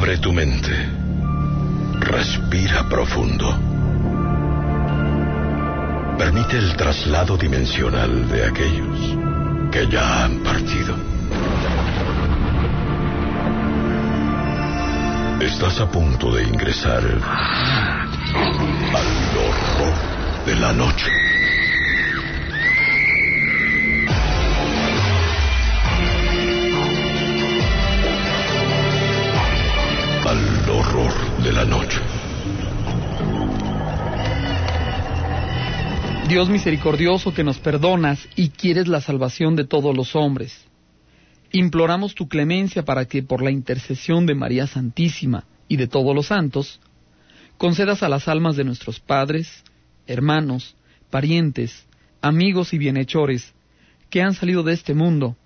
Abre 0.00 0.16
tu 0.16 0.32
mente. 0.32 0.72
Respira 1.98 2.88
profundo. 2.88 3.46
Permite 6.16 6.56
el 6.56 6.74
traslado 6.74 7.36
dimensional 7.36 8.26
de 8.30 8.46
aquellos 8.46 8.98
que 9.70 9.86
ya 9.88 10.24
han 10.24 10.38
partido. 10.38 10.96
Estás 15.38 15.80
a 15.80 15.90
punto 15.90 16.34
de 16.34 16.44
ingresar 16.44 17.04
al 17.04 17.20
horror 19.36 19.94
de 20.46 20.56
la 20.56 20.72
noche. 20.72 21.29
Al 30.62 30.70
horror 30.70 31.42
de 31.42 31.52
la 31.52 31.64
noche. 31.64 31.98
Dios 36.28 36.48
misericordioso 36.50 37.32
que 37.32 37.44
nos 37.44 37.58
perdonas 37.58 38.28
y 38.36 38.50
quieres 38.50 38.86
la 38.86 39.00
salvación 39.00 39.56
de 39.56 39.64
todos 39.64 39.96
los 39.96 40.14
hombres. 40.14 40.66
Imploramos 41.52 42.14
tu 42.14 42.28
clemencia 42.28 42.84
para 42.84 43.06
que 43.06 43.22
por 43.22 43.42
la 43.42 43.50
intercesión 43.50 44.26
de 44.26 44.34
María 44.34 44.66
Santísima 44.66 45.44
y 45.66 45.76
de 45.76 45.86
todos 45.86 46.14
los 46.14 46.26
santos, 46.26 46.80
concedas 47.56 48.02
a 48.02 48.08
las 48.08 48.28
almas 48.28 48.56
de 48.56 48.64
nuestros 48.64 49.00
padres, 49.00 49.64
hermanos, 50.06 50.76
parientes, 51.10 51.86
amigos 52.20 52.74
y 52.74 52.78
bienhechores 52.78 53.54
que 54.10 54.22
han 54.22 54.34
salido 54.34 54.62
de 54.62 54.74
este 54.74 54.94
mundo, 54.94 55.36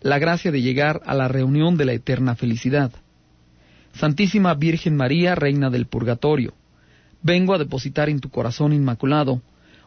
la 0.00 0.18
gracia 0.18 0.52
de 0.52 0.62
llegar 0.62 1.00
a 1.06 1.14
la 1.14 1.28
reunión 1.28 1.76
de 1.76 1.86
la 1.86 1.92
eterna 1.92 2.36
felicidad. 2.36 2.92
Santísima 3.92 4.54
Virgen 4.54 4.96
María, 4.96 5.34
Reina 5.34 5.70
del 5.70 5.86
Purgatorio, 5.86 6.54
vengo 7.22 7.54
a 7.54 7.58
depositar 7.58 8.08
en 8.08 8.20
tu 8.20 8.30
corazón 8.30 8.72
inmaculado 8.72 9.42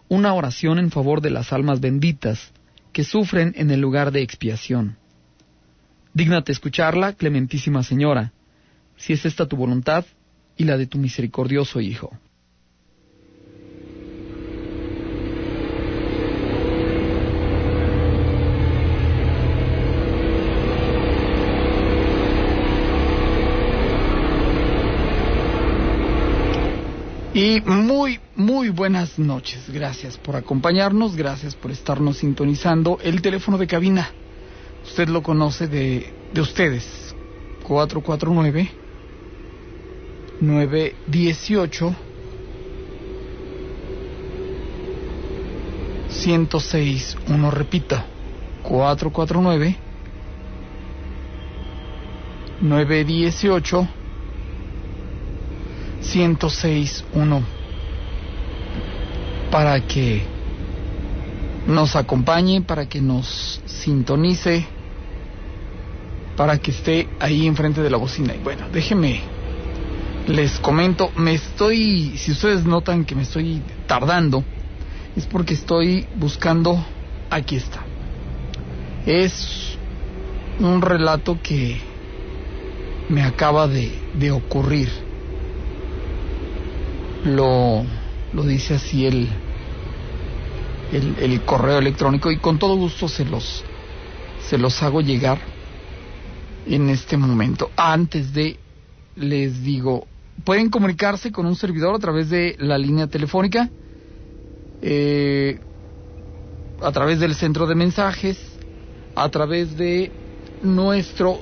una 0.09 0.33
oración 0.33 0.79
en 0.79 0.91
favor 0.91 1.21
de 1.21 1.31
las 1.31 1.53
almas 1.53 1.79
benditas 1.79 2.51
que 2.91 3.03
sufren 3.03 3.53
en 3.55 3.71
el 3.71 3.79
lugar 3.79 4.11
de 4.11 4.21
expiación. 4.21 4.97
Dígnate 6.13 6.51
escucharla, 6.51 7.13
clementísima 7.13 7.81
Señora, 7.81 8.33
si 8.97 9.13
es 9.13 9.25
esta 9.25 9.47
tu 9.47 9.55
voluntad 9.55 10.05
y 10.57 10.65
la 10.65 10.77
de 10.77 10.85
tu 10.85 10.99
misericordioso 10.99 11.81
Hijo. 11.81 12.11
Y 27.33 27.61
muy, 27.61 28.19
muy 28.35 28.69
buenas 28.69 29.17
noches. 29.17 29.67
Gracias 29.67 30.17
por 30.17 30.35
acompañarnos, 30.35 31.15
gracias 31.15 31.55
por 31.55 31.71
estarnos 31.71 32.17
sintonizando. 32.17 32.99
El 33.01 33.23
teléfono 33.23 33.57
de 33.57 33.65
cabina, 33.65 34.11
usted 34.85 35.07
lo 35.09 35.23
conoce 35.23 35.67
de, 35.67 36.13
de 36.31 36.41
ustedes. 36.41 37.15
449 37.63 38.69
918 40.41 41.95
106 46.09 47.17
1 47.29 47.51
repito 47.51 47.95
449 48.63 49.77
918 52.61 54.02
106.1 56.13 57.41
para 59.49 59.79
que 59.81 60.21
nos 61.67 61.95
acompañe, 61.95 62.61
para 62.61 62.87
que 62.87 63.01
nos 63.01 63.61
sintonice, 63.65 64.65
para 66.37 66.59
que 66.59 66.71
esté 66.71 67.07
ahí 67.19 67.47
enfrente 67.47 67.81
de 67.81 67.89
la 67.89 67.97
bocina. 67.97 68.35
Y 68.35 68.39
bueno, 68.39 68.67
déjeme, 68.71 69.21
les 70.27 70.59
comento, 70.59 71.11
me 71.15 71.33
estoy, 71.33 72.17
si 72.17 72.31
ustedes 72.31 72.63
notan 72.63 73.05
que 73.05 73.15
me 73.15 73.23
estoy 73.23 73.61
tardando, 73.87 74.43
es 75.15 75.25
porque 75.25 75.55
estoy 75.55 76.07
buscando, 76.15 76.83
aquí 77.29 77.55
está. 77.55 77.83
Es 79.05 79.77
un 80.59 80.81
relato 80.81 81.39
que 81.41 81.79
me 83.09 83.23
acaba 83.23 83.67
de, 83.67 83.91
de 84.13 84.31
ocurrir 84.31 85.02
lo, 87.25 87.83
lo 88.33 88.43
dice 88.43 88.75
así 88.75 89.05
el, 89.05 89.29
el, 90.91 91.15
el, 91.19 91.41
correo 91.41 91.79
electrónico 91.79 92.31
y 92.31 92.37
con 92.37 92.59
todo 92.59 92.75
gusto 92.75 93.07
se 93.07 93.25
los, 93.25 93.63
se 94.47 94.57
los 94.57 94.81
hago 94.83 95.01
llegar 95.01 95.39
en 96.67 96.89
este 96.89 97.17
momento. 97.17 97.71
Antes 97.75 98.33
de, 98.33 98.57
les 99.15 99.63
digo, 99.63 100.07
pueden 100.43 100.69
comunicarse 100.69 101.31
con 101.31 101.45
un 101.45 101.55
servidor 101.55 101.95
a 101.95 101.99
través 101.99 102.29
de 102.29 102.55
la 102.59 102.77
línea 102.77 103.07
telefónica, 103.07 103.69
eh, 104.81 105.59
a 106.81 106.91
través 106.91 107.19
del 107.19 107.35
centro 107.35 107.67
de 107.67 107.75
mensajes, 107.75 108.37
a 109.15 109.29
través 109.29 109.77
de 109.77 110.11
nuestro, 110.61 111.39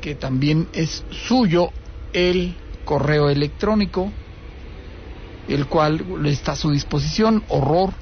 que 0.00 0.14
también 0.14 0.68
es 0.72 1.04
suyo, 1.10 1.70
el 2.12 2.54
correo 2.84 3.30
electrónico 3.30 4.12
el 5.52 5.66
cual 5.66 6.24
está 6.26 6.52
a 6.52 6.56
su 6.56 6.70
disposición, 6.70 7.44
Horror 7.48 7.92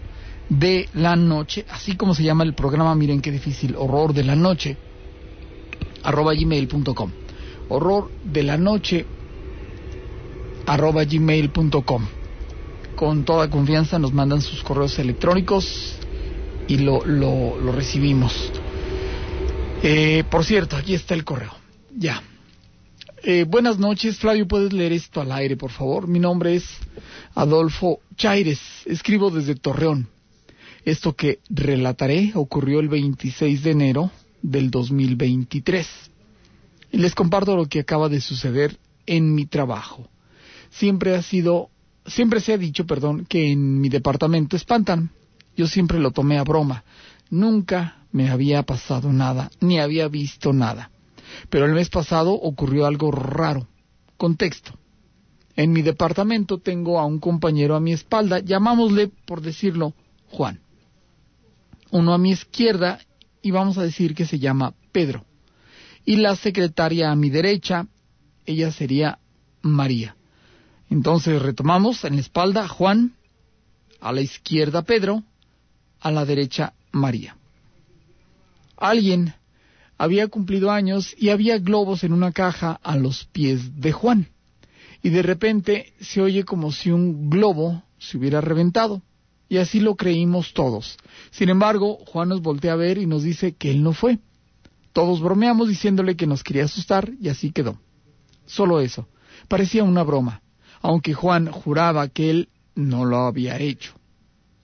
de 0.49 0.89
la 0.95 1.17
Noche, 1.17 1.65
así 1.71 1.97
como 1.97 2.15
se 2.15 2.25
llama 2.25 2.45
el 2.45 2.55
programa, 2.55 2.95
miren 2.95 3.21
qué 3.21 3.31
difícil, 3.31 3.75
Horror 3.77 4.13
de 4.13 4.25
la 4.25 4.37
Noche, 4.37 4.77
arroba 6.03 6.35
gmail.com. 6.35 7.11
Horror 7.69 8.11
de 8.25 8.43
la 8.43 8.57
Noche, 8.57 9.07
arroba 10.67 11.05
gmail.com. 11.05 12.07
Con 12.97 13.25
toda 13.25 13.49
confianza 13.49 13.99
nos 13.99 14.13
mandan 14.13 14.43
sus 14.43 14.63
correos 14.63 14.99
electrónicos 14.99 15.97
y 16.69 16.79
lo, 16.79 17.05
lo, 17.05 17.73
recibimos. 17.73 18.53
Eh, 19.83 20.25
por 20.31 20.45
cierto, 20.45 20.77
aquí 20.77 20.95
está 20.95 21.15
el 21.15 21.25
correo. 21.25 21.53
Ya. 21.97 22.23
Eh, 23.23 23.45
buenas 23.47 23.79
noches, 23.79 24.19
Flavio, 24.19 24.49
¿puedes 24.49 24.73
leer 24.73 24.93
esto 24.93 25.21
al 25.21 25.31
aire, 25.33 25.55
por 25.55 25.71
favor? 25.71 26.09
Mi 26.09 26.19
nombre 26.19 26.55
es 26.55 26.65
Adolfo 27.35 28.01
Chaires, 28.17 28.59
escribo 28.87 29.31
desde 29.31 29.57
Torreón. 29.57 30.09
Esto 30.87 31.15
que 31.15 31.41
relataré 31.51 32.33
ocurrió 32.35 32.81
el 32.81 32.89
26 32.89 33.63
de 33.63 33.71
enero 33.73 34.11
del 34.41 34.71
2023. 34.71 35.87
Y 36.93 36.97
les 36.97 37.15
comparto 37.15 37.55
lo 37.57 37.67
que 37.67 37.81
acaba 37.81 38.09
de 38.09 38.23
suceder 38.23 38.79
en 39.05 39.35
mi 39.35 39.45
trabajo. 39.45 40.09
Siempre 40.71 41.15
ha 41.15 41.21
sido, 41.21 41.69
siempre 42.07 42.41
se 42.41 42.55
ha 42.55 42.59
dicho, 42.59 42.87
perdón, 42.87 43.27
que 43.29 43.53
en 43.53 43.83
mi 43.83 43.91
departamento 43.91 44.57
espantan. 44.57 45.11
Yo 45.55 45.67
siempre 45.67 45.99
lo 45.99 46.11
tomé 46.11 46.39
a 46.39 46.45
broma. 46.45 46.85
Nunca 47.29 48.07
me 48.13 48.31
había 48.31 48.63
pasado 48.63 49.13
nada, 49.13 49.51
ni 49.61 49.79
había 49.79 50.09
visto 50.09 50.55
nada. 50.55 50.91
Pero 51.49 51.67
el 51.67 51.73
mes 51.73 51.89
pasado 51.89 52.33
ocurrió 52.33 52.87
algo 52.87 53.11
raro. 53.11 53.67
Contexto. 54.17 54.73
En 55.57 55.73
mi 55.73 55.83
departamento 55.83 56.59
tengo 56.59 56.99
a 56.99 57.07
un 57.07 57.19
compañero 57.19 57.75
a 57.77 57.81
mi 57.81 57.93
espalda, 57.93 58.39
llamámosle, 58.39 59.09
por 59.27 59.41
decirlo, 59.41 59.95
Juan. 60.29 60.61
Uno 61.91 62.15
a 62.15 62.19
mi 62.19 62.31
izquierda 62.31 63.01
y 63.43 63.51
vamos 63.51 63.79
a 63.79 63.83
decir 63.83 64.15
que 64.15 64.27
se 64.27 64.39
llama 64.39 64.75
Pedro. 64.93 65.25
Y 66.05 66.17
la 66.17 66.37
secretaria 66.37 67.11
a 67.11 67.17
mi 67.17 67.31
derecha, 67.31 67.87
ella 68.47 68.71
sería 68.71 69.19
María. 69.63 70.17
Entonces 70.89 71.41
retomamos 71.41 72.05
en 72.05 72.15
la 72.15 72.21
espalda 72.21 72.69
Juan, 72.69 73.15
a 74.01 74.13
la 74.13 74.21
izquierda 74.21 74.83
Pedro, 74.83 75.23
a 76.01 76.11
la 76.11 76.25
derecha 76.25 76.73
María. 76.91 77.37
Alguien 78.77 79.35
había 80.01 80.29
cumplido 80.29 80.71
años 80.71 81.15
y 81.19 81.29
había 81.29 81.59
globos 81.59 82.05
en 82.05 82.15
una 82.15 82.33
caja 82.33 82.81
a 82.83 82.97
los 82.97 83.27
pies 83.27 83.83
de 83.83 83.93
Juan. 83.93 84.29
Y 85.03 85.11
de 85.11 85.21
repente 85.21 85.93
se 86.01 86.23
oye 86.23 86.47
como 86.47 86.73
si 86.73 86.91
un 86.91 87.29
globo 87.29 87.83
se 87.99 88.17
hubiera 88.17 88.41
reventado. 88.41 89.03
Y 89.47 89.59
así 89.59 89.79
lo 89.79 89.97
creímos 89.97 90.55
todos. 90.55 90.97
Sin 91.31 91.51
embargo, 91.51 91.99
Juan 92.07 92.31
nos 92.31 92.41
voltea 92.41 92.73
a 92.73 92.77
ver 92.77 92.97
y 92.97 93.05
nos 93.05 93.25
dice 93.25 93.57
que 93.57 93.71
él 93.71 93.83
no 93.83 93.93
fue. 93.93 94.21
Todos 94.95 95.21
bromeamos 95.21 95.69
diciéndole 95.69 96.17
que 96.17 96.27
nos 96.27 96.43
quería 96.43 96.65
asustar 96.65 97.11
y 97.21 97.29
así 97.29 97.53
quedó. 97.53 97.79
Solo 98.47 98.81
eso. 98.81 99.07
Parecía 99.49 99.85
una 99.85 100.03
broma, 100.03 100.41
aunque 100.81 101.13
Juan 101.13 101.51
juraba 101.53 102.09
que 102.09 102.31
él 102.31 102.49
no 102.75 103.05
lo 103.05 103.19
había 103.27 103.59
hecho. 103.59 103.93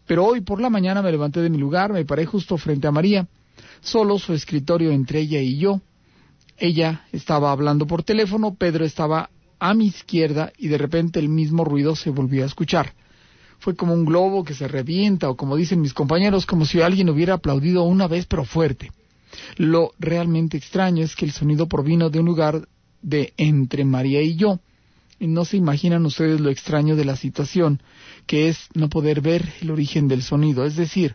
Pero 0.06 0.24
hoy 0.24 0.40
por 0.40 0.62
la 0.62 0.70
mañana 0.70 1.02
me 1.02 1.10
levanté 1.10 1.42
de 1.42 1.50
mi 1.50 1.58
lugar, 1.58 1.92
me 1.92 2.06
paré 2.06 2.24
justo 2.24 2.56
frente 2.56 2.86
a 2.86 2.90
María 2.90 3.28
solo 3.80 4.18
su 4.18 4.32
escritorio 4.32 4.90
entre 4.90 5.20
ella 5.20 5.40
y 5.40 5.58
yo. 5.58 5.80
Ella 6.58 7.06
estaba 7.12 7.52
hablando 7.52 7.86
por 7.86 8.02
teléfono, 8.02 8.54
Pedro 8.54 8.84
estaba 8.84 9.30
a 9.58 9.74
mi 9.74 9.86
izquierda 9.86 10.52
y 10.58 10.68
de 10.68 10.78
repente 10.78 11.18
el 11.18 11.28
mismo 11.28 11.64
ruido 11.64 11.96
se 11.96 12.10
volvió 12.10 12.42
a 12.42 12.46
escuchar. 12.46 12.94
Fue 13.58 13.74
como 13.74 13.94
un 13.94 14.04
globo 14.04 14.44
que 14.44 14.54
se 14.54 14.68
revienta 14.68 15.30
o 15.30 15.36
como 15.36 15.56
dicen 15.56 15.80
mis 15.80 15.94
compañeros, 15.94 16.46
como 16.46 16.66
si 16.66 16.80
alguien 16.80 17.08
hubiera 17.08 17.34
aplaudido 17.34 17.84
una 17.84 18.06
vez 18.06 18.26
pero 18.26 18.44
fuerte. 18.44 18.92
Lo 19.56 19.92
realmente 19.98 20.56
extraño 20.56 21.02
es 21.04 21.16
que 21.16 21.24
el 21.24 21.32
sonido 21.32 21.66
provino 21.66 22.10
de 22.10 22.20
un 22.20 22.26
lugar 22.26 22.68
de 23.02 23.32
entre 23.36 23.84
María 23.84 24.22
y 24.22 24.36
yo. 24.36 24.60
Y 25.18 25.28
no 25.28 25.46
se 25.46 25.56
imaginan 25.56 26.04
ustedes 26.04 26.40
lo 26.40 26.50
extraño 26.50 26.96
de 26.96 27.06
la 27.06 27.16
situación, 27.16 27.80
que 28.26 28.48
es 28.48 28.68
no 28.74 28.90
poder 28.90 29.22
ver 29.22 29.50
el 29.62 29.70
origen 29.70 30.08
del 30.08 30.22
sonido, 30.22 30.66
es 30.66 30.76
decir, 30.76 31.14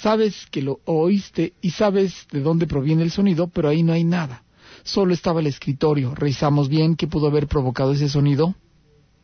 Sabes 0.00 0.46
que 0.50 0.62
lo 0.62 0.80
oíste 0.86 1.52
y 1.60 1.70
sabes 1.70 2.26
de 2.32 2.40
dónde 2.40 2.66
proviene 2.66 3.02
el 3.02 3.10
sonido, 3.10 3.48
pero 3.48 3.68
ahí 3.68 3.82
no 3.82 3.92
hay 3.92 4.04
nada. 4.04 4.44
Solo 4.82 5.12
estaba 5.12 5.40
el 5.40 5.46
escritorio. 5.46 6.14
Revisamos 6.14 6.70
bien 6.70 6.96
qué 6.96 7.06
pudo 7.06 7.26
haber 7.26 7.46
provocado 7.46 7.92
ese 7.92 8.08
sonido. 8.08 8.54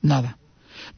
Nada. 0.03 0.39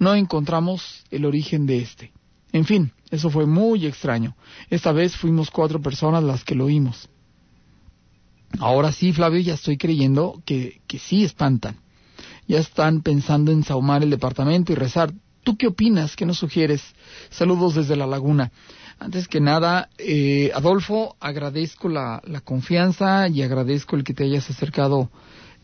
No 0.00 0.16
encontramos 0.16 1.04
el 1.10 1.25
origen 1.25 1.66
de 1.66 1.78
este. 1.78 2.12
En 2.50 2.64
fin, 2.64 2.92
eso 3.10 3.30
fue 3.30 3.46
muy 3.46 3.86
extraño. 3.86 4.36
Esta 4.69 4.90
vez 4.90 5.16
fuimos 5.16 5.48
cuatro 5.50 5.81
personas 5.81 6.24
las 6.24 6.42
que 6.42 6.56
lo 6.56 6.64
oímos. 6.64 7.08
Ahora 8.58 8.90
sí, 8.90 9.12
Flavio, 9.12 9.40
ya 9.40 9.54
estoy 9.54 9.76
creyendo 9.76 10.42
que, 10.44 10.81
que 10.88 10.98
sí 10.98 11.22
espantan. 11.22 11.76
Ya 12.48 12.58
están 12.58 13.02
pensando 13.02 13.52
en 13.52 13.62
saumar 13.62 14.02
el 14.02 14.10
departamento 14.10 14.72
y 14.72 14.74
rezar. 14.74 15.12
¿Tú 15.44 15.56
qué 15.56 15.69
opinas? 15.69 16.16
¿Qué 16.16 16.26
nos 16.26 16.38
sugieres? 16.38 16.82
Saludos 17.31 17.76
desde 17.76 17.94
la 17.94 18.06
laguna. 18.06 18.50
Antes 19.00 19.28
que 19.28 19.40
nada, 19.40 19.90
eh, 19.98 20.50
Adolfo, 20.54 21.16
agradezco 21.20 21.88
la, 21.88 22.20
confianza 22.44 23.28
y 23.28 23.42
agradezco 23.42 23.94
el 23.94 24.02
que 24.02 24.12
te 24.12 24.24
hayas 24.24 24.50
acercado 24.50 25.08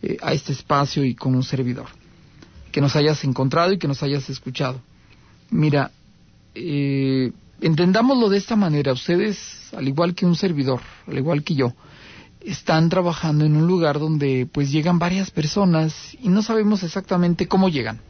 eh, 0.02 0.16
a 0.22 0.32
este 0.32 0.52
espacio 0.52 1.04
y 1.04 1.16
con 1.16 1.34
un 1.34 1.42
servidor. 1.42 1.86
Que 2.70 2.80
nos 2.80 2.94
hayas 2.94 3.24
encontrado 3.24 3.72
y 3.72 3.78
que 3.78 3.88
nos 3.88 4.02
hayas 4.04 4.30
escuchado. 4.30 4.80
Mira, 5.50 5.90
eh, 6.54 7.32
entendámoslo 7.60 8.28
de 8.28 8.38
esta 8.38 8.54
manera. 8.54 8.92
Ustedes, 8.92 9.72
al 9.76 9.88
igual 9.88 10.14
que 10.14 10.26
un 10.26 10.36
servidor, 10.36 10.80
al 11.08 11.18
igual 11.18 11.42
que 11.42 11.56
yo, 11.56 11.72
están 12.40 12.88
trabajando 12.88 13.44
en 13.44 13.56
un 13.56 13.66
lugar 13.66 13.98
donde 13.98 14.46
pues 14.50 14.70
llegan 14.70 15.00
varias 15.00 15.32
personas 15.32 16.16
y 16.20 16.28
no 16.28 16.42
sabemos 16.42 16.84
exactamente 16.84 17.48
cómo 17.48 17.68
llegan. 17.68 18.00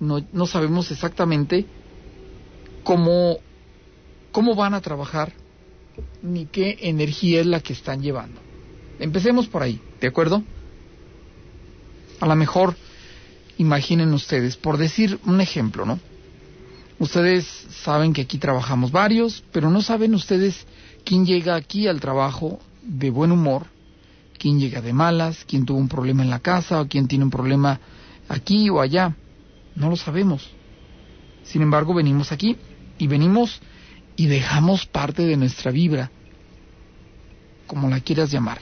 No, 0.00 0.24
no 0.32 0.46
sabemos 0.46 0.90
exactamente 0.90 1.66
cómo 2.82 3.38
cómo 4.32 4.54
van 4.54 4.74
a 4.74 4.80
trabajar 4.80 5.32
ni 6.22 6.46
qué 6.46 6.78
energía 6.82 7.40
es 7.40 7.46
la 7.46 7.60
que 7.60 7.72
están 7.72 8.02
llevando. 8.02 8.40
Empecemos 8.98 9.46
por 9.46 9.62
ahí, 9.62 9.80
¿de 10.00 10.08
acuerdo? 10.08 10.42
A 12.20 12.26
lo 12.26 12.34
mejor, 12.36 12.76
imaginen 13.58 14.12
ustedes, 14.12 14.56
por 14.56 14.76
decir 14.76 15.18
un 15.24 15.40
ejemplo, 15.40 15.84
¿no? 15.84 16.00
Ustedes 16.98 17.46
saben 17.84 18.12
que 18.12 18.22
aquí 18.22 18.38
trabajamos 18.38 18.90
varios, 18.90 19.44
pero 19.52 19.70
no 19.70 19.82
saben 19.82 20.14
ustedes 20.14 20.66
quién 21.04 21.24
llega 21.24 21.54
aquí 21.54 21.86
al 21.86 22.00
trabajo 22.00 22.58
de 22.82 23.10
buen 23.10 23.30
humor, 23.30 23.66
quién 24.36 24.58
llega 24.58 24.80
de 24.80 24.92
malas, 24.92 25.44
quién 25.46 25.64
tuvo 25.64 25.78
un 25.78 25.88
problema 25.88 26.24
en 26.24 26.30
la 26.30 26.40
casa 26.40 26.80
o 26.80 26.88
quién 26.88 27.06
tiene 27.06 27.24
un 27.24 27.30
problema 27.30 27.78
aquí 28.28 28.68
o 28.68 28.80
allá. 28.80 29.14
No 29.76 29.88
lo 29.90 29.96
sabemos. 29.96 30.50
Sin 31.44 31.62
embargo, 31.62 31.94
venimos 31.94 32.32
aquí 32.32 32.56
y 32.98 33.06
venimos 33.06 33.60
y 34.18 34.26
dejamos 34.26 34.84
parte 34.84 35.24
de 35.24 35.36
nuestra 35.36 35.70
vibra, 35.70 36.10
como 37.68 37.88
la 37.88 38.00
quieras 38.00 38.32
llamar, 38.32 38.58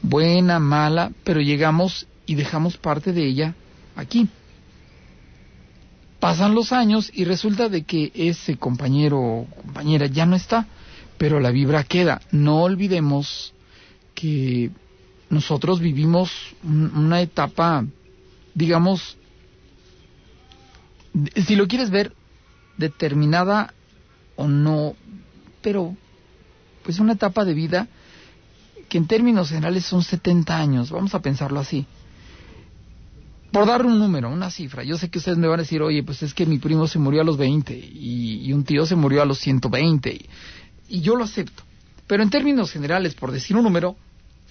buena, 0.00 0.58
mala, 0.58 1.12
pero 1.24 1.42
llegamos 1.42 2.06
y 2.24 2.36
dejamos 2.36 2.78
parte 2.78 3.12
de 3.12 3.26
ella 3.26 3.54
aquí. 3.94 4.30
Pasan 6.18 6.54
los 6.54 6.72
años 6.72 7.10
y 7.12 7.24
resulta 7.24 7.68
de 7.68 7.82
que 7.82 8.12
ese 8.14 8.56
compañero 8.56 9.20
o 9.20 9.46
compañera 9.62 10.06
ya 10.06 10.24
no 10.24 10.36
está, 10.36 10.66
pero 11.18 11.38
la 11.38 11.50
vibra 11.50 11.84
queda. 11.84 12.22
No 12.30 12.62
olvidemos 12.62 13.52
que 14.14 14.70
nosotros 15.28 15.80
vivimos 15.80 16.32
una 16.62 17.20
etapa, 17.20 17.84
digamos, 18.54 19.18
si 21.44 21.56
lo 21.56 21.68
quieres 21.68 21.90
ver, 21.90 22.14
determinada 22.78 23.74
o 24.36 24.48
no, 24.48 24.94
pero 25.60 25.96
pues 26.82 26.98
una 26.98 27.12
etapa 27.12 27.44
de 27.44 27.54
vida 27.54 27.88
que 28.88 28.98
en 28.98 29.06
términos 29.06 29.48
generales 29.48 29.84
son 29.84 30.02
70 30.02 30.56
años, 30.56 30.90
vamos 30.90 31.14
a 31.14 31.22
pensarlo 31.22 31.60
así. 31.60 31.86
Por 33.50 33.66
dar 33.66 33.84
un 33.84 33.98
número, 33.98 34.30
una 34.30 34.50
cifra, 34.50 34.82
yo 34.82 34.96
sé 34.96 35.10
que 35.10 35.18
ustedes 35.18 35.38
me 35.38 35.46
van 35.46 35.60
a 35.60 35.62
decir, 35.62 35.82
oye, 35.82 36.02
pues 36.02 36.22
es 36.22 36.34
que 36.34 36.46
mi 36.46 36.58
primo 36.58 36.86
se 36.86 36.98
murió 36.98 37.20
a 37.20 37.24
los 37.24 37.36
20 37.36 37.74
y, 37.74 38.52
un 38.52 38.64
tío 38.64 38.86
se 38.86 38.96
murió 38.96 39.22
a 39.22 39.26
los 39.26 39.38
120 39.38 40.10
y, 40.10 40.26
y 40.88 41.00
yo 41.00 41.16
lo 41.16 41.24
acepto. 41.24 41.62
Pero 42.06 42.22
en 42.22 42.30
términos 42.30 42.70
generales, 42.70 43.14
por 43.14 43.30
decir 43.30 43.56
un 43.56 43.64
número, 43.64 43.96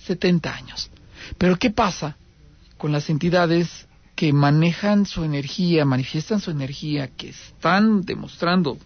70 0.06 0.54
años. 0.54 0.90
Pero 1.38 1.58
¿qué 1.58 1.72
pasa 1.72 2.18
con 2.78 2.92
las 2.92 3.10
entidades 3.10 3.88
que 4.16 4.34
manejan 4.34 5.06
su 5.06 5.24
energía, 5.24 5.86
manifiestan 5.86 6.40
su 6.40 6.52
energía, 6.52 7.08
que 7.08 7.30
están 7.30 8.02
demostrando 8.04 8.78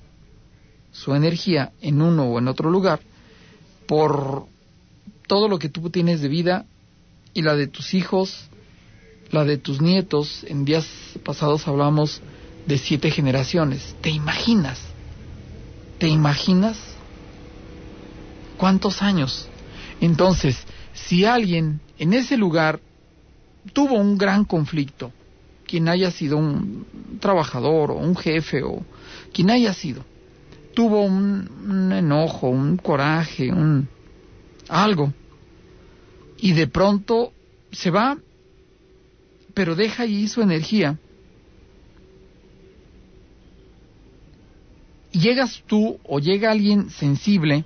su 0.96 1.14
energía 1.14 1.74
en 1.82 2.02
uno 2.02 2.24
o 2.26 2.40
en 2.40 2.48
otro 2.48 2.70
lugar 2.70 3.02
por 3.86 4.46
todo 5.28 5.48
lo 5.50 5.60
que 5.60 5.70
tú 5.70 5.90
tienes 5.90 6.22
de 6.22 6.30
vida 6.30 6.66
y 7.34 7.42
la 7.42 7.56
de 7.56 7.68
tus 7.68 7.94
hijos, 7.94 8.48
la 9.30 9.44
de 9.44 9.58
tus 9.58 9.82
nietos. 9.82 10.46
En 10.48 10.64
días 10.64 10.88
pasados 11.24 11.68
hablamos 11.68 12.22
de 12.66 12.78
siete 12.78 13.12
generaciones. 13.12 13.96
¿Te 14.02 14.10
imaginas? 14.10 14.80
¿Te 15.98 16.08
imaginas? 16.08 16.78
¿Cuántos 18.58 19.02
años? 19.02 19.50
Entonces, 20.00 20.58
si 20.94 21.26
alguien 21.26 21.82
en 22.00 22.14
ese 22.14 22.38
lugar 22.38 22.80
tuvo 23.74 23.96
un 23.96 24.18
gran 24.18 24.46
conflicto, 24.46 25.12
quien 25.68 25.90
haya 25.90 26.10
sido 26.12 26.38
un 26.38 26.86
trabajador 27.20 27.92
o 27.92 27.96
un 27.96 28.16
jefe 28.16 28.64
o 28.64 28.86
quien 29.34 29.50
haya 29.50 29.74
sido, 29.74 30.06
tuvo 30.76 31.02
un, 31.02 31.92
enojo, 31.92 32.50
un 32.50 32.78
coraje, 32.78 33.52
un 33.52 33.88
algo. 34.70 35.12
Y 36.38 36.54
de 36.54 36.68
pronto 36.68 37.34
se 37.72 37.90
va, 37.90 38.18
pero 39.56 39.76
deja 39.76 40.04
ahí 40.04 40.28
su 40.28 40.42
energía. 40.42 41.00
Llegas 45.12 45.64
tú 45.66 45.98
o 46.04 46.20
llega 46.20 46.52
alguien 46.52 46.90
sensible, 46.90 47.64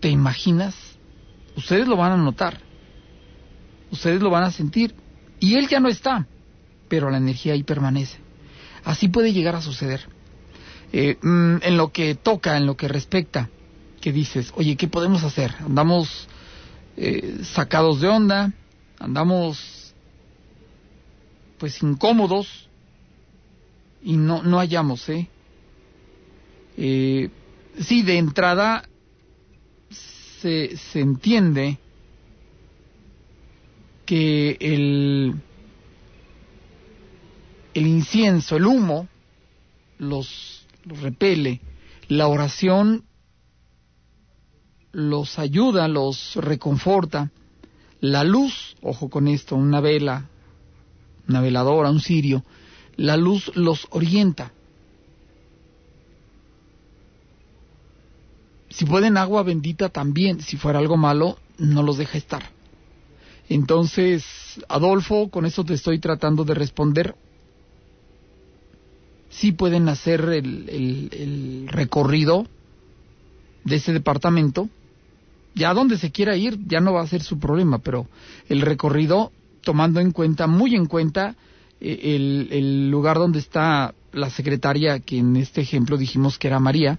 ¿te 0.00 0.08
imaginas? 0.08 0.74
Ustedes 1.56 1.86
lo 1.86 1.96
van 1.96 2.12
a 2.12 2.16
notar, 2.16 2.58
ustedes 3.92 4.20
lo 4.20 4.30
van 4.30 4.42
a 4.42 4.50
sentir, 4.50 4.94
y 5.38 5.54
él 5.54 5.68
ya 5.68 5.78
no 5.78 5.88
está, 5.88 6.26
pero 6.88 7.08
la 7.08 7.18
energía 7.18 7.52
ahí 7.52 7.62
permanece. 7.62 8.29
Así 8.84 9.08
puede 9.08 9.32
llegar 9.32 9.56
a 9.56 9.62
suceder. 9.62 10.06
Eh, 10.92 11.18
mm, 11.22 11.56
en 11.62 11.76
lo 11.76 11.92
que 11.92 12.14
toca, 12.14 12.56
en 12.56 12.66
lo 12.66 12.76
que 12.76 12.88
respecta, 12.88 13.48
que 14.00 14.12
dices, 14.12 14.52
oye, 14.56 14.76
¿qué 14.76 14.88
podemos 14.88 15.22
hacer? 15.22 15.54
Andamos 15.60 16.26
eh, 16.96 17.38
sacados 17.44 18.00
de 18.00 18.08
onda, 18.08 18.52
andamos 18.98 19.94
pues 21.58 21.82
incómodos 21.82 22.68
y 24.02 24.16
no, 24.16 24.42
no 24.42 24.58
hallamos, 24.58 25.08
¿eh? 25.10 25.28
¿eh? 26.76 27.30
Sí, 27.78 28.02
de 28.02 28.18
entrada 28.18 28.88
se, 30.40 30.76
se 30.76 31.00
entiende 31.00 31.78
que 34.06 34.56
el 34.60 35.34
el 37.74 37.86
incienso, 37.86 38.56
el 38.56 38.66
humo, 38.66 39.08
los, 39.98 40.66
repele. 40.84 41.60
La 42.08 42.26
oración 42.28 43.04
los 44.92 45.38
ayuda, 45.38 45.88
los 45.88 46.36
reconforta. 46.36 47.30
La 48.00 48.24
luz, 48.24 48.76
ojo 48.82 49.10
con 49.10 49.28
esto, 49.28 49.56
una 49.56 49.80
vela, 49.80 50.28
una 51.28 51.40
veladora, 51.40 51.90
un 51.90 52.00
cirio, 52.00 52.44
la 52.96 53.16
luz 53.16 53.52
los 53.54 53.86
orienta. 53.90 54.52
Si 58.70 58.84
pueden 58.86 59.16
agua 59.16 59.42
bendita 59.42 59.90
también, 59.90 60.40
si 60.40 60.56
fuera 60.56 60.78
algo 60.78 60.96
malo, 60.96 61.38
no 61.58 61.82
los 61.82 61.98
deja 61.98 62.16
estar. 62.16 62.50
Entonces, 63.48 64.24
Adolfo, 64.68 65.28
con 65.28 65.44
eso 65.44 65.64
te 65.64 65.74
estoy 65.74 65.98
tratando 65.98 66.44
de 66.44 66.54
responder. 66.54 67.14
Sí 69.30 69.52
pueden 69.52 69.88
hacer 69.88 70.20
el, 70.28 71.66
recorrido 71.68 72.46
de 73.64 73.76
ese 73.76 73.92
departamento. 73.92 74.68
Ya 75.54 75.74
donde 75.74 75.98
se 75.98 76.10
quiera 76.12 76.36
ir, 76.36 76.58
ya 76.66 76.80
no 76.80 76.92
va 76.92 77.02
a 77.02 77.06
ser 77.06 77.22
su 77.22 77.38
problema, 77.38 77.78
pero 77.78 78.06
el 78.48 78.60
recorrido 78.60 79.32
tomando 79.62 80.00
en 80.00 80.12
cuenta, 80.12 80.46
muy 80.46 80.76
en 80.76 80.86
cuenta, 80.86 81.34
eh, 81.80 82.14
el, 82.16 82.48
el 82.50 82.90
lugar 82.90 83.16
donde 83.18 83.40
está 83.40 83.94
la 84.12 84.30
secretaria, 84.30 85.00
que 85.00 85.18
en 85.18 85.36
este 85.36 85.60
ejemplo 85.60 85.96
dijimos 85.96 86.38
que 86.38 86.48
era 86.48 86.60
María, 86.60 86.98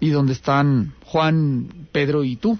y 0.00 0.10
donde 0.10 0.32
están 0.32 0.94
Juan, 1.04 1.88
Pedro 1.92 2.24
y 2.24 2.36
tú. 2.36 2.58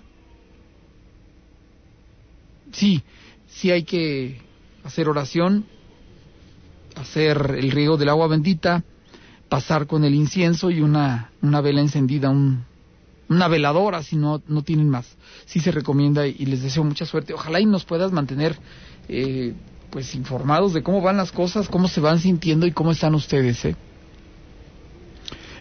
Sí, 2.73 3.03
sí 3.49 3.71
hay 3.71 3.85
que 3.85 4.41
hacer 4.85 5.09
oración, 5.09 5.67
hacer 6.97 7.55
el 7.59 7.71
riego 7.71 7.97
del 7.97 8.09
agua 8.09 8.27
bendita, 8.27 8.83
pasar 9.49 9.87
con 9.87 10.05
el 10.05 10.15
incienso 10.15 10.71
y 10.71 10.81
una, 10.81 11.31
una 11.43 11.61
vela 11.61 11.81
encendida, 11.81 12.31
un, 12.31 12.65
una 13.29 13.49
veladora 13.49 14.03
si 14.03 14.17
no, 14.17 14.43
no 14.49 14.63
tienen 14.63 14.89
más. 14.89 15.07
Sí 15.45 15.61
se 15.61 15.71
recomienda 15.71 16.27
y 16.27 16.47
les 16.47 16.63
deseo 16.63 16.85
mucha 16.85 17.07
suerte. 17.07 17.33
Ojalá 17.35 17.61
y 17.61 17.67
nos 17.67 17.85
puedas 17.85 18.13
mantener 18.13 18.57
eh, 19.09 19.55
pues 19.91 20.15
informados 20.15 20.73
de 20.73 20.83
cómo 20.83 21.01
van 21.01 21.17
las 21.17 21.33
cosas, 21.33 21.69
cómo 21.69 21.89
se 21.89 22.01
van 22.01 22.19
sintiendo 22.19 22.67
y 22.67 22.73
cómo 22.73 22.93
están 22.93 23.15
ustedes. 23.15 23.65
¿eh? 23.65 23.77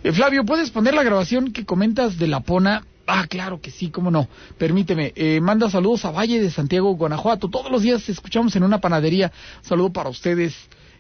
Eh, 0.03 0.11
Flavio, 0.11 0.45
¿puedes 0.45 0.71
poner 0.71 0.93
la 0.93 1.03
grabación 1.03 1.51
que 1.51 1.65
comentas 1.65 2.17
de 2.17 2.27
la 2.27 2.41
Pona? 2.41 2.85
Ah, 3.07 3.27
claro 3.27 3.61
que 3.61 3.69
sí, 3.69 3.89
cómo 3.89 4.09
no. 4.09 4.27
Permíteme. 4.57 5.13
Eh, 5.15 5.39
manda 5.41 5.69
saludos 5.69 6.05
a 6.05 6.11
Valle 6.11 6.41
de 6.41 6.49
Santiago, 6.49 6.95
Guanajuato. 6.95 7.49
Todos 7.49 7.71
los 7.71 7.83
días 7.83 8.07
escuchamos 8.09 8.55
en 8.55 8.63
una 8.63 8.81
panadería. 8.81 9.31
Saludo 9.61 9.93
para 9.93 10.09
ustedes. 10.09 10.55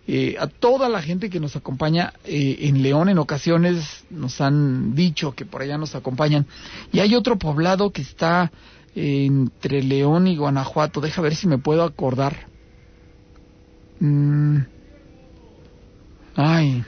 Eh, 0.07 0.35
a 0.39 0.47
toda 0.47 0.87
la 0.87 1.01
gente 1.01 1.31
que 1.31 1.39
nos 1.39 1.55
acompaña 1.55 2.13
eh, 2.25 2.57
en 2.61 2.83
León 2.83 3.09
en 3.09 3.17
ocasiones 3.17 4.05
nos 4.11 4.39
han 4.39 4.93
dicho 4.93 5.33
que 5.33 5.45
por 5.45 5.61
allá 5.61 5.77
nos 5.77 5.95
acompañan. 5.95 6.45
Y 6.91 6.99
hay 6.99 7.15
otro 7.15 7.37
poblado 7.37 7.91
que 7.91 8.01
está 8.01 8.51
entre 8.93 9.83
León 9.83 10.27
y 10.27 10.37
Guanajuato. 10.37 11.01
Deja 11.01 11.21
ver 11.21 11.35
si 11.35 11.47
me 11.47 11.57
puedo 11.57 11.83
acordar. 11.83 12.47
Mm. 13.99 14.59
ay. 16.35 16.83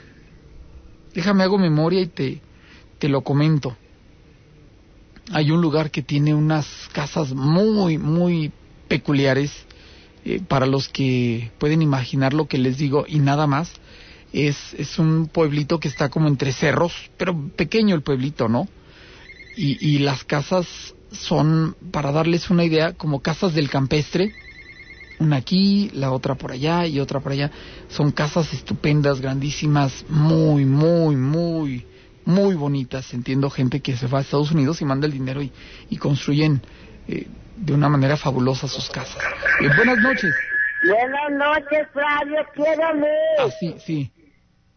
Déjame 1.14 1.42
hago 1.42 1.58
memoria 1.58 2.00
y 2.02 2.06
te, 2.06 2.40
te 2.98 3.08
lo 3.08 3.22
comento. 3.22 3.76
Hay 5.32 5.50
un 5.50 5.60
lugar 5.60 5.90
que 5.90 6.02
tiene 6.02 6.34
unas 6.34 6.66
casas 6.92 7.32
muy, 7.32 7.98
muy 7.98 8.52
peculiares 8.88 9.50
eh, 10.28 10.42
para 10.46 10.66
los 10.66 10.90
que 10.90 11.50
pueden 11.58 11.80
imaginar 11.80 12.34
lo 12.34 12.48
que 12.48 12.58
les 12.58 12.76
digo 12.76 13.06
y 13.08 13.18
nada 13.18 13.46
más. 13.46 13.72
Es, 14.30 14.74
es 14.74 14.98
un 14.98 15.28
pueblito 15.28 15.80
que 15.80 15.88
está 15.88 16.10
como 16.10 16.28
entre 16.28 16.52
cerros, 16.52 16.92
pero 17.16 17.48
pequeño 17.56 17.94
el 17.94 18.02
pueblito, 18.02 18.46
¿no? 18.46 18.68
Y, 19.56 19.78
y 19.80 20.00
las 20.00 20.22
casas 20.24 20.66
son, 21.12 21.76
para 21.90 22.12
darles 22.12 22.50
una 22.50 22.62
idea, 22.62 22.92
como 22.92 23.20
casas 23.20 23.54
del 23.54 23.70
campestre, 23.70 24.34
una 25.18 25.36
aquí, 25.36 25.90
la 25.94 26.12
otra 26.12 26.34
por 26.34 26.52
allá 26.52 26.86
y 26.86 27.00
otra 27.00 27.20
por 27.20 27.32
allá. 27.32 27.50
Son 27.88 28.12
casas 28.12 28.52
estupendas, 28.52 29.22
grandísimas, 29.22 30.04
muy, 30.10 30.66
muy, 30.66 31.16
muy, 31.16 31.86
muy 32.26 32.54
bonitas. 32.54 33.14
Entiendo 33.14 33.48
gente 33.48 33.80
que 33.80 33.96
se 33.96 34.08
va 34.08 34.18
a 34.18 34.20
Estados 34.20 34.50
Unidos 34.50 34.82
y 34.82 34.84
manda 34.84 35.06
el 35.06 35.12
dinero 35.12 35.42
y, 35.42 35.50
y 35.88 35.96
construyen 35.96 36.60
eh, 37.08 37.26
de 37.58 37.74
una 37.74 37.88
manera 37.88 38.16
fabulosa 38.16 38.68
sus 38.68 38.88
casas. 38.90 39.22
Eh, 39.60 39.68
buenas 39.76 39.98
noches. 39.98 40.34
Buenas 40.84 41.30
noches, 41.32 41.88
Flavio, 41.92 42.46
quiero 42.54 43.00
ver. 43.00 43.40
Ah, 43.40 43.50
sí, 43.58 43.74
sí. 43.78 44.12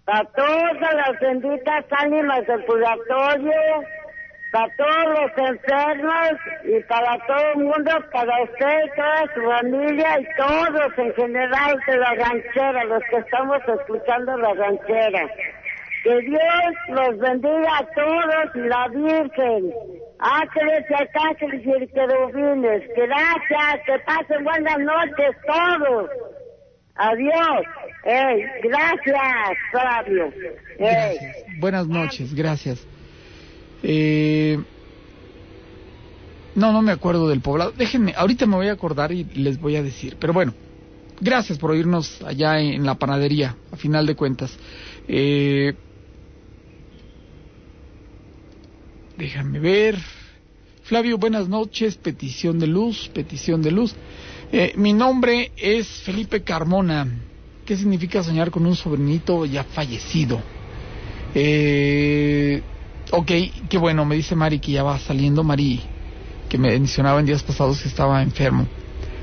A 0.07 0.23
todas 0.23 0.93
las 0.95 1.19
benditas 1.21 1.85
ánimas 1.91 2.45
del 2.47 2.63
purgatorio 2.65 3.51
para 4.51 4.67
todos 4.75 5.05
los 5.05 5.49
enfermos 5.49 6.31
y 6.65 6.83
para 6.83 7.17
todo 7.25 7.51
el 7.55 7.63
mundo, 7.63 7.91
para 8.11 8.43
usted 8.43 8.85
y 8.85 8.95
toda 8.95 9.33
su 9.33 9.41
familia 9.41 10.19
y 10.19 10.25
todos 10.35 10.97
en 10.97 11.13
general 11.13 11.79
de 11.87 11.97
la 11.97 12.13
ranchera, 12.15 12.83
los 12.83 13.01
que 13.09 13.17
estamos 13.17 13.59
escuchando 13.65 14.37
la 14.37 14.53
ranchera. 14.53 15.29
Que 16.03 16.19
Dios 16.19 16.73
los 16.89 17.17
bendiga 17.19 17.77
a 17.77 17.85
todos 17.95 18.55
y 18.55 18.59
la 18.59 18.87
Virgen. 18.89 19.73
Ángeles 20.21 20.85
y 20.87 20.93
arcángeles 20.93 21.61
y 21.65 21.87
querubines. 21.87 22.83
Gracias, 22.95 23.85
que 23.85 23.97
pasen 24.05 24.43
buenas 24.43 24.77
noches 24.77 25.35
todos. 25.47 26.09
Adiós. 26.95 27.65
Hey, 28.05 28.43
gracias, 28.63 29.57
Fabio. 29.71 30.31
Hey. 30.77 31.17
Buenas 31.59 31.87
noches, 31.87 32.35
gracias. 32.35 32.85
Eh, 33.81 34.59
no, 36.53 36.71
no 36.71 36.83
me 36.83 36.91
acuerdo 36.91 37.27
del 37.27 37.41
poblado. 37.41 37.71
Déjenme, 37.71 38.13
ahorita 38.15 38.45
me 38.45 38.57
voy 38.57 38.67
a 38.67 38.73
acordar 38.73 39.11
y 39.11 39.23
les 39.23 39.59
voy 39.59 39.75
a 39.75 39.81
decir. 39.81 40.17
Pero 40.19 40.33
bueno, 40.33 40.53
gracias 41.19 41.57
por 41.57 41.71
oírnos 41.71 42.21
allá 42.21 42.59
en 42.59 42.85
la 42.85 42.95
panadería, 42.95 43.55
a 43.71 43.75
final 43.75 44.05
de 44.05 44.15
cuentas. 44.15 44.55
Eh, 45.07 45.73
déjame 49.21 49.59
ver. 49.59 49.99
Flavio, 50.83 51.17
buenas 51.17 51.47
noches. 51.47 51.95
Petición 51.95 52.57
de 52.57 52.65
luz, 52.65 53.09
petición 53.13 53.61
de 53.61 53.71
luz. 53.71 53.93
Eh, 54.51 54.73
mi 54.75 54.93
nombre 54.93 55.51
es 55.55 55.87
Felipe 55.87 56.41
Carmona. 56.41 57.07
¿Qué 57.65 57.77
significa 57.77 58.23
soñar 58.23 58.49
con 58.49 58.65
un 58.65 58.75
sobrinito 58.75 59.45
ya 59.45 59.63
fallecido? 59.63 60.41
Eh, 61.35 62.61
ok, 63.11 63.31
qué 63.69 63.77
bueno, 63.77 64.03
me 64.05 64.15
dice 64.15 64.35
Mari 64.35 64.59
que 64.59 64.71
ya 64.71 64.83
va 64.83 64.97
saliendo. 64.97 65.43
Mari, 65.43 65.81
que 66.49 66.57
me 66.57 66.69
mencionaba 66.69 67.19
en 67.19 67.27
días 67.27 67.43
pasados 67.43 67.79
que 67.79 67.89
estaba 67.89 68.23
enfermo. 68.23 68.65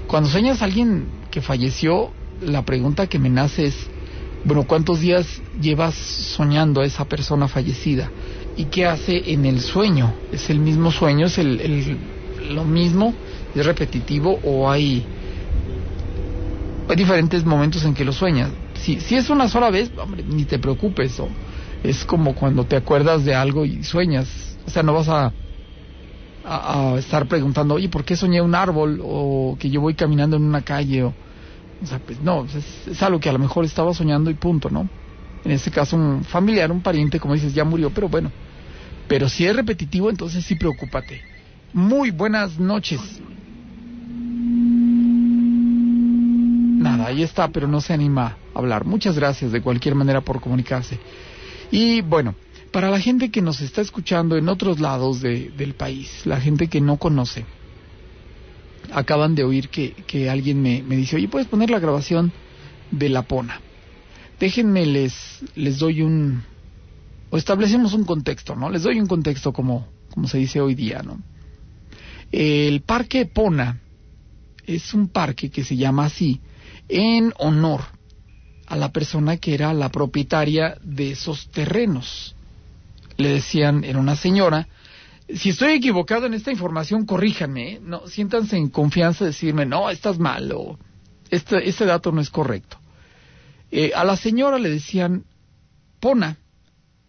Cuando 0.07 0.31
sueñas 0.31 0.63
a 0.63 0.67
alguien 0.67 1.07
que 1.31 1.43
falleció, 1.43 2.13
la 2.41 2.65
pregunta 2.65 3.09
que 3.09 3.19
me 3.19 3.29
nace 3.29 3.67
es, 3.67 3.75
bueno, 4.45 4.63
¿cuántos 4.63 5.01
días 5.01 5.43
llevas 5.61 5.97
soñando 5.97 6.83
a 6.83 6.87
esa 6.87 7.05
persona 7.05 7.49
fallecida? 7.49 8.09
¿Y 8.59 8.65
qué 8.65 8.87
hace 8.87 9.33
en 9.33 9.47
el 9.47 9.61
sueño? 9.61 10.13
¿Es 10.33 10.51
el 10.51 10.59
mismo 10.59 10.91
sueño? 10.91 11.27
¿Es 11.27 11.39
el, 11.39 11.97
lo 12.51 12.65
mismo? 12.65 13.15
¿Es 13.55 13.65
repetitivo 13.65 14.41
o 14.43 14.69
hay, 14.69 15.07
hay 16.89 16.97
diferentes 16.97 17.45
momentos 17.45 17.85
en 17.85 17.95
que 17.95 18.05
lo 18.05 18.13
sueñas? 18.13 18.51
Si, 18.75 18.99
si 18.99 19.15
es 19.15 19.31
una 19.31 19.49
sola 19.49 19.71
vez, 19.71 19.93
hombre, 19.97 20.25
ni 20.25 20.45
te 20.45 20.59
preocupes. 20.59 21.21
O, 21.21 21.29
es 21.85 22.05
como 22.05 22.35
cuando 22.35 22.65
te 22.65 22.75
acuerdas 22.75 23.25
de 23.25 23.33
algo 23.33 23.65
y 23.65 23.85
sueñas. 23.85 24.57
O 24.67 24.71
sea, 24.71 24.83
no 24.83 24.93
vas 24.93 25.09
a, 25.09 25.33
a, 26.45 26.95
a, 26.95 26.99
estar 26.99 27.29
preguntando, 27.29 27.75
oye, 27.75 27.89
¿por 27.89 28.05
qué 28.05 28.17
soñé 28.17 28.43
un 28.43 28.57
árbol? 28.57 29.01
O 29.05 29.57
que 29.57 29.71
yo 29.71 29.81
voy 29.81 29.95
caminando 29.95 30.37
en 30.37 30.43
una 30.43 30.63
calle. 30.63 31.05
O, 31.05 31.15
o 31.81 31.87
sea, 31.87 32.01
pues 32.01 32.21
no, 32.23 32.45
es, 32.45 32.89
es, 32.89 33.03
algo 33.05 33.21
que 33.21 33.29
a 33.29 33.33
lo 33.33 33.39
mejor 33.39 33.65
estaba 33.65 33.95
soñando 33.95 34.31
y 34.31 34.35
punto, 34.35 34.69
¿no? 34.69 34.89
En 35.45 35.53
este 35.53 35.71
caso, 35.71 35.97
un 35.97 36.25
familiar, 36.25 36.71
un 36.71 36.83
pariente, 36.83 37.21
como 37.21 37.35
dices, 37.35 37.55
ya 37.55 37.65
murió, 37.65 37.91
pero 37.91 38.09
bueno. 38.09 38.31
Pero 39.07 39.29
si 39.29 39.47
es 39.47 39.57
repetitivo, 39.57 40.11
entonces 40.11 40.45
sí 40.45 40.55
preocúpate. 40.55 41.23
Muy 41.73 42.11
buenas 42.11 42.59
noches. 42.59 43.01
Nada, 46.79 47.07
ahí 47.07 47.23
está, 47.23 47.49
pero 47.49 47.67
no 47.67 47.81
se 47.81 47.93
anima 47.93 48.37
a 48.55 48.59
hablar. 48.59 48.85
Muchas 48.85 49.17
gracias 49.17 49.53
de 49.53 49.63
cualquier 49.63 49.95
manera 49.95 50.21
por 50.21 50.41
comunicarse. 50.41 50.99
Y 51.71 52.03
bueno, 52.03 52.35
para 52.71 52.91
la 52.91 53.01
gente 53.01 53.31
que 53.31 53.43
nos 53.43 53.61
está 53.61 53.81
escuchando 53.81 54.37
en 54.37 54.49
otros 54.49 54.79
lados 54.81 55.21
de, 55.21 55.51
del 55.57 55.75
país, 55.75 56.23
la 56.25 56.41
gente 56.41 56.69
que 56.69 56.81
no 56.81 56.99
conoce, 56.99 57.45
acaban 58.93 59.35
de 59.35 59.45
oír 59.45 59.69
que, 59.69 59.93
que 60.07 60.31
alguien 60.31 60.63
me, 60.63 60.83
me, 60.83 60.97
dice, 60.97 61.17
oye, 61.17 61.29
¿puedes 61.29 61.49
poner 61.49 61.71
la 61.71 61.79
grabación 61.79 62.33
de 62.91 63.09
La 63.09 63.23
Pona? 63.23 63.61
Déjenme, 64.39 64.87
les, 64.87 65.41
les 65.55 65.79
doy 65.79 66.03
un... 66.03 66.43
o 67.31 67.37
establecemos 67.37 67.93
un 67.93 68.05
contexto, 68.05 68.55
¿no? 68.55 68.71
Les 68.71 68.83
doy 68.83 69.01
un 69.01 69.07
contexto 69.07 69.53
como, 69.53 69.89
como 70.11 70.29
se 70.29 70.39
dice 70.39 70.61
hoy 70.61 70.75
día, 70.75 71.03
¿no? 71.03 71.21
El 72.31 72.83
Parque 72.83 73.27
Pona 73.27 73.81
es 74.67 74.95
un 74.95 75.09
parque 75.09 75.51
que 75.51 75.65
se 75.65 75.77
llama 75.77 76.05
así 76.07 76.41
en 76.89 77.33
honor 77.39 77.81
a 78.67 78.77
la 78.77 78.93
persona 78.93 79.39
que 79.39 79.55
era 79.55 79.73
la 79.73 79.89
propietaria 79.89 80.77
de 80.83 81.13
esos 81.13 81.49
terrenos. 81.51 82.37
Le 83.17 83.31
decían, 83.31 83.83
era 83.83 83.99
una 83.99 84.15
señora 84.15 84.69
Si 85.35 85.51
estoy 85.51 85.75
equivocado 85.75 86.27
en 86.27 86.35
esta 86.35 86.51
información, 86.51 87.05
corríjanme. 87.05 87.73
¿eh? 87.73 87.81
No, 87.83 88.07
siéntanse 88.07 88.57
en 88.57 88.71
confianza 88.71 89.25
de 89.25 89.31
decirme, 89.31 89.67
no, 89.67 89.91
estás 89.91 90.19
mal 90.19 90.51
o 90.53 90.79
este, 91.31 91.69
este 91.69 91.85
dato 91.85 92.13
no 92.13 92.21
es 92.23 92.31
correcto. 92.31 92.79
Eh, 93.71 93.93
a 93.95 94.05
la 94.05 94.17
señora 94.17 94.59
le 94.59 94.71
decían 94.71 95.25
pona, 96.01 96.37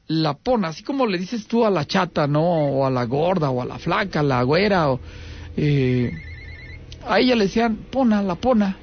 la 0.07 0.33
pona, 0.33 0.69
así 0.69 0.83
como 0.83 1.05
le 1.05 1.17
dices 1.17 1.47
tú 1.47 1.65
a 1.65 1.69
la 1.69 1.85
chata, 1.85 2.27
¿no? 2.27 2.43
O 2.43 2.85
a 2.85 2.89
la 2.89 3.05
gorda, 3.05 3.49
o 3.49 3.61
a 3.61 3.65
la 3.65 3.77
flaca, 3.79 4.23
la 4.23 4.43
güera, 4.43 4.91
o, 4.91 4.99
eh, 5.55 6.11
a 7.07 7.19
ella 7.19 7.35
le 7.35 7.45
decían 7.45 7.77
pona, 7.91 8.21
la 8.21 8.35
pona, 8.35 8.77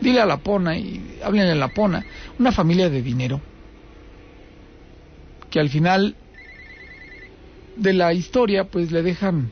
dile 0.00 0.20
a 0.20 0.26
la 0.26 0.38
pona 0.38 0.76
y 0.76 1.18
hablen 1.22 1.48
a 1.48 1.54
la 1.54 1.68
pona. 1.68 2.04
Una 2.38 2.52
familia 2.52 2.88
de 2.88 3.02
dinero 3.02 3.40
que 5.50 5.60
al 5.60 5.68
final 5.68 6.16
de 7.76 7.92
la 7.92 8.12
historia 8.14 8.64
pues 8.64 8.90
le 8.90 9.02
dejan 9.02 9.50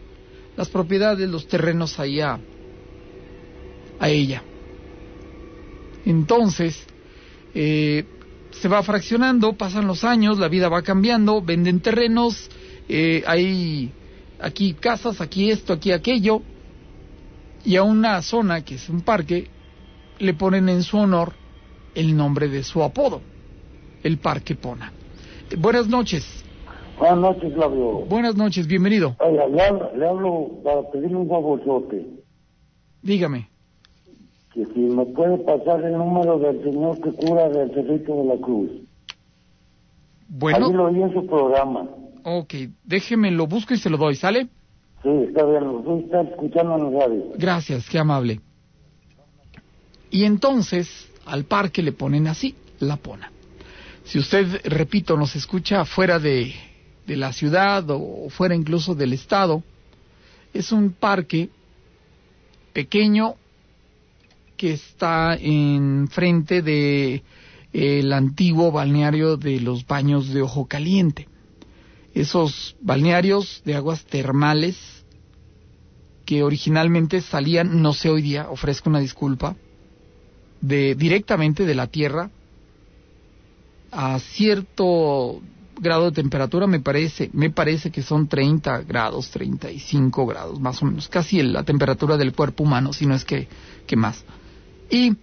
las 0.56 0.68
propiedades, 0.68 1.28
los 1.28 1.46
terrenos 1.46 1.98
ahí 2.00 2.20
a, 2.20 2.38
a 3.98 4.08
ella. 4.08 4.42
Entonces, 6.06 6.86
eh, 7.54 8.04
se 8.50 8.68
va 8.68 8.82
fraccionando, 8.82 9.54
pasan 9.54 9.86
los 9.86 10.04
años, 10.04 10.38
la 10.38 10.48
vida 10.48 10.68
va 10.68 10.82
cambiando, 10.82 11.42
venden 11.42 11.80
terrenos, 11.80 12.50
eh, 12.88 13.22
hay 13.26 13.92
aquí 14.40 14.74
casas, 14.74 15.20
aquí 15.20 15.50
esto, 15.50 15.72
aquí 15.72 15.92
aquello, 15.92 16.42
y 17.64 17.76
a 17.76 17.82
una 17.82 18.20
zona 18.22 18.64
que 18.64 18.76
es 18.76 18.88
un 18.88 19.02
parque 19.02 19.48
le 20.18 20.34
ponen 20.34 20.68
en 20.68 20.82
su 20.82 20.98
honor 20.98 21.32
el 21.94 22.16
nombre 22.16 22.48
de 22.48 22.62
su 22.62 22.82
apodo, 22.82 23.20
el 24.02 24.18
Parque 24.18 24.54
Pona. 24.54 24.92
buenas 25.58 25.88
noches. 25.88 26.44
Buenas 26.98 27.18
noches, 27.18 27.54
Flavio. 27.54 28.04
Buenas 28.06 28.36
noches, 28.36 28.66
bienvenido. 28.66 29.16
Oiga, 29.20 29.46
le 29.46 29.62
hablo, 29.62 29.90
le 29.96 30.06
hablo 30.06 30.50
para 30.62 30.90
pedirle 30.90 31.16
un 31.16 31.28
favorzote. 31.28 32.06
Dígame. 33.02 33.49
Que 34.52 34.66
si 34.66 34.80
me 34.80 35.06
puede 35.06 35.38
pasar 35.38 35.84
el 35.84 35.92
número 35.92 36.38
del 36.38 36.62
señor 36.62 37.00
que 37.00 37.12
cura 37.12 37.48
del 37.48 37.72
Cerrito 37.72 38.16
de 38.16 38.24
la 38.24 38.36
Cruz. 38.36 38.70
Bueno. 40.28 40.66
Ahí 40.66 40.72
lo 40.72 40.84
oí 40.86 41.02
en 41.02 41.12
su 41.12 41.26
programa. 41.26 41.88
Ok, 42.24 42.54
déjeme, 42.84 43.30
lo 43.30 43.46
busco 43.46 43.74
y 43.74 43.78
se 43.78 43.90
lo 43.90 43.96
doy, 43.96 44.14
¿sale? 44.16 44.48
Sí, 45.02 45.08
está 45.28 45.44
bien, 45.44 45.64
lo 45.64 45.98
estar 45.98 46.26
escuchando 46.26 46.76
en 46.76 46.92
la 46.92 47.00
radio. 47.00 47.24
Gracias, 47.36 47.88
qué 47.88 47.98
amable. 47.98 48.40
Y 50.10 50.24
entonces 50.24 51.08
al 51.26 51.44
parque 51.44 51.82
le 51.82 51.92
ponen 51.92 52.26
así, 52.26 52.54
la 52.80 52.96
pona. 52.96 53.30
Si 54.04 54.18
usted, 54.18 54.60
repito, 54.64 55.16
nos 55.16 55.36
escucha 55.36 55.84
fuera 55.84 56.18
de, 56.18 56.52
de 57.06 57.16
la 57.16 57.32
ciudad 57.32 57.84
o 57.88 58.28
fuera 58.28 58.54
incluso 58.54 58.94
del 58.94 59.12
estado, 59.12 59.62
es 60.52 60.72
un 60.72 60.90
parque 60.90 61.48
pequeño 62.72 63.34
que 64.60 64.74
está 64.74 65.38
enfrente 65.40 66.60
de 66.60 67.22
el 67.72 68.12
antiguo 68.12 68.70
balneario 68.70 69.38
de 69.38 69.58
los 69.58 69.86
baños 69.86 70.34
de 70.34 70.42
ojo 70.42 70.66
caliente. 70.66 71.28
Esos 72.12 72.76
balnearios 72.82 73.62
de 73.64 73.76
aguas 73.76 74.04
termales 74.04 74.76
que 76.26 76.42
originalmente 76.42 77.22
salían, 77.22 77.80
no 77.80 77.94
sé 77.94 78.10
hoy 78.10 78.20
día, 78.20 78.50
ofrezco 78.50 78.90
una 78.90 78.98
disculpa, 78.98 79.56
de 80.60 80.94
directamente 80.94 81.64
de 81.64 81.74
la 81.74 81.86
tierra 81.86 82.28
a 83.90 84.18
cierto 84.18 85.40
grado 85.80 86.04
de 86.10 86.12
temperatura 86.12 86.66
me 86.66 86.80
parece 86.80 87.30
me 87.32 87.48
parece 87.48 87.90
que 87.90 88.02
son 88.02 88.28
30 88.28 88.82
grados 88.82 89.30
35 89.30 90.26
grados 90.26 90.60
más 90.60 90.82
o 90.82 90.84
menos 90.84 91.08
casi 91.08 91.42
la 91.42 91.64
temperatura 91.64 92.18
del 92.18 92.34
cuerpo 92.34 92.62
humano 92.64 92.92
si 92.92 93.06
no 93.06 93.14
es 93.14 93.24
que, 93.24 93.48
que 93.86 93.96
más 93.96 94.22
y 94.90 95.16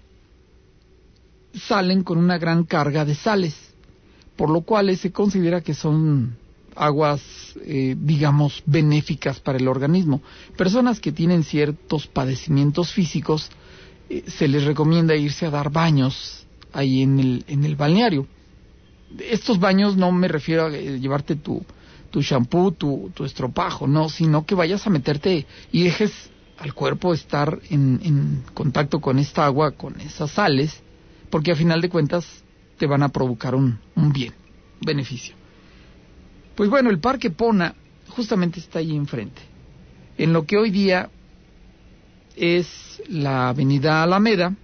salen 1.53 2.03
con 2.03 2.17
una 2.17 2.37
gran 2.37 2.63
carga 2.63 3.05
de 3.05 3.15
sales 3.15 3.55
por 4.35 4.49
lo 4.49 4.61
cual 4.61 4.95
se 4.97 5.11
considera 5.11 5.61
que 5.61 5.73
son 5.73 6.37
aguas 6.75 7.21
eh, 7.65 7.95
digamos 7.97 8.61
benéficas 8.65 9.39
para 9.39 9.57
el 9.57 9.67
organismo 9.67 10.21
personas 10.55 10.99
que 10.99 11.11
tienen 11.11 11.43
ciertos 11.43 12.07
padecimientos 12.07 12.93
físicos 12.93 13.49
eh, 14.09 14.23
se 14.27 14.47
les 14.47 14.63
recomienda 14.63 15.15
irse 15.15 15.45
a 15.45 15.49
dar 15.49 15.71
baños 15.71 16.47
ahí 16.73 17.01
en 17.01 17.19
el, 17.19 17.45
en 17.47 17.63
el 17.63 17.75
balneario. 17.75 18.27
Estos 19.19 19.59
baños 19.59 19.97
no 19.97 20.11
me 20.11 20.27
refiero 20.27 20.65
a 20.65 20.75
eh, 20.75 20.99
llevarte 20.99 21.35
tu, 21.35 21.63
tu 22.11 22.21
shampoo, 22.21 22.71
tu, 22.71 23.11
tu 23.13 23.25
estropajo, 23.25 23.87
no, 23.87 24.09
sino 24.09 24.45
que 24.45 24.55
vayas 24.55 24.85
a 24.85 24.89
meterte 24.89 25.45
y 25.71 25.83
dejes 25.83 26.29
al 26.57 26.73
cuerpo 26.73 27.13
estar 27.13 27.59
en, 27.69 28.43
contacto 28.53 28.99
con 28.99 29.19
esta 29.19 29.45
agua, 29.45 29.71
con 29.71 29.99
esas 30.01 30.31
sales, 30.31 30.81
porque 31.29 31.51
a 31.51 31.55
final 31.55 31.81
de 31.81 31.89
cuentas 31.89 32.43
te 32.77 32.87
van 32.87 33.03
a 33.03 33.09
provocar 33.09 33.55
un, 33.55 33.79
bien, 33.95 34.33
un 34.81 34.85
beneficio. 34.85 35.35
Pues 36.55 36.69
bueno, 36.69 36.89
el 36.89 36.99
Parque 36.99 37.29
Pona 37.29 37.75
justamente 38.09 38.59
está 38.59 38.79
ahí 38.79 38.95
enfrente. 38.95 39.41
En 40.17 40.33
lo 40.33 40.45
que 40.45 40.57
hoy 40.57 40.71
día 40.71 41.09
es 42.35 43.01
la 43.07 43.49
avenida 43.49 44.01
Alameda 44.01 44.55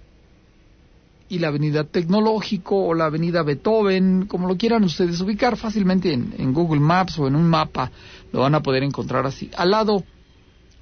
y 1.28 1.38
la 1.38 1.48
avenida 1.48 1.84
Tecnológico 1.84 2.86
o 2.86 2.94
la 2.94 3.06
avenida 3.06 3.42
Beethoven, 3.42 4.26
como 4.26 4.48
lo 4.48 4.56
quieran 4.56 4.84
ustedes 4.84 5.20
ubicar 5.20 5.56
fácilmente 5.56 6.12
en, 6.12 6.34
en, 6.38 6.52
Google 6.52 6.80
Maps 6.80 7.18
o 7.18 7.28
en 7.28 7.36
un 7.36 7.48
mapa, 7.48 7.90
lo 8.32 8.40
van 8.40 8.54
a 8.54 8.62
poder 8.62 8.82
encontrar 8.82 9.24
así, 9.26 9.50
al 9.56 9.70
lado 9.70 10.04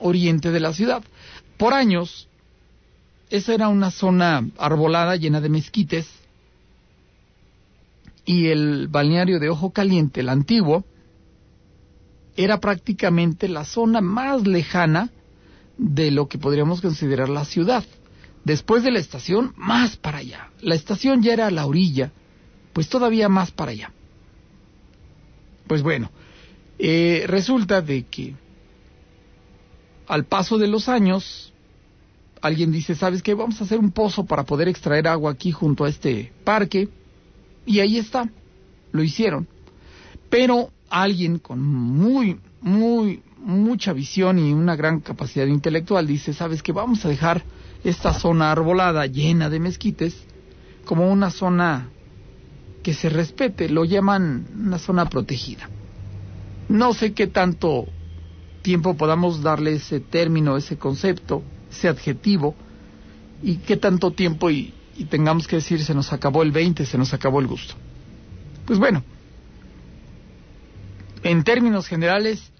oriente 0.03 0.51
de 0.51 0.61
la 0.61 0.73
ciudad. 0.73 1.03
Por 1.57 1.75
años, 1.75 2.29
esa 3.31 3.55
era 3.55 3.69
una 3.69 3.91
zona 3.91 4.47
arbolada 4.59 5.17
llena 5.17 5.41
de 5.41 5.49
mezquites 5.49 6.07
y 8.25 8.49
el 8.49 8.89
balneario 8.89 9.41
de 9.41 9.49
Ojo 9.49 9.71
Caliente, 9.71 10.21
el 10.21 10.29
antiguo, 10.29 10.85
era 12.37 12.61
prácticamente 12.61 13.49
la 13.49 13.65
zona 13.65 14.01
más 14.01 14.47
lejana 14.47 15.11
de 15.77 16.11
lo 16.11 16.29
que 16.29 16.39
podríamos 16.39 16.81
considerar 16.81 17.29
la 17.29 17.45
ciudad. 17.45 17.85
Después 18.45 18.83
de 18.83 18.91
la 18.91 18.99
estación, 18.99 19.53
más 19.57 19.97
para 19.97 20.19
allá. 20.19 20.51
La 20.61 20.75
estación 20.75 21.23
ya 21.23 21.33
era 21.33 21.47
a 21.47 21.51
la 21.51 21.67
orilla, 21.67 22.13
pues 22.73 22.89
todavía 22.89 23.29
más 23.29 23.51
para 23.51 23.73
allá. 23.73 23.93
Pues 25.67 25.83
bueno, 25.83 26.11
eh, 26.79 27.25
resulta 27.27 27.81
de 27.81 28.05
que 28.05 28.35
al 30.07 30.25
paso 30.25 30.59
de 30.59 30.69
los 30.69 30.89
años, 30.89 31.53
alguien 32.41 32.73
dice, 32.73 32.95
¿sabes 32.95 33.23
qué? 33.23 33.35
Vamos 33.35 33.61
a 33.61 33.65
hacer 33.65 33.79
un 33.79 33.93
pozo 33.93 34.25
para 34.25 34.45
poder 34.45 34.69
extraer 34.69 35.07
agua 35.09 35.33
aquí 35.33 35.53
junto 35.53 35.85
a 35.85 35.89
este 35.89 36.33
parque. 36.45 36.89
Y 37.65 37.81
ahí 37.81 37.99
está, 37.99 38.29
lo 38.91 39.03
hicieron. 39.03 39.47
Pero 40.29 40.71
alguien 40.91 41.39
con 41.39 41.63
muy, 41.63 42.39
muy, 42.61 43.23
mucha 43.39 43.93
visión 43.93 44.39
y 44.39 44.53
una 44.53 44.77
gran 44.77 45.01
capacidad 45.01 45.47
intelectual 45.47 46.07
dice, 46.07 46.33
¿sabes 46.33 46.63
qué? 46.63 46.73
Vamos 46.73 47.05
a 47.05 47.09
dejar 47.09 47.43
esta 47.85 48.13
zona 48.13 48.51
arbolada 48.51 49.07
llena 49.07 49.49
de 49.49 49.61
mezquites 49.61 50.17
como 50.85 51.11
una 51.11 51.31
zona 51.31 51.89
que 52.83 52.95
se 52.95 53.09
respete, 53.09 53.69
lo 53.69 53.85
llaman 53.85 54.47
una 54.55 54.79
zona 54.79 55.09
protegida. 55.09 55.69
No 56.69 56.95
sé 56.95 57.13
qué 57.13 57.29
tanto 57.29 57.87
tiempo 58.63 58.97
podamos 58.97 59.43
darle 59.43 59.75
ese 59.75 60.01
término, 60.01 60.57
ese 60.57 60.79
concepto, 60.79 61.43
ese 61.71 61.89
adjetivo, 61.89 62.55
y 63.43 63.57
qué 63.57 63.77
tanto 63.77 64.13
tiempo 64.13 64.51
y, 64.51 64.73
tengamos 65.11 65.49
que 65.49 65.57
decir 65.57 65.83
se 65.83 65.95
nos 65.95 66.13
acabó 66.13 66.43
el 66.43 66.53
20, 66.53 66.87
se 66.87 66.97
nos 66.97 67.13
acabó 67.13 67.41
el 67.41 67.47
gusto. 67.47 67.75
Pues 68.67 68.79
bueno, 68.79 69.03
en 71.25 71.43
términos 71.43 71.89
generales, 71.89 72.53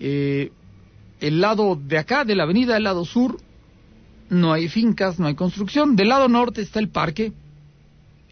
eh, 0.00 0.50
el 1.20 1.40
lado 1.40 1.76
de 1.76 1.98
acá, 1.98 2.24
de 2.24 2.34
la 2.34 2.44
avenida, 2.44 2.76
el 2.76 2.84
lado 2.84 3.04
sur, 3.04 3.38
no 4.30 4.52
hay 4.52 4.68
fincas, 4.68 5.18
no 5.18 5.26
hay 5.26 5.34
construcción. 5.34 5.96
Del 5.96 6.08
lado 6.08 6.28
norte 6.28 6.62
está 6.62 6.80
el 6.80 6.88
parque 6.88 7.32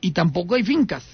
y 0.00 0.12
tampoco 0.12 0.54
hay 0.54 0.62
fincas. 0.62 1.04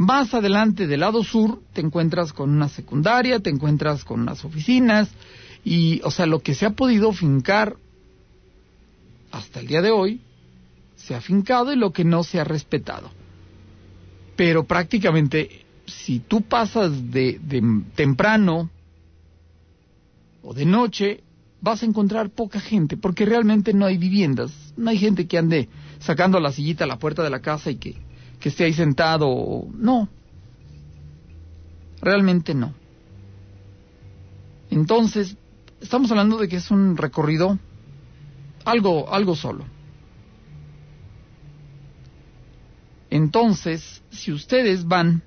Más 0.00 0.32
adelante 0.32 0.86
del 0.86 1.00
lado 1.00 1.22
sur 1.22 1.60
te 1.74 1.82
encuentras 1.82 2.32
con 2.32 2.48
una 2.48 2.70
secundaria, 2.70 3.40
te 3.40 3.50
encuentras 3.50 4.02
con 4.02 4.20
unas 4.22 4.42
oficinas 4.46 5.10
y, 5.62 6.00
o 6.04 6.10
sea, 6.10 6.24
lo 6.24 6.38
que 6.38 6.54
se 6.54 6.64
ha 6.64 6.70
podido 6.70 7.12
fincar 7.12 7.76
hasta 9.30 9.60
el 9.60 9.66
día 9.66 9.82
de 9.82 9.90
hoy 9.90 10.22
se 10.96 11.14
ha 11.14 11.20
fincado 11.20 11.70
y 11.70 11.76
lo 11.76 11.92
que 11.92 12.06
no 12.06 12.24
se 12.24 12.40
ha 12.40 12.44
respetado. 12.44 13.10
Pero 14.36 14.64
prácticamente 14.64 15.66
si 15.84 16.20
tú 16.20 16.40
pasas 16.40 17.10
de, 17.10 17.38
de 17.38 17.62
temprano 17.94 18.70
o 20.40 20.54
de 20.54 20.64
noche, 20.64 21.22
vas 21.60 21.82
a 21.82 21.86
encontrar 21.86 22.30
poca 22.30 22.58
gente, 22.58 22.96
porque 22.96 23.26
realmente 23.26 23.74
no 23.74 23.84
hay 23.84 23.98
viviendas, 23.98 24.50
no 24.78 24.88
hay 24.88 24.96
gente 24.96 25.26
que 25.26 25.36
ande 25.36 25.68
sacando 25.98 26.40
la 26.40 26.52
sillita 26.52 26.84
a 26.84 26.86
la 26.86 26.98
puerta 26.98 27.22
de 27.22 27.28
la 27.28 27.42
casa 27.42 27.70
y 27.70 27.76
que, 27.76 27.96
que 28.40 28.48
esté 28.48 28.64
ahí 28.64 28.72
sentado, 28.72 29.66
no, 29.74 30.08
realmente 32.00 32.54
no. 32.54 32.74
Entonces, 34.70 35.36
estamos 35.80 36.10
hablando 36.10 36.38
de 36.38 36.48
que 36.48 36.56
es 36.56 36.70
un 36.70 36.96
recorrido 36.96 37.58
algo, 38.64 39.12
algo 39.12 39.36
solo. 39.36 39.64
Entonces, 43.10 44.02
si 44.10 44.32
ustedes 44.32 44.86
van 44.86 45.22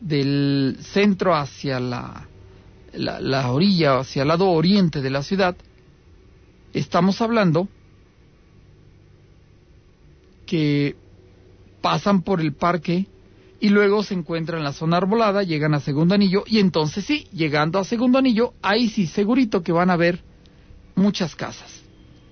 del 0.00 0.76
centro 0.82 1.34
hacia 1.34 1.80
la, 1.80 2.28
la, 2.92 3.20
la 3.20 3.50
orilla, 3.50 3.98
hacia 3.98 4.22
el 4.22 4.28
lado 4.28 4.50
oriente 4.50 5.00
de 5.00 5.10
la 5.10 5.22
ciudad, 5.22 5.56
estamos 6.74 7.20
hablando 7.22 7.68
que 10.44 10.94
pasan 11.86 12.22
por 12.22 12.40
el 12.40 12.52
parque 12.52 13.06
y 13.60 13.68
luego 13.68 14.02
se 14.02 14.12
encuentran 14.12 14.58
en 14.58 14.64
la 14.64 14.72
zona 14.72 14.96
arbolada, 14.96 15.44
llegan 15.44 15.72
a 15.72 15.78
segundo 15.78 16.16
anillo 16.16 16.42
y 16.44 16.58
entonces 16.58 17.04
sí, 17.04 17.28
llegando 17.32 17.78
a 17.78 17.84
segundo 17.84 18.18
anillo, 18.18 18.54
ahí 18.60 18.88
sí, 18.88 19.06
segurito 19.06 19.62
que 19.62 19.70
van 19.70 19.90
a 19.90 19.96
ver 19.96 20.20
muchas 20.96 21.36
casas. 21.36 21.80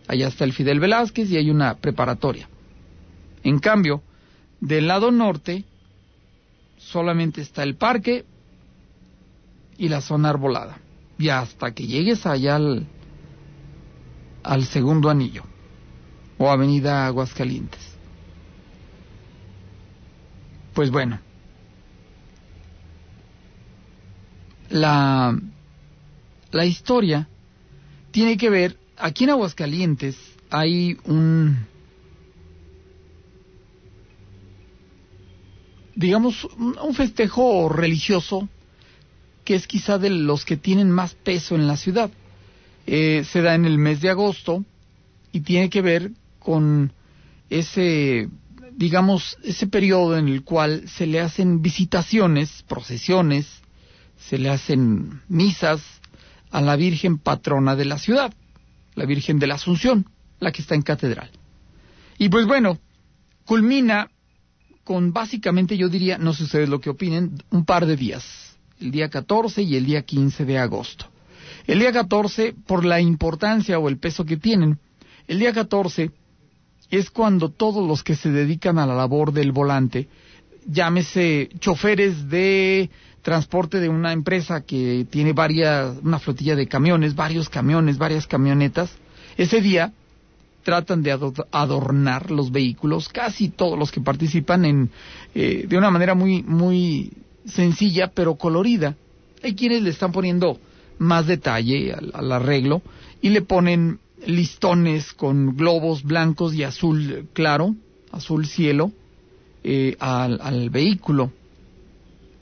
Allá 0.09 0.27
está 0.27 0.43
el 0.43 0.55
Fidel 0.55 0.81
Velázquez 0.81 1.31
y 1.31 1.37
hay 1.37 1.51
una 1.51 1.77
preparatoria. 1.77 2.49
En 3.45 3.61
cambio, 3.61 4.03
del 4.61 4.89
lado 4.89 5.13
norte 5.13 5.63
solamente 6.77 7.41
está 7.41 7.63
el 7.63 7.77
parque 7.77 8.25
y 9.79 9.89
la 9.89 10.01
zona 10.01 10.31
arbolada. 10.31 10.79
Y 11.17 11.29
hasta 11.29 11.73
que 11.73 11.87
llegues 11.87 12.27
allá 12.27 12.57
al, 12.57 12.89
al 14.43 14.65
segundo 14.65 15.11
anillo 15.11 15.45
o 16.39 16.51
avenida 16.51 17.07
Aguascalientes. 17.07 17.84
Pues 20.75 20.91
bueno, 20.91 21.21
la, 24.71 25.39
la 26.51 26.67
historia 26.67 27.29
tiene 28.11 28.37
que 28.37 28.51
ver, 28.51 28.77
aquí 28.97 29.25
en 29.25 29.31
Aguascalientes 29.31 30.17
hay 30.51 30.97
un, 31.05 31.67
digamos, 35.95 36.45
un, 36.45 36.95
festejo 36.95 37.69
religioso 37.69 38.49
que 39.45 39.55
es 39.55 39.67
quizá 39.67 39.99
de 39.99 40.11
los 40.11 40.45
que 40.45 40.57
tienen 40.57 40.91
más 40.91 41.15
peso 41.15 41.55
en 41.55 41.67
la 41.67 41.77
ciudad. 41.77 42.11
Eh, 42.87 43.25
se 43.31 43.43
da 43.43 43.55
en 43.55 43.65
el 43.65 43.79
mes 43.79 44.01
de 44.01 44.11
agosto 44.11 44.65
y 45.33 45.41
tiene 45.41 45.71
que 45.71 45.83
ver 45.83 46.11
con 46.39 46.93
ese 47.51 48.29
digamos, 48.77 49.39
ese 49.43 49.67
periodo 49.67 50.17
en 50.17 50.29
el 50.29 50.43
cual 50.43 50.89
se 50.89 51.07
le 51.07 51.21
hacen 51.21 51.63
visitaciones, 51.63 52.65
procesiones, 52.69 53.47
se 54.17 54.39
le 54.39 54.51
hacen 54.51 55.23
misas 55.29 55.83
a 56.51 56.61
la 56.61 56.77
Virgen 56.77 57.19
patrona 57.19 57.77
de 57.77 57.85
la 57.85 57.99
ciudad, 57.99 58.33
la 58.95 59.07
Virgen 59.07 59.39
de 59.39 59.47
la 59.47 59.55
Asunción, 59.55 60.07
la 60.41 60.53
que 60.53 60.63
está 60.63 60.75
en 60.75 60.83
catedral. 60.83 61.31
Y 62.19 62.29
pues 62.29 62.47
bueno, 62.47 62.79
culmina 63.45 64.11
con 64.83 65.13
básicamente, 65.13 65.77
yo 65.77 65.89
diría, 65.89 66.19
no 66.19 66.33
sé 66.33 66.45
ustedes 66.45 66.69
lo 66.69 66.81
que 66.81 66.91
opinen, 66.91 67.43
un 67.51 67.65
par 67.65 67.87
de 67.87 67.97
días, 67.97 68.57
el 68.81 68.91
día 68.91 69.09
14 69.09 69.63
y 69.63 69.77
el 69.77 69.87
día 69.87 70.03
15 70.03 70.45
de 70.45 70.59
agosto. 70.59 71.07
El 71.67 71.79
día 71.79 71.93
14, 71.93 72.55
por 72.67 72.85
la 72.85 73.01
importancia 73.01 73.79
o 73.79 73.89
el 73.89 73.99
peso 73.99 74.25
que 74.25 74.37
tienen, 74.37 74.79
el 75.27 75.39
día 75.39 75.53
14 75.53 76.11
es 76.97 77.11
cuando 77.11 77.49
todos 77.49 77.87
los 77.87 78.03
que 78.03 78.15
se 78.15 78.31
dedican 78.31 78.79
a 78.79 78.87
la 78.87 78.95
labor 78.95 79.33
del 79.33 79.53
volante, 79.53 80.09
llámese 80.67 81.49
choferes 81.59 82.29
de 82.29 82.89
transporte 83.23 83.81
de 83.81 83.89
una 83.89 84.13
empresa 84.13 84.61
que 84.61 85.07
tiene 85.11 85.33
varias, 85.33 85.97
una 86.03 86.19
flotilla 86.19 86.55
de 86.55 86.69
camiones, 86.69 87.15
varios 87.15 87.49
camiones, 87.49 87.99
varias 87.99 88.27
camionetas, 88.27 88.91
ese 89.37 89.61
día 89.61 89.93
tratan 90.63 91.03
de 91.03 91.19
adornar 91.51 92.31
los 92.31 92.53
vehículos, 92.53 93.09
casi 93.09 93.49
todos 93.49 93.79
los 93.79 93.91
que 93.91 94.01
participan 94.01 94.65
en, 94.65 94.91
eh, 95.35 95.67
de 95.69 95.77
una 95.77 95.91
manera 95.91 96.15
muy, 96.15 96.43
muy 96.43 97.13
sencilla 97.45 98.13
pero 98.15 98.37
colorida. 98.37 98.95
Hay 99.43 99.55
quienes 99.55 99.83
le 99.83 99.91
están 99.91 100.13
poniendo 100.13 100.59
más 100.99 101.27
detalle 101.27 101.93
al 101.93 102.33
arreglo 102.33 102.83
y 103.21 103.31
le 103.31 103.43
ponen 103.43 103.99
listones 104.27 105.13
con 105.13 105.57
globos 105.57 106.03
blancos 106.03 106.55
y 106.55 106.63
azul 106.63 107.29
claro, 107.33 107.75
azul 108.13 108.47
cielo, 108.47 108.93
eh, 109.63 109.97
al, 109.99 110.71
vehículo. 110.71 111.31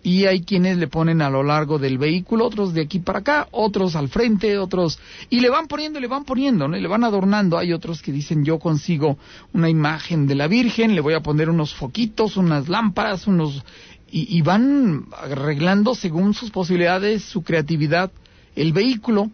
Y 0.04 0.24
hay 0.24 0.42
quienes 0.42 0.78
le 0.78 0.88
ponen 0.88 1.22
a 1.22 1.30
lo 1.30 1.44
largo 1.44 1.78
del 1.78 1.96
vehículo, 1.96 2.46
otros 2.46 2.74
de 2.74 2.82
aquí 2.82 2.98
para 2.98 3.20
acá, 3.20 3.48
otros 3.52 3.94
al 3.94 4.08
frente, 4.08 4.58
otros... 4.58 4.98
Y 5.30 5.38
le 5.38 5.48
van 5.48 5.68
poniendo, 5.68 6.00
le 6.00 6.08
van 6.08 6.24
poniendo, 6.24 6.66
¿no? 6.66 6.76
le 6.76 6.88
van 6.88 7.04
adornando. 7.04 7.56
Hay 7.56 7.72
otros 7.72 8.02
que 8.02 8.10
dicen, 8.10 8.44
yo 8.44 8.58
consigo 8.58 9.16
una 9.52 9.70
imagen 9.70 10.26
de 10.26 10.34
la 10.34 10.48
Virgen, 10.48 10.96
le 10.96 11.00
voy 11.00 11.14
a 11.14 11.20
poner 11.20 11.48
unos 11.48 11.72
foquitos, 11.72 12.36
unas 12.36 12.68
lámparas, 12.68 13.28
unos... 13.28 13.64
Y, 14.10 14.36
y 14.36 14.42
van 14.42 15.06
arreglando 15.16 15.94
según 15.94 16.34
sus 16.34 16.50
posibilidades, 16.50 17.22
su 17.22 17.42
creatividad, 17.42 18.10
el 18.56 18.72
vehículo. 18.72 19.30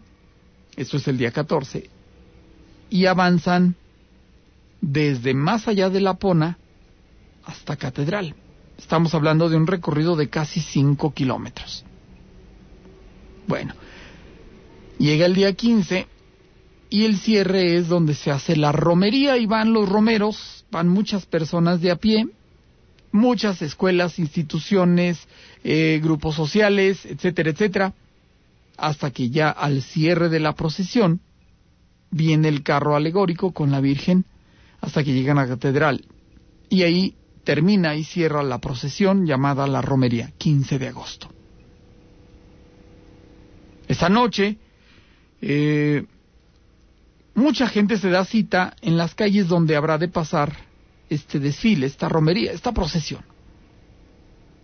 Esto 0.77 0.97
es 0.97 1.07
el 1.07 1.17
día 1.17 1.31
14 1.31 1.98
y 2.89 3.05
avanzan 3.05 3.75
desde 4.81 5.33
más 5.33 5.67
allá 5.67 5.89
de 5.89 6.01
la 6.01 6.15
Pona 6.15 6.57
hasta 7.45 7.75
Catedral. 7.75 8.35
Estamos 8.77 9.13
hablando 9.13 9.49
de 9.49 9.57
un 9.57 9.67
recorrido 9.67 10.15
de 10.15 10.29
casi 10.29 10.61
5 10.61 11.13
kilómetros. 11.13 11.83
Bueno, 13.47 13.73
llega 14.97 15.25
el 15.25 15.35
día 15.35 15.53
15 15.53 16.07
y 16.89 17.05
el 17.05 17.17
cierre 17.17 17.75
es 17.75 17.87
donde 17.87 18.13
se 18.15 18.31
hace 18.31 18.55
la 18.55 18.71
romería 18.71 19.37
y 19.37 19.45
van 19.45 19.73
los 19.73 19.89
romeros, 19.89 20.65
van 20.71 20.87
muchas 20.87 21.25
personas 21.25 21.81
de 21.81 21.91
a 21.91 21.97
pie, 21.97 22.27
muchas 23.11 23.61
escuelas, 23.61 24.19
instituciones, 24.19 25.27
eh, 25.63 25.99
grupos 26.01 26.35
sociales, 26.35 27.05
etcétera, 27.05 27.49
etcétera, 27.49 27.93
hasta 28.77 29.11
que 29.11 29.29
ya 29.29 29.49
al 29.49 29.81
cierre 29.81 30.29
de 30.29 30.39
la 30.39 30.53
procesión 30.53 31.21
viene 32.11 32.47
el 32.47 32.63
carro 32.63 32.95
alegórico 32.95 33.51
con 33.51 33.71
la 33.71 33.81
Virgen 33.81 34.25
hasta 34.81 35.03
que 35.03 35.13
llegan 35.13 35.37
a 35.37 35.43
la 35.43 35.49
catedral. 35.49 36.05
Y 36.69 36.83
ahí 36.83 37.15
termina 37.43 37.95
y 37.95 38.03
cierra 38.03 38.43
la 38.43 38.59
procesión 38.59 39.25
llamada 39.25 39.67
la 39.67 39.81
Romería, 39.81 40.31
15 40.37 40.79
de 40.79 40.87
agosto. 40.87 41.29
Esta 43.87 44.07
noche, 44.07 44.57
eh, 45.41 46.05
mucha 47.33 47.67
gente 47.67 47.97
se 47.97 48.09
da 48.09 48.23
cita 48.23 48.75
en 48.81 48.97
las 48.97 49.15
calles 49.15 49.47
donde 49.47 49.75
habrá 49.75 49.97
de 49.97 50.09
pasar 50.09 50.55
este 51.09 51.39
desfile, 51.39 51.87
esta 51.87 52.07
romería, 52.07 52.51
esta 52.51 52.71
procesión. 52.71 53.23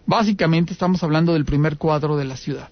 Básicamente 0.06 0.74
estamos 0.74 1.02
hablando 1.02 1.34
del 1.34 1.46
primer 1.46 1.78
cuadro 1.78 2.16
de 2.18 2.26
la 2.26 2.38
ciudad. 2.38 2.70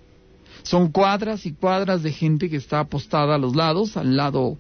Son 0.63 0.91
cuadras 0.91 1.45
y 1.45 1.53
cuadras 1.53 2.03
de 2.03 2.11
gente 2.11 2.49
que 2.49 2.57
está 2.57 2.79
apostada 2.79 3.35
a 3.35 3.37
los 3.37 3.55
lados, 3.55 3.97
al 3.97 4.15
lado 4.15 4.57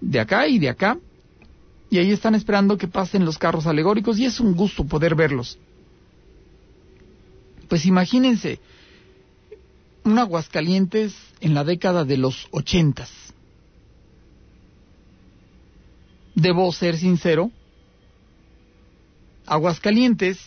de 0.00 0.18
acá 0.18 0.48
y 0.48 0.58
de 0.58 0.68
acá, 0.68 0.98
y 1.90 1.98
ahí 1.98 2.10
están 2.10 2.34
esperando 2.34 2.78
que 2.78 2.88
pasen 2.88 3.24
los 3.24 3.38
carros 3.38 3.66
alegóricos 3.66 4.18
y 4.18 4.24
es 4.24 4.40
un 4.40 4.54
gusto 4.54 4.84
poder 4.84 5.14
verlos. 5.14 5.58
Pues 7.68 7.84
imagínense 7.86 8.60
un 10.04 10.18
Aguascalientes 10.18 11.14
en 11.40 11.54
la 11.54 11.64
década 11.64 12.04
de 12.04 12.16
los 12.16 12.48
ochentas. 12.50 13.10
Debo 16.34 16.72
ser 16.72 16.96
sincero, 16.96 17.50
Aguascalientes 19.46 20.38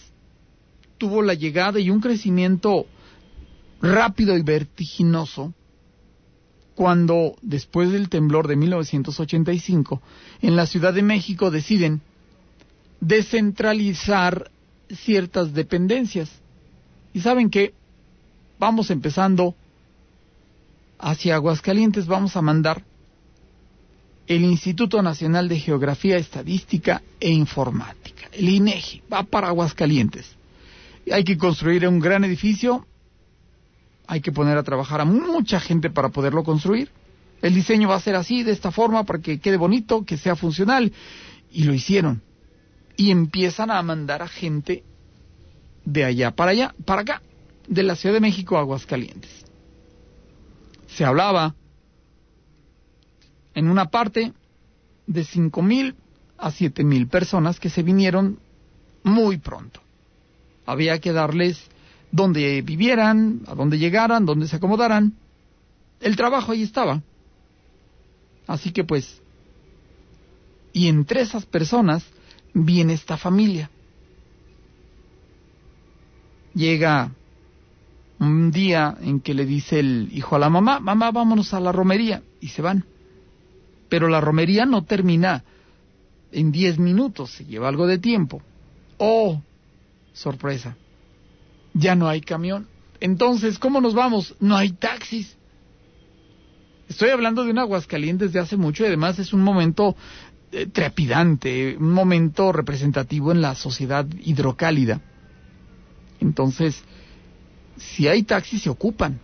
tuvo 0.98 1.22
la 1.22 1.36
llegada 1.36 1.80
y 1.80 1.90
un 1.90 2.02
crecimiento 2.02 2.88
rápido 3.82 4.38
y 4.38 4.42
vertiginoso 4.42 5.54
cuando, 6.76 7.36
después 7.42 7.92
del 7.92 8.10
temblor 8.10 8.48
de 8.48 8.58
1985, 8.58 10.02
en 10.42 10.56
la 10.56 10.66
Ciudad 10.66 10.94
de 10.94 11.02
México 11.02 11.50
deciden 11.50 12.02
descentralizar 13.00 14.52
ciertas 14.90 15.54
dependencias. 15.54 16.30
Y 17.14 17.22
saben 17.22 17.50
que 17.50 17.74
vamos 18.60 18.92
empezando 18.92 19.56
hacia 21.00 21.36
Aguascalientes, 21.36 22.08
vamos 22.08 22.36
a 22.36 22.42
mandar 22.42 22.84
el 24.28 24.44
Instituto 24.44 25.02
Nacional 25.02 25.48
de 25.48 25.60
Geografía, 25.60 26.18
Estadística 26.18 27.04
e 27.20 27.30
Informática, 27.32 28.28
el 28.34 28.50
INEGI, 28.50 29.04
va 29.12 29.24
para 29.24 29.48
Aguascalientes. 29.48 30.36
Hay 31.12 31.24
que 31.24 31.38
construir 31.38 31.88
un 31.88 32.00
gran 32.00 32.24
edificio 32.24 32.86
hay 34.08 34.22
que 34.22 34.32
poner 34.32 34.58
a 34.58 34.64
trabajar 34.64 35.02
a 35.02 35.06
mucha 35.06 35.60
gente 35.60 35.90
para 35.90 36.10
poderlo 36.10 36.44
construir. 36.44 36.90
El 37.42 37.54
diseño 37.54 37.90
va 37.90 37.96
a 37.96 38.02
ser 38.02 38.16
así, 38.16 38.44
de 38.44 38.52
esta 38.52 38.72
forma, 38.72 39.04
para 39.04 39.20
que 39.20 39.40
quede 39.40 39.58
bonito, 39.58 40.06
que 40.06 40.18
sea 40.18 40.36
funcional. 40.36 40.92
Y 41.52 41.64
lo 41.64 41.74
hicieron. 41.74 42.22
Y 42.98 43.12
empiezan 43.12 43.72
a 43.72 43.82
mandar 43.82 44.22
a 44.22 44.28
gente 44.28 44.84
de 45.84 46.04
allá 46.04 46.32
para 46.32 46.52
allá, 46.52 46.76
para 46.86 47.02
acá, 47.02 47.22
de 47.68 47.84
la 47.84 47.96
Ciudad 47.96 48.16
de 48.16 48.22
México 48.22 48.58
a 48.58 48.62
Aguascalientes. 48.62 49.32
Se 50.88 51.06
hablaba 51.06 51.56
en 53.54 53.70
una 53.70 53.86
parte 53.86 54.34
de 55.08 55.24
cinco 55.24 55.62
mil 55.62 55.96
a 56.38 56.52
siete 56.52 56.84
mil 56.84 57.08
personas 57.08 57.60
que 57.60 57.70
se 57.70 57.84
vinieron 57.84 58.40
muy 59.04 59.38
pronto. 59.38 59.82
Había 60.66 61.00
que 61.00 61.14
darles 61.14 61.70
donde 62.16 62.62
vivieran, 62.62 63.42
a 63.46 63.56
donde 63.56 63.78
llegaran, 63.78 64.26
donde 64.26 64.48
se 64.48 64.56
acomodaran. 64.56 65.14
El 66.00 66.16
trabajo 66.16 66.54
ahí 66.54 66.64
estaba. 66.64 67.02
Así 68.48 68.72
que 68.72 68.86
pues, 68.86 69.22
y 70.72 70.88
entre 70.88 71.22
esas 71.22 71.46
personas 71.46 72.06
viene 72.54 72.94
esta 72.94 73.18
familia. 73.18 73.70
Llega 76.54 77.12
un 78.20 78.50
día 78.50 78.96
en 79.02 79.20
que 79.20 79.34
le 79.34 79.46
dice 79.46 79.80
el 79.80 80.08
hijo 80.14 80.38
a 80.38 80.40
la 80.40 80.50
mamá, 80.50 80.80
mamá, 80.80 81.12
vámonos 81.12 81.54
a 81.54 81.60
la 81.60 81.74
romería, 81.74 82.24
y 82.40 82.48
se 82.48 82.62
van. 82.62 82.86
Pero 83.90 84.08
la 84.08 84.22
romería 84.22 84.66
no 84.66 84.86
termina 84.86 85.44
en 86.32 86.54
diez 86.54 86.80
minutos, 86.80 87.32
se 87.32 87.46
lleva 87.46 87.68
algo 87.68 87.88
de 87.88 87.98
tiempo. 87.98 88.42
Oh, 89.00 89.42
sorpresa, 90.14 90.78
ya 91.76 91.96
no 91.96 92.08
hay 92.08 92.22
camión. 92.22 92.68
Entonces, 93.00 93.60
¿cómo 93.60 93.82
nos 93.82 93.94
vamos? 93.94 94.34
No 94.40 94.56
hay 94.56 94.72
taxis. 94.72 95.38
Estoy 96.88 97.10
hablando 97.10 97.44
de 97.44 97.52
un 97.52 97.60
Aguascalientes 97.60 98.32
de 98.32 98.40
hace 98.40 98.58
mucho 98.58 98.84
y 98.84 98.88
además 98.88 99.20
es 99.20 99.34
un 99.34 99.42
momento 99.42 99.96
eh, 100.52 100.68
trepidante, 100.68 101.76
un 101.78 101.92
momento 101.92 102.52
representativo 102.52 103.32
en 103.32 103.42
la 103.42 103.56
sociedad 103.56 104.08
hidrocálida. 104.24 105.02
Entonces, 106.22 106.82
si 107.78 108.08
hay 108.08 108.24
taxis 108.24 108.64
se 108.64 108.70
ocupan. 108.70 109.20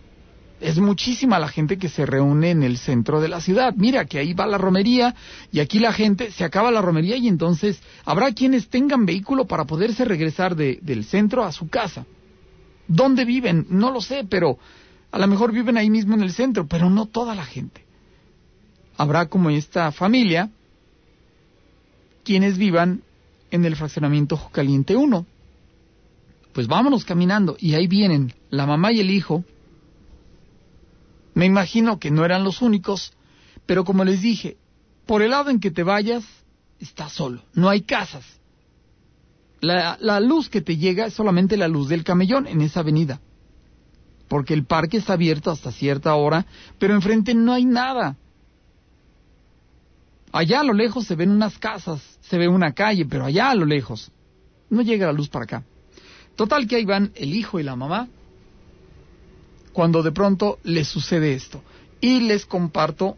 Es 0.60 0.78
muchísima 0.78 1.40
la 1.40 1.48
gente 1.48 1.76
que 1.76 1.88
se 1.88 2.06
reúne 2.06 2.50
en 2.50 2.62
el 2.62 2.78
centro 2.78 3.20
de 3.20 3.26
la 3.28 3.40
ciudad. 3.40 3.74
Mira 3.76 4.04
que 4.04 4.20
ahí 4.20 4.32
va 4.32 4.46
la 4.46 4.58
romería 4.58 5.12
y 5.50 5.58
aquí 5.58 5.80
la 5.80 5.92
gente 5.92 6.30
se 6.30 6.44
acaba 6.44 6.70
la 6.70 6.80
romería 6.80 7.16
y 7.16 7.26
entonces 7.26 7.80
habrá 8.04 8.32
quienes 8.32 8.68
tengan 8.68 9.04
vehículo 9.04 9.48
para 9.48 9.64
poderse 9.64 10.04
regresar 10.04 10.54
del 10.54 11.04
centro 11.04 11.42
a 11.42 11.50
su 11.50 11.68
casa. 11.68 12.06
¿Dónde 12.92 13.24
viven? 13.24 13.66
No 13.70 13.90
lo 13.90 14.02
sé, 14.02 14.24
pero 14.28 14.58
a 15.10 15.18
lo 15.18 15.26
mejor 15.26 15.50
viven 15.50 15.78
ahí 15.78 15.88
mismo 15.88 16.14
en 16.14 16.22
el 16.22 16.32
centro, 16.32 16.66
pero 16.66 16.90
no 16.90 17.06
toda 17.06 17.34
la 17.34 17.44
gente. 17.44 17.86
Habrá 18.98 19.26
como 19.26 19.48
esta 19.48 19.90
familia 19.92 20.50
quienes 22.22 22.58
vivan 22.58 23.02
en 23.50 23.64
el 23.64 23.76
fraccionamiento 23.76 24.38
Caliente 24.52 24.94
1. 24.94 25.26
Pues 26.52 26.66
vámonos 26.66 27.06
caminando 27.06 27.56
y 27.58 27.74
ahí 27.74 27.86
vienen 27.86 28.34
la 28.50 28.66
mamá 28.66 28.92
y 28.92 29.00
el 29.00 29.10
hijo. 29.10 29.42
Me 31.32 31.46
imagino 31.46 31.98
que 31.98 32.10
no 32.10 32.26
eran 32.26 32.44
los 32.44 32.60
únicos, 32.60 33.14
pero 33.64 33.84
como 33.84 34.04
les 34.04 34.20
dije, 34.20 34.58
por 35.06 35.22
el 35.22 35.30
lado 35.30 35.48
en 35.48 35.60
que 35.60 35.70
te 35.70 35.82
vayas, 35.82 36.24
estás 36.78 37.12
solo, 37.12 37.42
no 37.54 37.70
hay 37.70 37.80
casas. 37.80 38.41
La, 39.62 39.96
la, 40.00 40.20
luz 40.20 40.50
que 40.50 40.60
te 40.60 40.76
llega 40.76 41.06
es 41.06 41.14
solamente 41.14 41.56
la 41.56 41.68
luz 41.68 41.88
del 41.88 42.04
camellón 42.04 42.46
en 42.46 42.60
esa 42.60 42.80
avenida, 42.80 43.20
porque 44.28 44.52
el 44.52 44.66
parque 44.66 44.98
está 44.98 45.14
abierto 45.14 45.50
hasta 45.50 45.72
cierta 45.72 46.14
hora, 46.14 46.44
pero 46.78 46.94
enfrente 46.94 47.32
no 47.34 47.54
hay 47.54 47.64
nada. 47.64 48.16
Allá 50.32 50.60
a 50.60 50.64
lo 50.64 50.74
lejos 50.74 51.06
se 51.06 51.14
ven 51.14 51.30
unas 51.30 51.58
casas, 51.58 52.02
se 52.20 52.36
ve 52.38 52.48
una 52.48 52.72
calle, 52.72 53.06
pero 53.06 53.24
allá 53.24 53.50
a 53.50 53.54
lo 53.54 53.64
lejos 53.64 54.10
no 54.68 54.82
llega 54.82 55.06
la 55.06 55.12
luz 55.12 55.28
para 55.28 55.44
acá. 55.44 55.64
Total 56.36 56.66
que 56.66 56.76
ahí 56.76 56.84
van 56.84 57.12
el 57.14 57.34
hijo 57.34 57.58
y 57.58 57.62
la 57.62 57.76
mamá 57.76 58.08
cuando 59.72 60.02
de 60.02 60.12
pronto 60.12 60.58
les 60.64 60.88
sucede 60.88 61.34
esto. 61.34 61.62
Y 62.00 62.20
les 62.20 62.46
comparto 62.46 63.16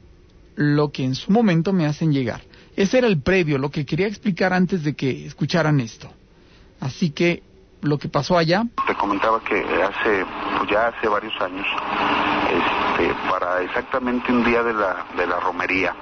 lo 0.56 0.90
que 0.90 1.04
en 1.04 1.14
su 1.14 1.32
momento 1.32 1.72
me 1.72 1.86
hacen 1.86 2.12
llegar. 2.12 2.42
Ese 2.76 2.98
era 2.98 3.06
el 3.06 3.20
previo, 3.22 3.58
lo 3.58 3.70
que 3.70 3.86
quería 3.86 4.06
explicar 4.06 4.52
antes 4.52 4.82
de 4.82 4.94
que 4.94 5.26
escucharan 5.26 5.80
esto. 5.80 6.10
Así 6.80 7.10
que 7.10 7.42
lo 7.84 7.98
que 7.98 8.08
pasó 8.08 8.38
allá. 8.38 8.64
Te 8.86 8.94
comentaba 8.94 9.40
que 9.40 9.60
hace, 9.60 10.24
pues 10.58 10.70
ya 10.70 10.88
hace 10.88 11.06
varios 11.06 11.38
años, 11.40 11.66
este, 12.50 13.14
para 13.30 13.60
exactamente 13.62 14.32
un 14.32 14.42
día 14.42 14.62
de 14.62 14.72
la, 14.72 15.04
de 15.16 15.26
la 15.26 15.38
romería, 15.40 15.94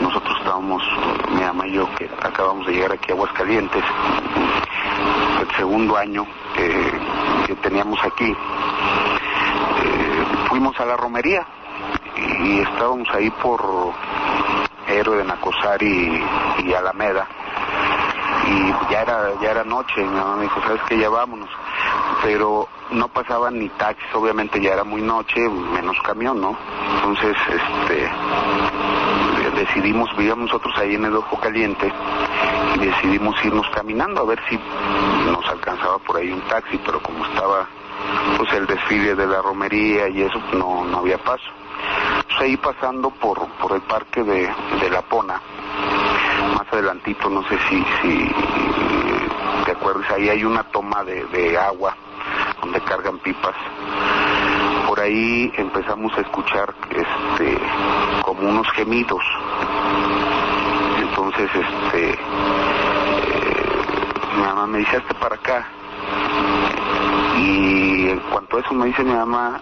nosotros 0.00 0.36
estábamos, 0.38 0.82
mi 1.30 1.40
mamá 1.40 1.66
y 1.68 1.74
yo, 1.74 1.88
que 1.94 2.10
acabamos 2.20 2.66
de 2.66 2.72
llegar 2.72 2.92
aquí 2.92 3.12
a 3.12 3.14
Aguascalientes, 3.14 3.84
el 5.40 5.56
segundo 5.56 5.96
año 5.96 6.26
que 6.56 7.54
teníamos 7.62 7.98
aquí, 8.02 8.30
eh, 8.30 10.24
fuimos 10.48 10.78
a 10.80 10.84
la 10.84 10.96
romería 10.96 11.46
y 12.16 12.60
estábamos 12.60 13.08
ahí 13.10 13.30
por 13.42 13.62
Héroe 14.88 15.18
de 15.18 15.24
Nacosar 15.24 15.80
y, 15.82 16.22
y 16.64 16.74
Alameda 16.74 17.28
y 18.46 18.92
ya 18.92 19.02
era 19.02 19.40
ya 19.40 19.50
era 19.50 19.64
noche 19.64 20.02
mi 20.02 20.14
mamá 20.14 20.36
me 20.36 20.42
dijo 20.42 20.60
sabes 20.62 20.82
que 20.88 20.98
ya 20.98 21.08
vámonos 21.08 21.48
pero 22.22 22.68
no 22.90 23.08
pasaban 23.08 23.58
ni 23.58 23.68
taxis 23.70 24.14
obviamente 24.14 24.60
ya 24.60 24.72
era 24.72 24.84
muy 24.84 25.02
noche 25.02 25.48
menos 25.48 25.96
camión 26.02 26.40
no 26.40 26.56
entonces 26.96 27.36
este 27.48 28.10
decidimos 29.54 30.10
vivíamos 30.16 30.46
nosotros 30.46 30.74
ahí 30.78 30.94
en 30.94 31.04
el 31.04 31.16
ojo 31.16 31.38
caliente 31.38 31.92
y 32.76 32.86
decidimos 32.86 33.36
irnos 33.44 33.68
caminando 33.74 34.22
a 34.22 34.26
ver 34.26 34.40
si 34.48 34.58
nos 35.30 35.46
alcanzaba 35.48 35.98
por 35.98 36.16
ahí 36.16 36.30
un 36.30 36.40
taxi 36.42 36.78
pero 36.84 37.00
como 37.02 37.24
estaba 37.26 37.66
pues 38.38 38.52
el 38.54 38.66
desfile 38.66 39.14
de 39.14 39.26
la 39.26 39.40
romería 39.42 40.08
y 40.08 40.22
eso 40.22 40.40
no 40.54 40.84
no 40.84 40.98
había 40.98 41.18
paso. 41.18 41.44
Pues 42.26 42.40
ahí 42.40 42.56
pasando 42.56 43.10
por 43.10 43.46
por 43.60 43.72
el 43.72 43.82
parque 43.82 44.22
de, 44.22 44.50
de 44.80 44.90
la 44.90 45.02
Pona 45.02 45.40
más 46.52 46.72
adelantito, 46.72 47.28
no 47.28 47.42
sé 47.48 47.58
si, 47.68 47.84
si 48.02 48.34
te 49.64 49.72
acuerdas, 49.72 50.10
ahí 50.12 50.28
hay 50.28 50.44
una 50.44 50.62
toma 50.64 51.02
de, 51.04 51.24
de 51.26 51.58
agua 51.58 51.96
donde 52.60 52.80
cargan 52.82 53.18
pipas. 53.18 53.54
Por 54.86 55.00
ahí 55.00 55.52
empezamos 55.56 56.12
a 56.16 56.20
escuchar 56.20 56.74
este 56.90 57.58
como 58.22 58.48
unos 58.48 58.70
gemidos. 58.72 59.22
Entonces, 61.00 61.50
este, 61.54 62.12
eh, 62.12 62.18
mi 64.36 64.42
mamá 64.42 64.66
me 64.66 64.78
dice, 64.78 64.96
hazte 64.96 65.14
para 65.14 65.34
acá. 65.34 65.66
Y 67.36 68.08
en 68.10 68.20
cuanto 68.30 68.56
a 68.56 68.60
eso 68.60 68.74
me 68.74 68.86
dice 68.86 69.02
mi 69.02 69.12
mamá, 69.12 69.60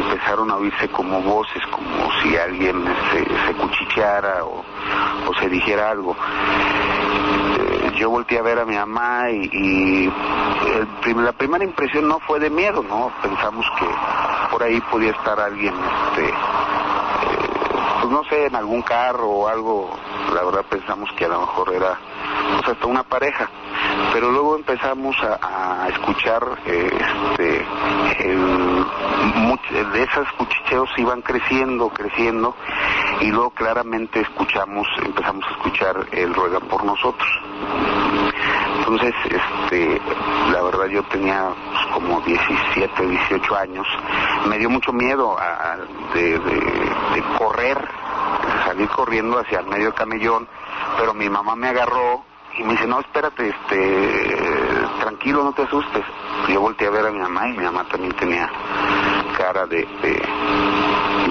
empezaron 0.00 0.50
a 0.50 0.56
oírse 0.56 0.88
como 0.88 1.20
voces, 1.22 1.62
como 1.70 2.10
si 2.20 2.36
alguien 2.36 2.84
se, 3.12 3.54
cuchicheara 3.54 4.44
o, 4.44 4.64
se 5.40 5.48
dijera 5.48 5.90
algo. 5.90 6.16
Eh, 7.58 7.92
yo 7.96 8.10
volteé 8.10 8.38
a 8.38 8.42
ver 8.42 8.58
a 8.58 8.64
mi 8.64 8.76
mamá 8.76 9.30
y, 9.30 9.48
y 9.52 10.12
el, 11.06 11.24
la 11.24 11.32
primera 11.32 11.64
impresión 11.64 12.08
no 12.08 12.18
fue 12.20 12.40
de 12.40 12.50
miedo, 12.50 12.82
¿no? 12.82 13.12
Pensamos 13.22 13.66
que 13.78 13.86
por 14.50 14.62
ahí 14.62 14.80
podía 14.90 15.10
estar 15.12 15.38
alguien, 15.38 15.74
este, 15.74 16.32
pues 18.10 18.24
no 18.24 18.24
sé, 18.28 18.46
en 18.46 18.56
algún 18.56 18.82
carro 18.82 19.28
o 19.28 19.48
algo. 19.48 19.88
La 20.34 20.42
verdad 20.42 20.64
pensamos 20.68 21.08
que 21.16 21.26
a 21.26 21.28
lo 21.28 21.40
mejor 21.40 21.72
era 21.72 21.96
pues 22.56 22.68
hasta 22.68 22.86
una 22.86 23.04
pareja 23.04 23.48
pero 24.12 24.30
luego 24.30 24.56
empezamos 24.56 25.16
a, 25.22 25.88
escuchar 25.88 26.42
este 26.66 27.66
de 29.70 30.02
esas 30.02 30.30
cuchicheos 30.32 30.88
iban 30.96 31.22
creciendo 31.22 31.88
creciendo 31.90 32.54
y 33.20 33.30
luego 33.30 33.50
claramente 33.50 34.20
escuchamos 34.20 34.86
empezamos 35.04 35.44
a 35.46 35.50
escuchar 35.50 36.06
el 36.12 36.34
ruega 36.34 36.60
por 36.60 36.84
nosotros 36.84 37.28
entonces 38.90 39.14
este 39.24 40.00
la 40.52 40.62
verdad 40.62 40.86
yo 40.86 41.02
tenía 41.04 41.52
pues, 41.70 41.86
como 41.94 42.20
17 42.22 43.06
18 43.06 43.56
años 43.56 43.86
me 44.48 44.58
dio 44.58 44.68
mucho 44.68 44.92
miedo 44.92 45.36
a, 45.38 45.76
de, 46.12 47.22
correr 47.38 47.78
salir 48.66 48.88
corriendo 48.88 49.38
hacia 49.38 49.60
el 49.60 49.66
medio 49.66 49.94
camellón 49.94 50.48
pero 50.98 51.14
mi 51.14 51.30
mamá 51.30 51.54
me 51.54 51.68
agarró 51.68 52.24
y 52.58 52.64
me 52.64 52.72
dice, 52.72 52.86
no, 52.86 52.98
espérate, 53.00 53.48
este, 53.48 54.10
tranquilo, 55.00 55.44
no 55.44 55.52
te 55.52 55.62
asustes. 55.62 56.04
Yo 56.48 56.60
volteé 56.60 56.88
a 56.88 56.90
ver 56.90 57.06
a 57.06 57.10
mi 57.12 57.20
mamá 57.20 57.48
y 57.48 57.52
mi 57.52 57.64
mamá 57.64 57.84
también 57.84 58.12
tenía 58.16 58.50
cara 59.38 59.66
de, 59.66 59.86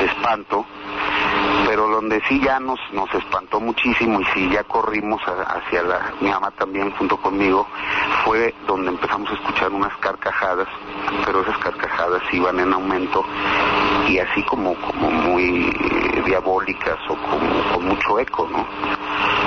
espanto, 0.01 0.65
donde 1.99 2.21
sí 2.29 2.39
ya 2.39 2.62
nos, 2.62 2.79
nos 2.93 3.13
espantó 3.13 3.59
muchísimo 3.59 4.21
y 4.21 4.25
sí 4.33 4.49
ya 4.49 4.63
corrimos 4.63 5.21
hacia 5.21 5.83
la, 5.83 6.13
mi 6.21 6.29
mamá 6.29 6.49
también 6.51 6.91
junto 6.91 7.17
conmigo, 7.17 7.67
fue 8.23 8.55
donde 8.65 8.91
empezamos 8.91 9.29
a 9.29 9.33
escuchar 9.33 9.69
unas 9.69 9.93
carcajadas, 9.97 10.69
pero 11.25 11.41
esas 11.41 11.57
carcajadas 11.57 12.21
iban 12.31 12.57
en 12.57 12.71
aumento 12.71 13.21
y 14.07 14.17
así 14.17 14.41
como, 14.43 14.75
como 14.75 15.12
muy 15.12 15.65
eh, 15.67 16.23
diabólicas 16.25 16.97
o 17.09 17.15
como, 17.15 17.73
con 17.73 17.85
mucho 17.89 18.17
eco, 18.17 18.47
¿no? 18.49 18.65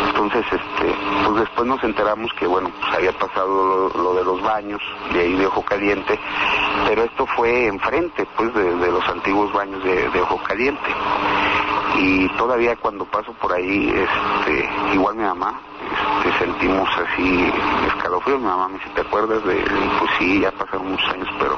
Entonces, 0.09 0.45
este, 0.53 0.95
pues 1.25 1.41
después 1.41 1.67
nos 1.67 1.83
enteramos 1.83 2.31
que, 2.39 2.47
bueno, 2.47 2.71
pues 2.81 2.95
había 2.95 3.13
pasado 3.13 3.91
lo, 3.95 4.15
de 4.15 4.25
los 4.25 4.43
baños, 4.43 4.81
de 5.15 5.21
ahí 5.21 5.37
de 5.37 5.47
Ojo 5.47 5.65
Caliente, 5.65 6.21
pero 6.87 7.05
esto 7.05 7.25
fue 7.35 7.67
enfrente, 7.67 8.27
pues, 8.37 8.53
de, 8.53 8.93
los 8.93 9.09
antiguos 9.09 9.51
baños 9.55 9.83
de, 9.83 10.11
de 10.11 10.21
Ojo 10.21 10.39
Caliente 10.43 10.91
y 11.99 12.29
todavía 12.43 12.75
cuando 12.75 13.05
paso 13.05 13.33
por 13.41 13.53
ahí, 13.53 13.89
este, 13.89 14.69
igual 14.95 15.15
mi 15.15 15.23
mamá, 15.23 15.61
este, 16.25 16.45
sentimos 16.45 16.89
así 16.99 17.53
escalofrío. 17.87 18.39
Mi 18.39 18.47
mamá 18.47 18.67
me 18.67 18.79
dice, 18.79 18.91
¿te 18.97 19.03
acuerdas 19.03 19.45
de...? 19.45 19.55
Pues 19.55 20.11
sí, 20.19 20.41
ya 20.41 20.51
pasaron 20.51 20.91
muchos 20.91 21.09
años, 21.11 21.29
pero 21.39 21.57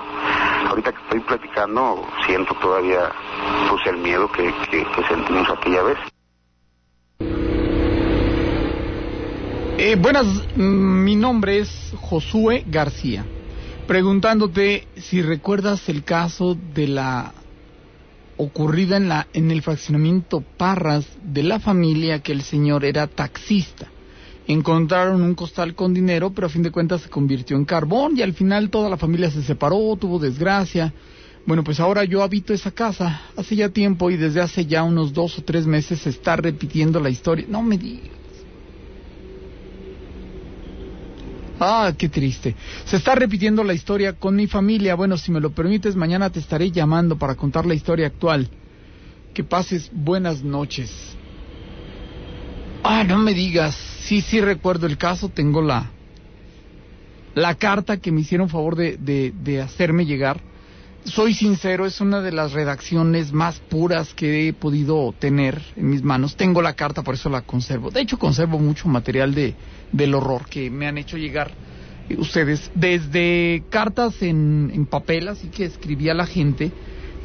ahorita 0.69 0.93
que 0.93 1.03
estoy 1.05 1.21
platicando 1.21 2.07
siento 2.27 2.55
todavía 2.61 3.11
pues 3.71 3.87
el 3.87 3.97
miedo 3.97 4.31
que, 4.31 4.53
que, 4.71 4.85
sentimos 5.09 5.49
aquella 5.49 5.83
vez. 5.85 5.99
Eh, 9.79 9.97
buenas, 9.97 10.27
mm, 10.55 11.05
mi 11.05 11.17
nombre 11.17 11.61
es 11.61 11.95
Josué 11.99 12.63
García. 12.67 13.25
Preguntándote 13.87 14.87
si 14.97 15.23
recuerdas 15.23 15.89
el 15.89 16.05
caso 16.05 16.55
de 16.75 16.89
la 16.89 17.33
ocurrida 18.37 18.97
en, 18.97 19.09
la, 19.09 19.27
en 19.33 19.51
el 19.51 19.63
fraccionamiento 19.63 20.43
Parras 20.57 21.07
de 21.23 21.43
la 21.43 21.61
familia 21.61 22.21
que 22.21 22.33
el 22.33 22.43
señor 22.43 22.85
era 22.85 23.07
taxista. 23.07 23.89
Encontraron 24.47 25.23
un 25.23 25.35
costal 25.35 25.75
con 25.75 25.95
dinero, 25.95 26.31
pero 26.31 26.47
a 26.47 26.51
fin 26.51 26.63
de 26.63 26.71
cuentas 26.71 27.03
se 27.03 27.09
convirtió 27.09 27.57
en 27.57 27.65
carbón 27.65 28.17
y 28.17 28.23
al 28.23 28.35
final 28.35 28.69
toda 28.69 28.91
la 28.91 28.99
familia 28.99 29.31
se 29.31 29.43
separó, 29.43 29.97
tuvo 29.97 30.19
desgracia. 30.19 30.93
Bueno, 31.47 31.65
pues 31.65 31.81
ahora 31.81 32.05
yo 32.05 32.23
habito 32.23 32.53
esa 32.53 32.71
casa 32.71 33.23
hace 33.37 33.57
ya 33.57 33.69
tiempo 33.69 34.11
y 34.11 34.17
desde 34.17 34.41
hace 34.41 34.67
ya 34.67 34.83
unos 34.83 35.13
dos 35.13 35.39
o 35.39 35.43
tres 35.43 35.67
meses 35.67 36.01
se 36.01 36.11
está 36.11 36.37
repitiendo 36.37 37.01
la 37.01 37.11
historia. 37.11 37.47
No 37.49 37.63
me 37.63 37.79
digas. 37.79 38.24
Ah, 41.61 41.93
qué 41.97 42.09
triste. 42.09 42.55
Se 42.85 42.97
está 42.97 43.15
repitiendo 43.15 43.63
la 43.63 43.75
historia 43.75 44.15
con 44.15 44.37
mi 44.37 44.47
familia. 44.47 44.95
Bueno, 44.95 45.17
si 45.17 45.31
me 45.31 45.41
lo 45.41 45.51
permites, 45.51 45.97
mañana 45.97 46.31
te 46.31 46.41
estaré 46.41 46.71
llamando 46.71 47.17
para 47.17 47.35
contar 47.37 47.65
la 47.67 47.75
historia 47.75 48.07
actual. 48.07 48.49
Que 49.33 49.45
pases 49.45 49.91
buenas 49.93 50.43
noches. 50.43 50.91
Ah, 52.83 53.05
no 53.05 53.19
me 53.19 53.35
digas. 53.35 53.75
Sí, 53.75 54.21
sí 54.21 54.41
recuerdo 54.41 54.87
el 54.87 54.99
caso. 54.99 55.29
Tengo 55.29 55.63
la 55.63 55.91
la 57.35 57.57
carta 57.57 57.97
que 57.97 58.13
me 58.13 58.21
hicieron 58.21 58.49
favor 58.49 58.77
de, 58.77 58.97
de, 58.97 59.33
de 59.43 59.61
hacerme 59.61 60.07
llegar 60.07 60.41
soy 61.05 61.35
sincero, 61.35 61.87
es 61.87 62.01
una 62.01 62.21
de 62.21 62.33
las 62.33 62.53
redacciones 62.53 63.33
más 63.33 63.59
puras 63.59 64.15
que 64.15 64.49
he 64.49 64.53
podido 64.53 65.15
tener 65.19 65.61
en 65.77 65.91
mis 65.91 66.03
manos. 66.03 66.37
Tengo 66.37 66.63
la 66.63 66.75
carta, 66.75 67.03
por 67.03 67.15
eso 67.15 67.29
la 67.29 67.43
conservo. 67.43 67.91
De 67.91 68.01
hecho, 68.01 68.19
conservo 68.19 68.59
mucho 68.59 68.89
material 68.89 69.35
de, 69.35 69.55
del 69.93 70.15
horror 70.15 70.47
que 70.49 70.71
me 70.71 70.87
han 70.87 70.99
hecho 70.99 71.17
llegar 71.17 71.53
ustedes. 72.19 72.71
Desde 72.75 73.65
cartas 73.71 74.23
en, 74.23 74.71
en 74.73 74.87
papel, 74.87 75.29
así 75.29 75.49
que 75.49 75.65
escribí 75.65 76.09
a 76.09 76.15
la 76.15 76.27
gente, 76.27 76.73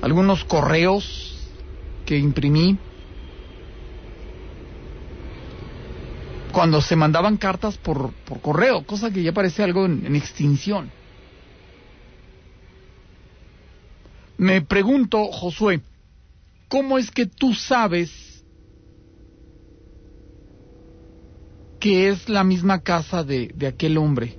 algunos 0.02 0.44
correos 0.44 1.38
que 2.06 2.18
imprimí. 2.18 2.78
Cuando 6.52 6.82
se 6.82 6.96
mandaban 6.96 7.38
cartas 7.38 7.78
por, 7.78 8.12
por 8.26 8.42
correo, 8.42 8.84
cosa 8.84 9.12
que 9.12 9.24
ya 9.24 9.32
parece 9.32 9.64
algo 9.64 9.86
en 9.86 10.16
extinción 10.16 10.99
Me 14.40 14.62
pregunto, 14.62 15.26
Josué, 15.34 15.82
¿cómo 16.70 16.98
es 16.98 17.12
que 17.12 17.26
tú 17.26 17.54
sabes 17.54 18.10
que 21.78 22.08
es 22.08 22.30
la 22.30 22.46
misma 22.46 22.82
casa 22.82 23.26
de, 23.26 23.54
aquel 23.68 23.98
hombre? 23.98 24.38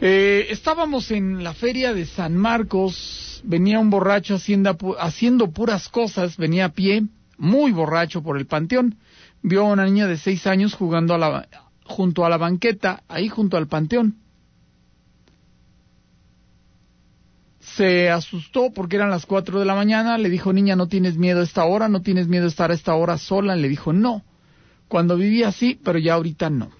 Eh, 0.00 0.48
estábamos 0.50 1.12
en 1.12 1.44
la 1.44 1.54
feria 1.54 1.94
de 1.94 2.04
San 2.04 2.36
Marcos, 2.36 3.40
venía 3.44 3.78
un 3.78 3.90
borracho 3.90 4.34
haciendo, 4.34 4.76
haciendo 4.98 5.52
puras 5.52 5.88
cosas, 5.88 6.36
venía 6.36 6.64
a 6.64 6.72
pie, 6.72 7.04
muy 7.38 7.70
borracho 7.70 8.24
por 8.24 8.38
el 8.38 8.46
panteón, 8.46 8.96
vio 9.40 9.60
a 9.60 9.72
una 9.72 9.84
niña 9.84 10.08
de 10.08 10.16
seis 10.16 10.48
años 10.48 10.74
jugando 10.74 11.14
a 11.14 11.18
la, 11.18 11.48
junto 11.84 12.26
a 12.26 12.28
la 12.28 12.38
banqueta, 12.38 13.04
ahí 13.06 13.28
junto 13.28 13.56
al 13.56 13.68
panteón. 13.68 14.21
Se 17.62 18.10
asustó 18.10 18.72
porque 18.74 18.96
eran 18.96 19.10
las 19.10 19.24
cuatro 19.24 19.60
de 19.60 19.64
la 19.64 19.76
mañana, 19.76 20.18
le 20.18 20.28
dijo, 20.28 20.52
niña, 20.52 20.74
¿no 20.74 20.88
tienes 20.88 21.16
miedo 21.16 21.40
a 21.40 21.44
esta 21.44 21.64
hora? 21.64 21.88
¿No 21.88 22.02
tienes 22.02 22.26
miedo 22.26 22.46
a 22.46 22.48
estar 22.48 22.70
a 22.72 22.74
esta 22.74 22.94
hora 22.94 23.18
sola? 23.18 23.54
Le 23.54 23.68
dijo, 23.68 23.92
no. 23.92 24.24
Cuando 24.88 25.16
vivía 25.16 25.48
así, 25.48 25.78
pero 25.82 25.98
ya 25.98 26.14
ahorita 26.14 26.50
no. 26.50 26.70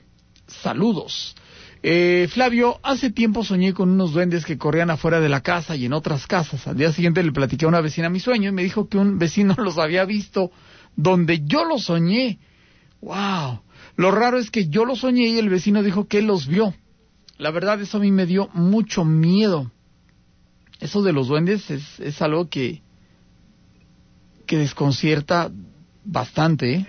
Saludos. 0.47 1.37
Eh, 1.85 2.29
Flavio, 2.31 2.81
hace 2.83 3.11
tiempo 3.11 3.45
soñé 3.45 3.73
con 3.75 3.91
unos 3.91 4.13
duendes 4.13 4.45
que 4.45 4.59
corrían 4.59 4.91
afuera 4.91 5.21
de 5.21 5.29
la 5.29 5.41
casa 5.41 5.77
y 5.77 5.87
en 5.87 5.93
otras 5.93 6.27
casas. 6.27 6.67
Al 6.67 6.77
día 6.77 6.93
siguiente 6.93 7.23
le 7.23 7.33
platiqué 7.33 7.65
a 7.65 7.69
una 7.69 7.81
vecina 7.81 8.11
mi 8.11 8.21
sueño 8.21 8.51
y 8.51 8.53
me 8.53 8.65
dijo 8.65 8.89
que 8.89 8.99
un 8.99 9.19
vecino 9.19 9.55
los 9.59 9.79
había 9.79 10.05
visto 10.05 10.51
donde 10.97 11.43
yo 11.47 11.65
los 11.65 11.85
soñé. 11.85 12.39
¡Wow! 13.01 13.63
Lo 13.97 14.11
raro 14.11 14.39
es 14.39 14.51
que 14.51 14.69
yo 14.69 14.85
los 14.85 15.01
soñé 15.01 15.29
y 15.29 15.39
el 15.39 15.49
vecino 15.49 15.83
dijo 15.83 16.07
que 16.07 16.23
los 16.23 16.49
vio. 16.49 16.75
La 17.39 17.51
verdad, 17.51 17.81
eso 17.81 17.99
a 17.99 18.01
mí 18.01 18.11
me 18.11 18.27
dio 18.27 18.49
mucho 18.53 19.05
miedo 19.05 19.72
eso 20.83 21.01
de 21.03 21.13
los 21.13 21.29
duendes 21.29 21.71
es, 21.71 22.01
es 22.01 22.21
algo 22.21 22.49
que, 22.49 22.83
que 24.47 24.59
desconcierta 24.59 25.51
bastante. 26.05 26.75
¿eh? 26.75 26.87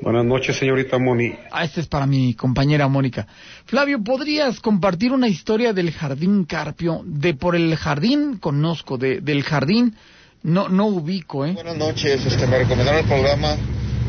Buenas 0.00 0.24
noches, 0.24 0.56
señorita 0.56 0.98
Moni. 0.98 1.32
Ah, 1.50 1.64
este 1.64 1.80
es 1.80 1.88
para 1.88 2.06
mi 2.06 2.34
compañera 2.34 2.86
Mónica. 2.86 3.26
Flavio, 3.64 4.02
¿podrías 4.02 4.60
compartir 4.60 5.12
una 5.12 5.26
historia 5.26 5.72
del 5.72 5.90
jardín 5.90 6.44
Carpio? 6.44 7.02
De 7.04 7.34
por 7.34 7.56
el 7.56 7.74
jardín 7.76 8.38
conozco, 8.38 8.96
de, 8.96 9.20
del 9.20 9.42
jardín 9.42 9.96
no 10.44 10.68
no 10.68 10.86
ubico, 10.86 11.44
¿eh? 11.44 11.52
Buenas 11.52 11.76
noches, 11.76 12.24
este, 12.24 12.46
me 12.46 12.58
recomendaron 12.58 13.00
el 13.00 13.06
programa 13.06 13.56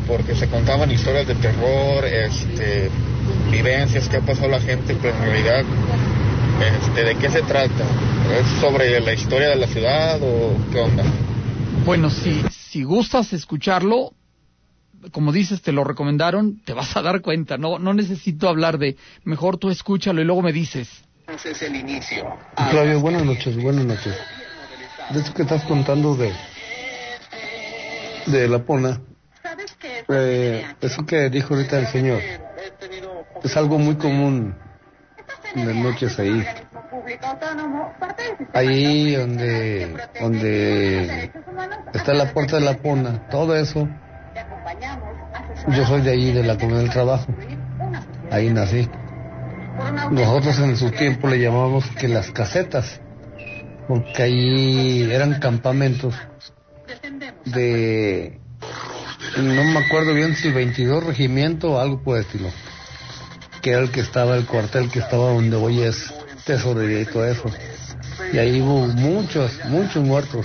porque 0.06 0.34
se 0.36 0.48
contaban 0.48 0.90
historias 0.92 1.26
de 1.26 1.34
terror, 1.36 2.04
este, 2.04 2.88
vivencias 3.50 4.08
que 4.08 4.18
ha 4.18 4.20
pasado 4.20 4.48
la 4.48 4.60
gente, 4.60 4.96
pero 5.00 5.16
en 5.16 5.22
realidad 5.22 5.64
este, 6.60 7.04
¿De 7.04 7.16
qué 7.16 7.30
se 7.30 7.42
trata? 7.42 7.84
¿Es 8.38 8.46
sobre 8.60 9.00
la 9.00 9.12
historia 9.12 9.48
de 9.50 9.56
la 9.56 9.66
ciudad 9.66 10.18
o 10.22 10.56
qué 10.70 10.80
onda? 10.80 11.04
Bueno, 11.84 12.10
si, 12.10 12.42
si 12.50 12.84
gustas 12.84 13.32
escucharlo, 13.32 14.12
como 15.10 15.32
dices, 15.32 15.62
te 15.62 15.72
lo 15.72 15.84
recomendaron, 15.84 16.60
te 16.64 16.72
vas 16.72 16.96
a 16.96 17.02
dar 17.02 17.20
cuenta. 17.20 17.58
No, 17.58 17.78
no 17.78 17.92
necesito 17.92 18.48
hablar 18.48 18.78
de, 18.78 18.96
mejor 19.24 19.58
tú 19.58 19.70
escúchalo 19.70 20.20
y 20.20 20.24
luego 20.24 20.42
me 20.42 20.52
dices. 20.52 20.88
es 21.28 21.62
el 21.62 21.76
inicio. 21.76 22.24
Claudio, 22.70 23.00
buenas 23.00 23.24
noches, 23.24 23.60
buenas 23.60 23.84
noches. 23.84 24.16
De 25.10 25.20
eso 25.20 25.34
que 25.34 25.42
estás 25.42 25.64
contando 25.64 26.14
de, 26.14 26.32
de 28.26 28.48
la 28.48 28.60
pona, 28.60 29.00
eh, 30.08 30.64
eso 30.80 31.04
que 31.04 31.28
dijo 31.28 31.54
ahorita 31.54 31.78
el 31.78 31.88
señor, 31.88 32.22
es 33.42 33.56
algo 33.56 33.78
muy 33.78 33.96
común 33.96 34.54
las 35.54 35.74
noches 35.74 36.18
ahí. 36.18 36.44
Ahí 38.52 39.14
donde, 39.14 39.96
donde 40.20 41.30
está 41.92 42.14
la 42.14 42.32
puerta 42.32 42.56
de 42.56 42.62
la 42.62 42.76
Pona, 42.76 43.28
todo 43.28 43.56
eso. 43.56 43.88
Yo 45.68 45.86
soy 45.86 46.02
de 46.02 46.10
ahí, 46.10 46.32
de 46.32 46.42
la 46.42 46.56
comunidad 46.56 46.82
del 46.82 46.90
trabajo. 46.90 47.26
Ahí 48.30 48.50
nací. 48.50 48.88
Nosotros 50.10 50.58
en 50.60 50.76
su 50.76 50.90
tiempo 50.90 51.28
le 51.28 51.40
llamábamos 51.40 51.84
que 51.98 52.08
las 52.08 52.30
casetas, 52.30 53.00
porque 53.88 54.22
ahí 54.22 55.10
eran 55.10 55.40
campamentos 55.40 56.14
de, 57.44 58.38
no 59.36 59.64
me 59.64 59.78
acuerdo 59.84 60.14
bien 60.14 60.34
si 60.34 60.48
el 60.48 60.54
22 60.54 61.04
regimiento 61.04 61.72
o 61.72 61.78
algo 61.78 62.02
por 62.02 62.16
el 62.16 62.24
estilo 62.24 62.48
que 63.64 63.70
era 63.70 63.80
el 63.80 63.90
que 63.90 64.00
estaba, 64.00 64.36
el 64.36 64.44
cuartel 64.44 64.90
que 64.90 64.98
estaba 64.98 65.32
donde 65.32 65.56
hoy 65.56 65.80
es 65.80 66.12
tesorería 66.44 67.00
y 67.00 67.06
todo 67.06 67.24
eso. 67.24 67.44
Y 68.30 68.36
ahí 68.36 68.60
hubo 68.60 68.86
muchos, 68.88 69.58
muchos 69.64 70.04
muertos 70.04 70.44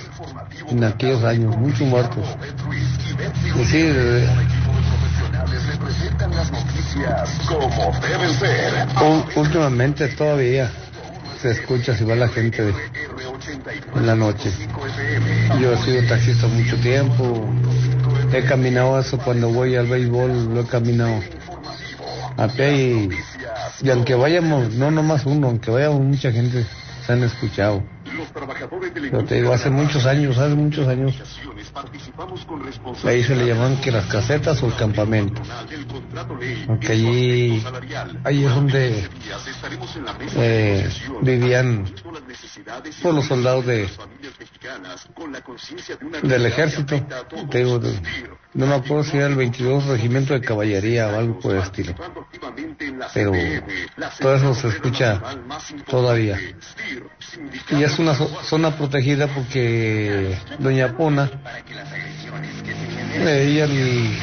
en 0.70 0.86
aquellos 0.86 1.22
años, 1.26 1.58
muchos 1.58 1.82
muertos. 1.82 2.26
Y 3.60 3.66
sí, 3.66 3.94
últimamente 9.36 10.08
todavía 10.08 10.72
se 11.42 11.52
escucha 11.52 11.94
si 11.98 12.06
va 12.06 12.16
la 12.16 12.30
gente 12.30 12.74
en 13.96 14.08
la 14.08 14.16
noche. 14.16 14.50
Yo 15.60 15.74
he 15.74 15.78
sido 15.80 16.08
taxista 16.08 16.48
mucho 16.48 16.78
tiempo, 16.78 17.50
he 18.32 18.46
caminado 18.46 18.98
eso 18.98 19.18
cuando 19.18 19.50
voy 19.50 19.76
al 19.76 19.88
béisbol, 19.88 20.54
lo 20.54 20.62
he 20.62 20.66
caminado 20.66 21.20
a 22.40 22.48
pie 22.48 22.72
y, 22.72 23.10
y 23.86 23.90
aunque 23.90 24.16
vayamos, 24.16 24.74
no 24.76 24.90
nomás 24.92 25.26
uno, 25.26 25.48
aunque 25.48 25.72
vayamos 25.72 26.02
mucha 26.02 26.32
gente, 26.32 26.66
se 27.06 27.14
han 27.14 27.24
escuchado. 27.24 27.84
Yo 29.12 29.26
te 29.26 29.36
digo, 29.36 29.54
hace 29.54 29.70
muchos 29.70 30.06
años, 30.06 30.38
hace 30.38 30.56
muchos 30.56 30.88
años, 30.88 31.16
ahí 33.04 33.24
se 33.24 33.36
le 33.36 33.48
llamaban 33.48 33.80
que 33.82 33.92
las 33.92 34.06
casetas 34.08 34.62
o 34.64 34.68
el 34.68 34.76
campamento. 34.76 35.42
Porque 36.68 36.92
allí, 36.92 37.64
allí 38.24 38.46
es 38.46 38.56
donde 38.56 39.10
eh, 40.36 40.90
vivían 41.22 41.86
todos 43.02 43.16
los 43.16 43.26
soldados 43.26 43.66
de, 43.66 43.90
del 46.24 46.46
ejército. 46.46 47.06
Te 47.50 47.58
digo, 47.60 47.80
no 48.54 48.66
me 48.66 48.76
acuerdo 48.76 49.04
si 49.04 49.18
era 49.18 49.28
el 49.28 49.36
22 49.36 49.86
Regimiento 49.86 50.34
de 50.34 50.42
Caballería 50.42 51.08
o 51.08 51.20
algo 51.20 51.40
por 51.40 51.56
el 51.56 51.62
estilo. 51.62 51.94
Pero 53.14 53.32
todo 54.20 54.36
eso 54.36 54.54
se 54.56 54.68
escucha 54.70 55.22
todavía. 55.88 56.40
Y 57.70 57.84
una 58.00 58.14
zo- 58.16 58.42
zona 58.44 58.76
protegida 58.76 59.28
porque 59.28 60.38
Doña 60.58 60.96
Pona, 60.96 61.30
eh, 63.16 63.48
ella, 63.52 63.66
el- 63.66 64.18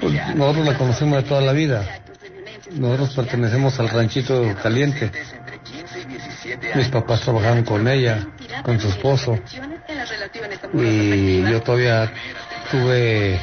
pues, 0.00 0.36
nosotros 0.36 0.66
la 0.66 0.78
conocemos 0.78 1.22
de 1.22 1.28
toda 1.28 1.40
la 1.40 1.52
vida. 1.52 1.84
Nosotros 2.72 3.14
pertenecemos 3.14 3.78
al 3.78 3.88
ranchito 3.90 4.54
caliente. 4.62 5.10
Mis 6.74 6.88
papás 6.88 7.20
trabajaban 7.20 7.64
con 7.64 7.86
ella, 7.86 8.26
con 8.62 8.80
su 8.80 8.88
esposo. 8.88 9.38
Y 10.74 11.42
yo 11.42 11.60
todavía 11.62 12.12
tuve 12.70 13.40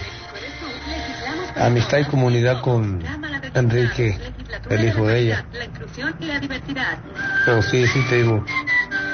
amistad 1.55 1.99
y 1.99 2.05
comunidad 2.05 2.61
con 2.61 3.01
Enrique, 3.53 4.17
el 4.69 4.85
hijo 4.85 5.07
de 5.07 5.19
ella. 5.19 5.45
Pero 7.45 7.61
sí, 7.61 7.85
sí 7.87 7.99
te 8.09 8.17
digo, 8.17 8.43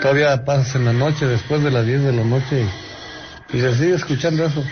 todavía 0.02 0.44
pasas 0.44 0.76
en 0.76 0.86
la 0.86 0.94
noche, 0.94 1.26
después 1.26 1.64
de 1.64 1.72
las 1.72 1.86
10 1.86 2.04
de 2.04 2.14
la 2.14 2.24
noche, 2.24 2.66
y 3.54 3.60
se 3.60 3.74
sigue 3.76 3.96
escuchando 3.96 4.46
eso. 4.46 4.64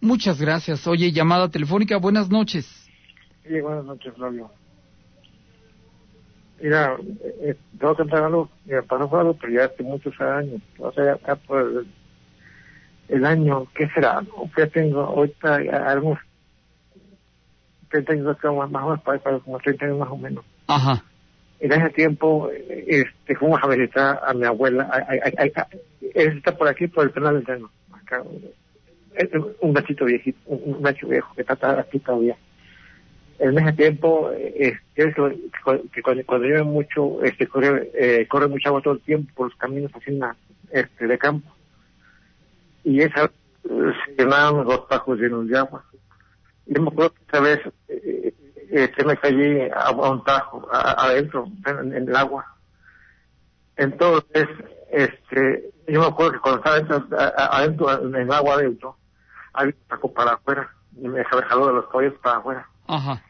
Muchas 0.00 0.40
gracias. 0.40 0.86
Oye, 0.86 1.10
llamada 1.10 1.50
telefónica, 1.50 1.96
buenas 1.96 2.30
noches. 2.30 2.66
Sí, 3.42 3.60
buenas 3.60 3.84
noches, 3.84 4.14
Flavio. 4.14 4.50
Mira, 6.60 6.96
eh, 6.96 7.34
eh, 7.42 7.56
tengo 7.78 7.94
que 7.94 8.02
contar 8.02 8.24
algo 8.24 8.48
me 8.64 8.82
pasó 8.82 9.18
algo, 9.18 9.34
pero 9.34 9.52
ya 9.52 9.64
hace 9.66 9.82
muchos 9.82 10.18
años. 10.20 10.60
O 10.78 10.92
sea, 10.92 11.18
ya, 11.26 11.36
por 11.36 11.60
el, 11.60 11.86
el 13.08 13.26
año, 13.26 13.66
¿qué 13.74 13.88
será? 13.88 14.22
Ya 14.56 14.66
tengo 14.68 15.00
ahorita 15.00 15.56
algunos 15.86 16.18
30 18.04 18.12
años, 18.12 18.70
más 18.70 18.82
o 18.82 18.86
menos, 18.88 19.02
para, 19.02 19.18
para 19.18 19.38
como 19.40 19.58
30 19.58 19.84
años 19.86 19.98
más 19.98 20.10
o 20.10 20.16
menos. 20.16 20.44
Ajá. 20.66 21.02
En 21.60 21.72
ese 21.72 21.90
tiempo, 21.90 22.50
este, 22.52 23.34
fuimos 23.36 23.62
a 23.62 23.68
visitar 23.68 24.20
a 24.26 24.34
mi 24.34 24.44
abuela. 24.44 24.84
a- 24.84 24.96
a- 24.96 25.42
a- 25.42 25.62
a- 25.62 25.68
Él 26.14 26.36
está 26.38 26.56
por 26.56 26.68
aquí, 26.68 26.86
por 26.86 27.04
el 27.04 27.10
penal 27.10 27.34
del 27.36 27.46
Llano. 27.46 27.70
Acá, 27.92 28.22
un 29.60 29.72
gachito 29.72 30.04
viejito, 30.04 30.38
un 30.46 30.82
gacho 30.82 31.08
viejo 31.08 31.34
que 31.34 31.42
está 31.42 31.80
aquí 31.80 31.98
todavía. 31.98 32.36
En 33.38 33.58
ese 33.58 33.72
tiempo, 33.72 34.30
eh, 34.34 34.78
que 34.94 35.12
cuando, 36.02 36.24
cuando 36.26 36.46
llueve 36.46 36.62
mucho, 36.62 37.22
este, 37.22 37.46
corre, 37.46 37.90
eh, 37.94 38.26
corre 38.28 38.48
mucha 38.48 38.68
agua 38.70 38.80
todo 38.82 38.94
el 38.94 39.00
tiempo 39.00 39.30
por 39.34 39.48
los 39.48 39.56
caminos 39.58 39.90
así 39.94 40.18
este, 40.70 41.06
de 41.06 41.18
campo. 41.18 41.50
Y 42.84 43.00
esa, 43.00 43.24
eh, 43.24 43.92
se 44.06 44.12
llenaron 44.22 44.64
los 44.64 44.88
tajos 44.88 45.18
llenos 45.18 45.48
de 45.48 45.58
agua. 45.58 45.84
Yo 46.66 46.82
me 46.82 46.88
acuerdo 46.88 47.14
que 47.14 47.22
esa 47.28 47.40
vez, 47.40 47.60
eh, 47.88 48.34
este, 48.70 49.04
me 49.04 49.16
caí 49.16 49.68
a, 49.70 49.80
a 49.88 50.10
un 50.10 50.22
tajo, 50.24 50.66
a- 50.72 51.06
adentro, 51.06 51.46
en, 51.66 51.94
en 51.94 52.08
el 52.08 52.16
agua. 52.16 52.44
Entonces, 53.76 54.48
este, 54.90 55.70
yo 55.88 56.00
me 56.00 56.06
acuerdo 56.06 56.32
que 56.32 56.38
cuando 56.40 56.58
estaba 56.58 56.76
adentro, 56.76 57.18
a- 57.18 57.56
adentro 57.58 58.02
en 58.06 58.14
el 58.14 58.32
agua 58.32 58.54
adentro, 58.54 58.96
había 59.52 59.74
un 59.74 59.88
taco 59.88 60.12
para 60.12 60.32
afuera, 60.32 60.68
y 60.96 61.08
me 61.08 61.18
dejaba 61.18 61.42
jaló 61.42 61.66
de 61.68 61.72
los 61.74 61.86
caballos 61.88 62.14
para 62.22 62.38
afuera. 62.38 62.68
Ajá. 62.88 63.22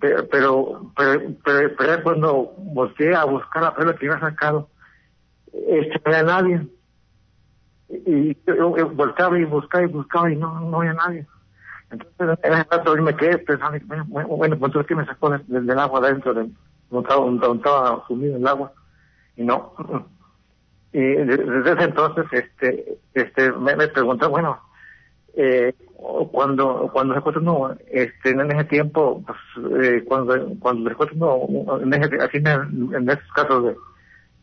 Pero, 0.00 0.28
pero, 0.28 0.92
pero, 0.96 1.20
pero, 1.44 1.76
pero 1.76 2.02
cuando 2.04 2.52
volteé 2.58 3.14
a 3.14 3.24
buscar 3.24 3.62
la 3.64 3.74
pelota 3.74 3.98
que 3.98 4.06
iba 4.06 4.20
sacado, 4.20 4.68
este, 5.52 6.00
no 6.04 6.12
había 6.14 6.22
nadie. 6.22 6.68
Y 7.88 8.36
yo, 8.46 8.76
yo 8.76 8.88
volteaba 8.90 9.38
y 9.38 9.44
buscaba 9.44 9.82
y 9.84 9.88
buscaba 9.88 10.30
y 10.30 10.36
no, 10.36 10.60
no 10.60 10.78
había 10.80 10.92
nadie. 10.92 11.26
Entonces, 11.90 12.38
en 12.44 12.52
ese 12.52 12.66
rato 12.70 12.96
yo 12.96 13.02
me 13.02 13.16
quedé 13.16 13.38
pensando, 13.38 13.78
bueno, 14.08 14.36
pues 14.36 14.52
entonces, 14.52 14.86
¿qué 14.86 14.94
me 14.94 15.06
sacó 15.06 15.30
del, 15.30 15.44
del- 15.66 15.78
agua 15.78 16.00
adentro? 16.00 16.34
De, 16.34 16.48
donde, 16.90 17.46
estaba, 17.56 18.04
sumido 18.06 18.36
en 18.36 18.42
el 18.42 18.48
agua. 18.48 18.72
Y 19.36 19.44
no. 19.44 19.74
Y 20.92 21.00
desde 21.00 21.72
ese 21.72 21.84
entonces, 21.84 22.24
este, 22.32 22.98
este, 23.14 23.52
me, 23.52 23.76
me 23.76 23.88
pregunté, 23.88 24.26
bueno, 24.26 24.58
eh, 25.36 25.74
cuando 26.32 26.90
cuando 26.92 27.14
se 27.14 27.18
encuentra 27.18 27.42
uno 27.42 27.76
este 27.90 28.30
en 28.30 28.50
ese 28.50 28.64
tiempo 28.64 29.22
pues 29.26 29.38
eh, 29.82 30.04
cuando 30.06 30.34
cuando 30.58 30.84
se 30.88 30.92
encuentra 30.94 31.16
uno 31.26 31.80
en 31.80 31.94
ese, 31.94 32.16
así 32.16 32.38
en, 32.38 32.94
en 32.94 33.10
esos 33.10 33.32
casos 33.34 33.64
de 33.64 33.76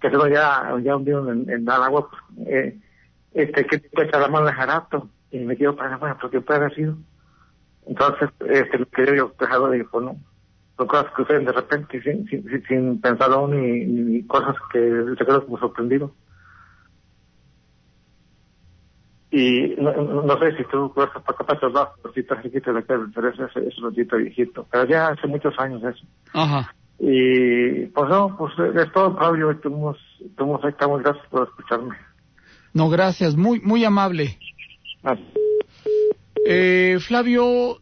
que 0.01 0.09
se 0.09 0.31
ya 0.31 0.73
ya 0.83 0.95
hundido 0.95 1.31
en, 1.31 1.49
en 1.49 1.61
el 1.61 1.69
agua 1.69 2.09
pues 2.09 2.47
eh, 2.47 2.77
este 3.33 3.65
que 3.65 3.79
te 3.79 4.03
echa 4.03 4.19
la 4.19 4.27
mano 4.27 4.45
de 4.45 4.53
jarato 4.53 5.09
y 5.31 5.39
me 5.39 5.57
quedo 5.57 5.75
para 5.75 5.97
bueno 5.97 6.17
porque 6.21 6.41
puede 6.41 6.59
haber 6.59 6.75
sido 6.75 6.95
entonces 7.87 8.29
este 8.49 8.79
lo 8.79 8.85
que 8.89 9.17
yo 9.17 9.33
dejado 9.39 9.71
dijo 9.71 10.01
no 10.01 10.17
son 10.77 10.87
cosas 10.87 11.05
que 11.11 11.23
suceden 11.23 11.45
de 11.45 11.51
repente 11.51 12.01
sin 12.01 12.27
sin, 12.27 12.43
sin, 12.49 12.63
sin 12.67 13.01
pensarlo 13.01 13.47
ni, 13.47 13.85
ni 13.85 14.23
cosas 14.27 14.55
que 14.71 14.79
se 15.17 15.25
quedó 15.25 15.45
como 15.45 15.59
sorprendido 15.59 16.11
y 19.31 19.75
no, 19.77 19.91
no- 20.23 20.39
sé 20.39 20.55
si 20.55 20.63
tú 20.65 20.93
vas 20.95 21.09
para 21.09 21.37
capaz 21.37 21.59
de 21.59 21.65
hablar, 21.65 21.89
pero 22.01 22.13
sí 22.13 22.21
está 22.21 22.41
cerquita 22.41 22.71
de 22.71 22.79
acá, 22.79 22.97
pero 23.13 23.29
ese 23.29 23.43
es, 23.67 23.77
un 23.79 23.89
ratito 23.89 24.15
viejito. 24.15 24.65
Pero 24.71 24.85
ya 24.85 25.07
hace 25.09 25.27
muchos 25.27 25.53
años 25.59 25.83
eso. 25.83 26.05
Ajá. 26.31 26.73
Y 26.99 27.87
pues 27.87 28.09
no, 28.09 28.37
pues 28.37 28.53
es 28.75 28.91
todo, 28.93 29.13
Fabio. 29.17 29.51
Estamos, 29.51 29.97
estamos 30.25 30.63
ahí, 30.63 30.69
estamos, 30.69 31.03
gracias 31.03 31.27
por 31.27 31.49
escucharme. 31.49 31.97
No, 32.73 32.89
gracias. 32.89 33.35
Muy, 33.35 33.59
muy 33.59 33.83
amable. 33.83 34.39
Eh, 36.47 36.99
Flavio, 37.01 37.81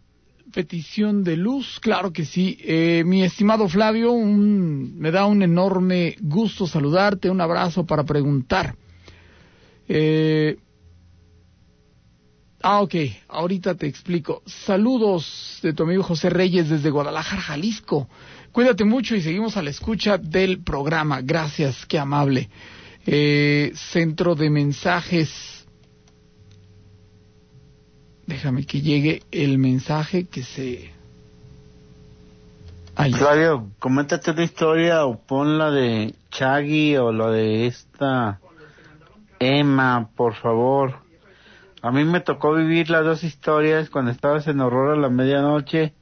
petición 0.53 1.24
de 1.24 1.36
luz, 1.36 1.80
claro 1.82 2.14
que 2.14 2.24
sí. 2.24 2.57
Eh, 2.61 3.03
mi 3.05 3.24
estimado 3.24 3.68
Flavio, 3.68 4.11
un- 4.14 4.97
me 4.97 5.11
da 5.11 5.26
un 5.26 5.41
enorme 5.43 6.16
gusto 6.22 6.66
saludarte, 6.66 7.30
un 7.30 7.41
abrazo 7.41 7.86
para 7.86 8.03
preguntar. 8.05 8.76
Eh, 9.89 10.57
ah, 12.61 12.82
ok, 12.82 12.95
ahorita 13.28 13.76
te 13.76 13.88
explico. 13.88 14.41
Saludos 14.45 15.59
de 15.61 15.74
tu 15.74 15.84
amigo 15.84 16.03
José 16.03 16.30
Reyes 16.30 16.70
desde 16.70 16.89
Guadalajara, 16.89 17.41
Jalisco. 17.41 18.07
Cuídate 18.53 18.86
mucho 18.86 19.16
y 19.16 19.22
seguimos 19.22 19.57
a 19.57 19.61
la 19.64 19.72
escucha 19.72 20.18
del 20.18 20.64
programa. 20.64 21.22
Gracias, 21.22 21.86
qué 21.86 21.99
amable. 21.99 22.49
Eh, 23.05 23.74
centro 23.76 24.36
de 24.36 24.49
mensajes. 24.49 25.62
Déjame 28.28 28.65
que 28.65 28.82
llegue 28.82 29.24
el 29.32 29.57
mensaje 29.57 30.28
que 30.28 30.43
se... 30.43 30.93
Ahí 32.95 33.13
coméntate 33.80 34.32
una 34.32 34.43
historia 34.43 35.05
o 35.05 35.19
pon 35.19 35.57
la 35.57 35.71
de 35.71 36.13
Chaggy 36.30 36.95
o 36.97 37.11
la 37.11 37.32
de 37.32 37.65
esta 37.65 38.39
Emma, 39.39 40.09
por 40.15 40.36
favor. 40.36 40.99
A 41.82 41.91
mí 41.91 42.05
me 42.05 42.21
tocó 42.21 42.53
vivir 42.53 42.89
las 42.89 43.03
dos 43.03 43.24
historias 43.24 43.89
cuando 43.89 44.11
estabas 44.11 44.47
en 44.47 44.61
Horror 44.61 44.97
a 44.97 45.01
la 45.01 45.09
medianoche, 45.09 45.93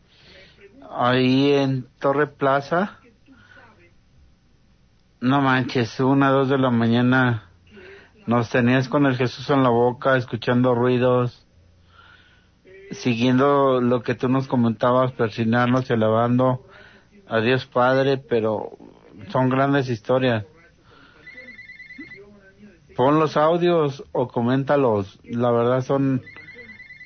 ahí 0.92 1.54
en 1.54 1.88
Torre 2.00 2.28
Plaza. 2.28 3.00
No 5.22 5.42
manches, 5.42 6.00
una, 6.00 6.30
dos 6.30 6.50
de 6.50 6.58
la 6.58 6.70
mañana 6.70 7.50
nos 8.28 8.50
tenías 8.50 8.90
con 8.90 9.06
el 9.06 9.16
Jesús 9.16 9.50
en 9.50 9.64
la 9.64 9.70
boca, 9.70 10.18
escuchando 10.18 10.76
ruidos, 10.76 11.48
siguiendo 12.92 13.82
lo 13.82 14.04
que 14.04 14.16
tú 14.16 14.30
nos 14.30 14.48
comentabas, 14.48 15.12
persinarnos 15.14 15.90
y 15.90 15.94
alabando 15.94 16.66
a 17.28 17.40
Dios 17.40 17.66
Padre, 17.66 18.18
pero 18.18 18.78
son 19.30 19.50
grandes 19.50 19.90
historias. 19.90 20.46
Pon 22.96 23.20
los 23.20 23.38
audios 23.38 24.04
o 24.12 24.28
coméntalos, 24.28 25.20
la 25.24 25.52
verdad 25.52 25.82
son 25.82 26.22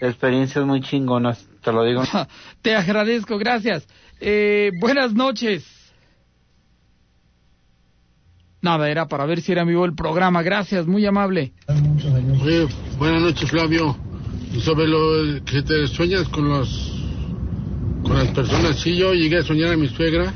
experiencias 0.01 0.65
muy 0.65 0.81
chingonas, 0.81 1.47
te 1.61 1.71
lo 1.71 1.83
digo. 1.83 2.03
Te 2.61 2.75
agradezco, 2.75 3.37
gracias. 3.37 3.87
Eh, 4.19 4.71
buenas 4.79 5.13
noches. 5.13 5.63
Nada, 8.61 8.89
era 8.89 9.07
para 9.07 9.27
ver 9.27 9.41
si 9.41 9.51
era 9.51 9.63
vivo 9.63 9.85
el 9.85 9.93
programa. 9.93 10.41
Gracias, 10.41 10.87
muy 10.87 11.05
amable. 11.05 11.53
Buenas 12.97 13.21
noches, 13.21 13.51
Flavio. 13.51 13.95
Y 14.55 14.61
sobre 14.61 14.87
lo 14.87 15.43
que 15.43 15.61
te 15.63 15.85
sueñas 15.87 16.29
con 16.29 16.47
los 16.47 16.93
con 18.03 18.17
las 18.17 18.27
personas, 18.29 18.79
sí, 18.79 18.95
yo 18.95 19.13
llegué 19.13 19.39
a 19.39 19.43
soñar 19.43 19.73
a 19.73 19.77
mi 19.77 19.87
suegra, 19.87 20.31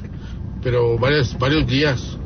pero 0.63 0.97
varias, 0.97 1.37
varios 1.37 1.67
días. 1.67 2.17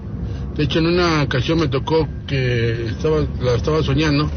De 0.55 0.63
hecho, 0.63 0.79
en 0.79 0.87
una 0.87 1.23
ocasión 1.23 1.59
me 1.59 1.67
tocó 1.67 2.07
que 2.25 2.85
estaba, 2.85 3.25
la 3.41 3.55
estaba 3.55 3.83
soñando 3.83 4.29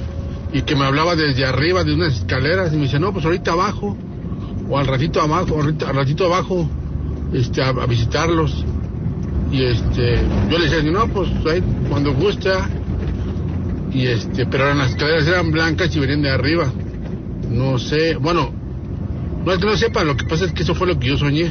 y 0.52 0.62
que 0.62 0.74
me 0.74 0.84
hablaba 0.84 1.14
desde 1.14 1.44
arriba 1.46 1.84
de 1.84 1.94
unas 1.94 2.14
escaleras 2.18 2.72
y 2.72 2.76
me 2.76 2.82
dice, 2.82 2.98
no, 2.98 3.12
pues 3.12 3.24
ahorita 3.24 3.52
abajo, 3.52 3.96
o 4.68 4.78
al 4.78 4.86
ratito 4.86 5.20
abajo, 5.20 5.54
ahorita- 5.54 5.88
al 5.90 5.96
ratito 5.96 6.24
abajo, 6.26 6.68
este, 7.32 7.62
a, 7.62 7.68
a 7.68 7.86
visitarlos. 7.86 8.64
Y 9.52 9.62
este, 9.62 10.18
yo 10.50 10.58
le 10.58 10.68
decía, 10.68 10.90
no, 10.90 11.06
pues 11.08 11.28
ahí, 11.46 11.62
cuando 11.88 12.12
gusta. 12.14 12.68
Y 13.92 14.06
este, 14.06 14.44
pero 14.46 14.74
las 14.74 14.90
escaleras 14.90 15.26
eran 15.28 15.52
blancas 15.52 15.94
y 15.94 16.00
venían 16.00 16.22
de 16.22 16.30
arriba. 16.30 16.72
No 17.50 17.78
sé, 17.78 18.16
bueno, 18.16 18.52
no 19.44 19.52
es 19.52 19.58
que 19.58 19.66
no 19.66 19.76
sepa, 19.76 20.04
lo 20.04 20.16
que 20.16 20.24
pasa 20.26 20.44
es 20.46 20.52
que 20.52 20.62
eso 20.62 20.74
fue 20.74 20.86
lo 20.86 20.98
que 20.98 21.08
yo 21.08 21.16
soñé. 21.16 21.50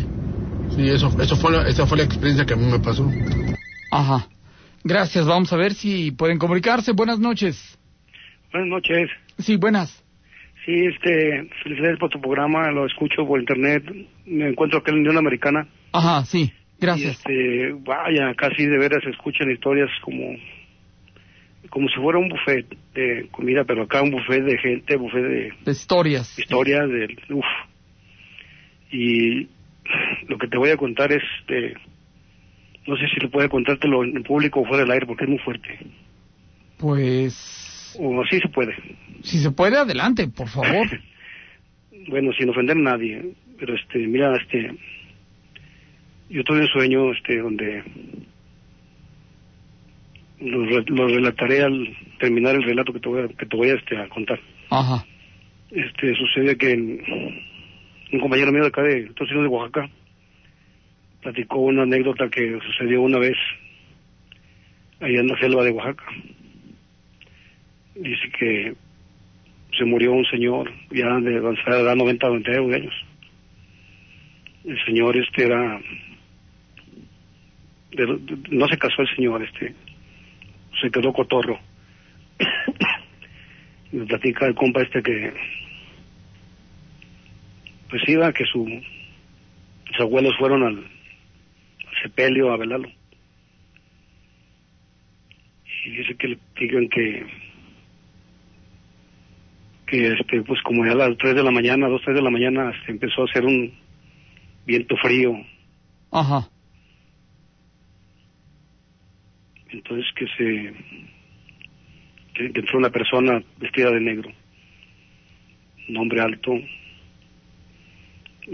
Sí, 0.76 0.90
eso, 0.90 1.10
eso 1.22 1.36
fue 1.36 1.52
la, 1.52 1.68
esa 1.68 1.86
fue 1.86 1.98
la 1.98 2.04
experiencia 2.04 2.46
que 2.46 2.54
a 2.54 2.58
mí 2.58 2.66
me 2.70 2.80
pasó. 2.80 3.10
Ajá. 3.92 4.28
Gracias, 4.84 5.26
vamos 5.26 5.52
a 5.54 5.58
ver 5.58 5.74
si 5.74 6.12
pueden 6.12 6.38
comunicarse. 6.38 6.92
Buenas 6.92 7.20
noches. 7.20 7.78
Buenas 8.52 8.70
noches. 8.70 9.10
Sí, 9.40 9.58
buenas. 9.58 10.04
Sí, 10.66 10.74
este, 10.86 11.50
felicidades 11.64 12.00
por 12.00 12.10
tu 12.10 12.20
programa, 12.20 12.72
lo 12.72 12.86
escucho 12.88 13.26
por 13.28 13.40
internet, 13.40 13.84
me 14.26 14.50
encuentro 14.50 14.80
acá 14.80 14.92
en 14.92 14.98
la 14.98 15.02
Unión 15.02 15.18
Americana. 15.18 15.68
Ajá, 15.92 16.26
sí, 16.26 16.52
Y 16.78 16.82
gracias. 16.82 17.18
este, 17.18 17.74
vaya, 17.86 18.34
casi 18.36 18.66
de 18.66 18.78
veras 18.78 19.04
escuchan 19.06 19.52
historias 19.52 19.90
como, 20.02 20.24
como 21.76 21.90
si 21.90 21.96
fuera 21.96 22.20
un 22.20 22.30
buffet 22.30 22.66
de 22.94 23.28
comida, 23.32 23.66
pero 23.66 23.84
acá 23.84 24.02
un 24.02 24.10
buffet 24.12 24.42
de 24.46 24.58
gente, 24.60 24.96
buffet 24.96 25.22
de 25.22 25.52
De 25.66 25.72
historias. 25.74 26.40
historias, 26.40 26.88
de, 26.90 27.18
uf. 27.32 27.44
Y 28.92 29.50
lo 30.30 30.38
que 30.38 30.48
te 30.48 30.58
voy 30.58 30.70
a 30.70 30.78
contar 30.78 31.12
es, 31.12 31.22
no 32.88 32.96
sé 32.96 33.10
si 33.14 33.20
lo 33.20 33.30
puede 33.30 33.50
contártelo 33.50 34.06
en 34.06 34.24
público 34.24 34.62
o 34.62 34.66
fuera 34.66 34.84
del 34.84 34.92
aire 34.92 35.06
porque 35.06 35.26
es 35.26 35.30
muy 35.30 35.40
fuerte. 35.40 35.78
Pues, 36.78 37.94
O 38.00 38.22
así 38.24 38.40
se 38.40 38.48
puede. 38.48 38.74
si 39.22 39.40
se 39.40 39.52
puede, 39.52 39.76
adelante, 39.78 40.30
por 40.30 40.48
favor. 40.48 40.88
bueno, 42.08 42.32
sin 42.40 42.48
ofender 42.52 42.78
a 42.78 42.80
nadie, 42.80 43.34
pero 43.60 43.76
este, 43.76 43.98
mira, 44.08 44.34
este, 44.38 44.72
yo 46.30 46.42
tuve 46.46 46.62
un 46.62 46.68
sueño, 46.68 47.12
este, 47.12 47.38
donde 47.40 47.84
lo, 50.40 50.82
lo 50.82 51.08
relataré 51.08 51.62
al 51.64 51.96
terminar 52.20 52.56
el 52.56 52.64
relato 52.64 52.94
que 52.94 53.00
te 53.00 53.10
voy 53.10 53.22
a, 53.24 53.28
que 53.28 53.46
te 53.46 53.56
voy 53.58 53.70
a, 53.70 53.74
este, 53.76 53.98
a 53.98 54.08
contar. 54.10 54.40
Ajá. 54.70 55.06
Este, 55.72 56.16
sucede 56.16 56.58
que 56.58 56.72
en- 56.72 57.02
un 58.14 58.20
compañero 58.20 58.52
mío 58.52 58.62
de 58.62 58.68
acá 58.68 58.82
de 58.84 59.02
Unidos 59.20 59.42
de 59.44 59.48
Oaxaca 59.48 59.90
platicó 61.22 61.58
una 61.60 61.84
anécdota 61.84 62.30
que 62.30 62.60
sucedió 62.66 63.02
una 63.02 63.18
vez 63.20 63.36
allá 65.02 65.20
en 65.20 65.28
la 65.28 65.38
selva 65.40 65.64
de 65.64 65.72
Oaxaca. 65.72 66.06
Dice 67.96 68.30
que 68.38 68.74
se 69.78 69.86
murió 69.86 70.14
un 70.14 70.26
señor 70.26 70.72
ya 70.92 71.20
de 71.20 71.38
avanzada 71.38 71.82
edad, 71.82 71.96
90, 71.96 72.28
92 72.28 72.76
años. 72.76 72.94
El 74.66 74.84
señor 74.86 75.18
este 75.18 75.46
era... 75.46 75.80
de- 77.92 78.06
de- 78.06 78.38
no 78.56 78.68
se 78.68 78.78
casó 78.78 79.02
el 79.02 79.16
señor, 79.16 79.44
este 79.44 79.74
se 80.82 80.90
quedó 80.92 81.14
cotorro. 81.14 81.60
Me 83.92 84.06
platica 84.06 84.46
el 84.46 84.56
compa 84.56 84.82
este 84.82 85.02
que 85.02 85.34
pues 87.90 88.02
iba 88.08 88.34
que 88.34 88.46
su 88.46 88.66
sus 89.88 90.00
abuelos 90.00 90.34
fueron 90.38 90.64
al, 90.64 90.78
al 90.78 92.02
sepelio 92.02 92.52
a 92.52 92.58
velarlo. 92.58 92.90
Y 95.86 95.90
dice 95.92 96.16
que 96.16 96.28
le 96.30 96.40
digan 96.60 96.90
que 96.90 97.26
que 99.86 100.08
este 100.08 100.42
pues 100.42 100.62
como 100.64 100.86
ya 100.86 100.94
a 100.94 100.96
las 100.96 101.18
3 101.18 101.36
de 101.36 101.44
la 101.44 101.52
mañana, 101.52 101.88
2, 101.88 102.02
3 102.04 102.16
de 102.16 102.22
la 102.24 102.32
mañana 102.32 102.72
este, 102.72 102.92
empezó 102.92 103.22
a 103.22 103.26
hacer 103.26 103.46
un 103.46 103.72
viento 104.66 104.96
frío. 104.98 105.36
Ajá. 106.12 106.50
Entonces 109.76 110.06
que 110.16 110.26
se 110.38 110.74
que, 112.34 112.46
entró 112.46 112.78
una 112.78 112.90
persona 112.90 113.44
vestida 113.58 113.92
de 113.92 114.00
negro, 114.00 114.32
un 115.90 115.98
hombre 115.98 116.22
alto, 116.22 116.54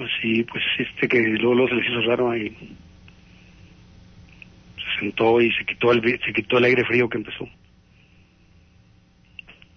así 0.03 0.43
pues 0.43 0.63
este 0.79 1.07
que 1.07 1.19
luego, 1.19 1.53
luego 1.53 1.69
se 1.69 1.75
les 1.75 1.91
hizo 1.91 2.01
raro 2.01 2.35
y 2.35 2.49
se 4.79 4.99
sentó 4.99 5.39
y 5.39 5.51
se 5.51 5.63
quitó 5.63 5.91
el 5.91 6.01
se 6.01 6.33
quitó 6.33 6.57
el 6.57 6.63
aire 6.63 6.83
frío 6.85 7.07
que 7.07 7.19
empezó. 7.19 7.47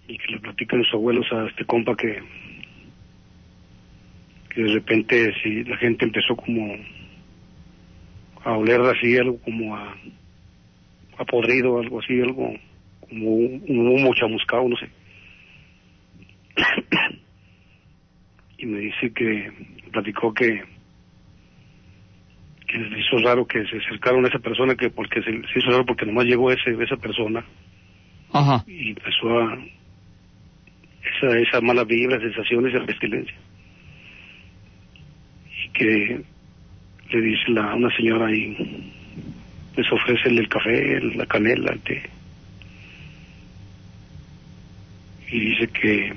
Y 0.07 0.17
que 0.17 0.31
le 0.31 0.39
platican 0.39 0.83
sus 0.83 0.95
abuelos 0.95 1.31
a 1.31 1.45
este 1.47 1.63
compa 1.65 1.95
que 1.95 2.23
que 4.49 4.63
de 4.63 4.73
repente 4.73 5.31
si 5.43 5.63
la 5.63 5.77
gente 5.77 6.05
empezó 6.05 6.35
como 6.35 6.75
a 8.43 8.57
oler 8.57 8.81
así 8.81 9.15
algo 9.17 9.39
como 9.41 9.75
a, 9.75 9.95
a 11.17 11.25
podrido 11.25 11.79
algo 11.79 11.99
así 11.99 12.19
algo 12.21 12.53
como 13.07 13.35
un, 13.35 13.63
un 13.67 13.87
humo 13.87 14.13
chamuscado 14.15 14.67
no 14.67 14.75
sé. 14.77 14.89
Y 18.57 18.65
me 18.67 18.79
dice 18.79 19.11
que 19.13 19.51
platicó 19.91 20.33
que 20.33 20.63
que 22.67 22.77
les 22.77 22.99
hizo 22.99 23.17
raro 23.17 23.45
que 23.45 23.65
se 23.65 23.77
acercaron 23.77 24.25
a 24.25 24.29
esa 24.29 24.39
persona 24.39 24.75
que 24.75 24.89
porque 24.89 25.21
se 25.21 25.31
les 25.31 25.55
hizo 25.55 25.69
raro 25.71 25.85
porque 25.85 26.05
nomás 26.05 26.25
llegó 26.25 26.51
ese 26.51 26.71
esa 26.81 26.97
persona. 26.97 27.45
Ajá. 28.31 28.63
y 28.67 28.89
empezó 28.89 29.39
a 29.39 29.57
esa 31.03 31.37
esa 31.39 31.61
mala 31.61 31.83
vibra 31.83 32.19
sensaciones 32.19 32.73
esa 32.73 32.85
pestilencia. 32.85 33.35
Y 35.63 35.69
que 35.69 36.21
le 37.11 37.21
dice 37.21 37.51
la 37.51 37.75
una 37.75 37.95
señora 37.95 38.27
ahí 38.27 38.93
les 39.75 39.91
ofrece 39.91 40.29
el, 40.29 40.47
café 40.47 40.99
la 41.01 41.25
canela 41.25 41.71
el 41.71 41.79
té. 41.81 42.09
Y 45.31 45.39
dice 45.39 45.67
que 45.67 46.13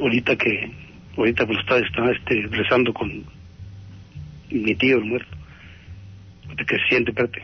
ahorita 0.00 0.36
que 0.36 0.70
ahorita 1.16 1.46
pues 1.46 1.58
está 1.58 1.78
está 1.78 2.10
este 2.10 2.46
rezando 2.50 2.92
con 2.92 3.24
mi 4.50 4.74
tío 4.74 4.98
el 4.98 5.04
muerto. 5.04 5.36
Que 6.66 6.76
siente 6.88 7.10
espérate. 7.10 7.42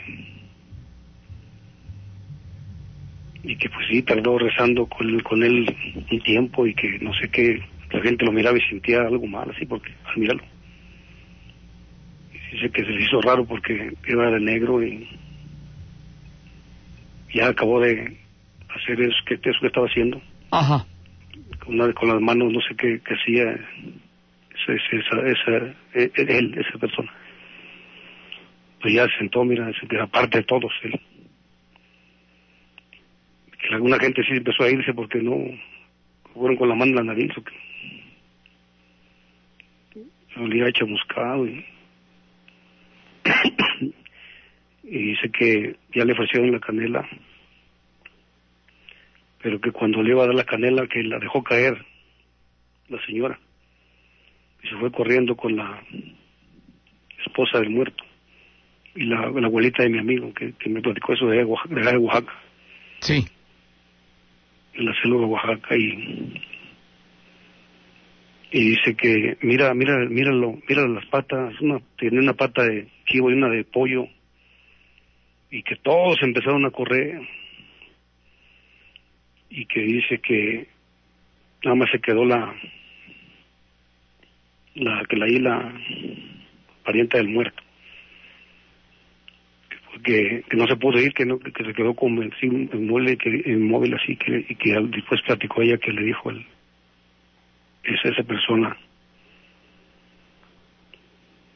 Y 3.44 3.56
que 3.56 3.68
pues 3.68 3.86
sí 3.88 4.02
tardó 4.02 4.38
rezando 4.38 4.86
con 4.86 5.20
con 5.20 5.42
él 5.42 5.76
un 6.10 6.20
tiempo 6.20 6.66
y 6.66 6.74
que 6.74 6.98
no 6.98 7.12
sé 7.14 7.28
qué 7.28 7.62
la 7.92 8.00
gente 8.00 8.24
lo 8.24 8.32
miraba 8.32 8.58
y 8.58 8.62
sentía 8.62 9.02
algo 9.02 9.26
mal 9.26 9.48
así 9.50 9.66
porque 9.66 9.92
al 10.04 10.42
dice 12.54 12.70
que 12.70 12.84
se 12.84 12.90
le 12.90 13.02
hizo 13.02 13.20
raro 13.20 13.44
porque 13.44 13.92
era 14.06 14.30
de 14.30 14.40
negro 14.40 14.82
y 14.82 15.08
ya 17.34 17.48
acabó 17.48 17.80
de 17.80 18.16
hacer 18.68 19.00
eso 19.00 19.16
que, 19.26 19.34
eso 19.34 19.60
que 19.60 19.66
estaba 19.66 19.86
haciendo. 19.86 20.22
Ajá. 20.50 20.86
con, 21.64 21.76
las 21.78 22.20
manos 22.20 22.52
no 22.52 22.60
sé 22.60 22.76
qué, 22.76 23.00
qué 23.00 23.14
hacía 23.14 23.58
esa, 24.52 24.72
esa, 24.72 25.28
esa, 25.28 25.74
e- 25.94 26.12
él, 26.16 26.54
esa 26.56 26.78
persona. 26.78 27.12
Pues 28.80 28.94
ya 28.94 29.06
se 29.08 29.18
sentó 29.18 29.44
mira 29.44 29.70
aparte 30.02 30.38
de 30.38 30.44
todos 30.44 30.72
él. 30.84 31.00
Que 33.60 33.74
alguna 33.74 33.98
gente 33.98 34.22
sí 34.22 34.32
empezó 34.32 34.62
a 34.62 34.70
irse 34.70 34.94
porque 34.94 35.20
no 35.20 35.38
fueron 36.34 36.56
con 36.56 36.68
la 36.68 36.74
mano 36.76 36.90
en 36.90 36.96
la 36.96 37.14
nariz 37.14 37.32
o 37.36 37.42
que 37.42 37.52
olía 40.36 40.70
chamuscado 40.72 41.46
y 41.46 41.64
y 44.86 44.98
dice 44.98 45.30
que 45.30 45.76
ya 45.94 46.04
le 46.04 46.12
ofrecieron 46.12 46.52
la 46.52 46.60
canela 46.60 47.08
pero 49.42 49.60
que 49.60 49.72
cuando 49.72 50.02
le 50.02 50.10
iba 50.10 50.22
a 50.24 50.26
dar 50.26 50.34
la 50.34 50.44
canela 50.44 50.86
que 50.86 51.02
la 51.02 51.18
dejó 51.18 51.42
caer 51.42 51.84
la 52.88 53.04
señora 53.06 53.38
y 54.62 54.68
se 54.68 54.76
fue 54.76 54.90
corriendo 54.90 55.36
con 55.36 55.56
la 55.56 55.82
esposa 57.26 57.58
del 57.60 57.70
muerto 57.70 58.04
y 58.94 59.04
la, 59.04 59.30
la 59.30 59.46
abuelita 59.46 59.82
de 59.82 59.88
mi 59.88 59.98
amigo 59.98 60.32
que, 60.34 60.52
que 60.52 60.70
me 60.70 60.80
platicó 60.80 61.14
eso 61.14 61.26
de 61.26 61.44
Oaxaca, 61.44 61.74
de 61.74 61.80
allá 61.80 61.90
de 61.92 61.98
Oaxaca 61.98 62.32
Sí. 63.00 63.24
en 64.74 64.84
la 64.84 64.94
selva 65.02 65.20
de 65.20 65.26
Oaxaca 65.26 65.76
y 65.76 66.40
y 68.50 68.60
dice 68.70 68.94
que 68.94 69.36
mira 69.42 69.74
mira 69.74 69.96
míralo 70.08 70.58
mira 70.68 70.86
las 70.86 71.04
patas 71.06 71.60
una 71.60 71.80
tiene 71.98 72.20
una 72.20 72.34
pata 72.34 72.62
de 72.62 72.88
chivo 73.06 73.30
y 73.30 73.34
una 73.34 73.48
de 73.48 73.64
pollo 73.64 74.06
y 75.54 75.62
que 75.62 75.76
todos 75.76 76.20
empezaron 76.20 76.66
a 76.66 76.72
correr 76.72 77.20
y 79.50 79.66
que 79.66 79.80
dice 79.82 80.18
que 80.18 80.66
nada 81.62 81.76
más 81.76 81.88
se 81.92 82.00
quedó 82.00 82.24
la 82.24 82.52
la 84.74 85.04
que 85.08 85.14
la 85.14 85.26
la 85.28 85.80
pariente 86.82 87.18
del 87.18 87.28
muerto. 87.28 87.62
Que, 90.02 90.42
que 90.50 90.56
no 90.56 90.66
se 90.66 90.74
pudo 90.74 90.98
ir 91.00 91.14
que 91.14 91.24
no 91.24 91.38
que, 91.38 91.64
se 91.64 91.72
quedó 91.72 91.94
como 91.94 92.20
inmóvil, 92.42 93.16
que, 93.16 93.44
inmóvil 93.46 93.94
así 93.94 94.16
que 94.16 94.44
y 94.48 94.56
que 94.56 94.74
después 94.88 95.22
platicó 95.22 95.62
ella 95.62 95.78
que 95.78 95.92
le 95.92 96.02
dijo 96.02 96.30
el 96.30 96.44
es 97.84 98.04
esa 98.04 98.24
persona. 98.24 98.76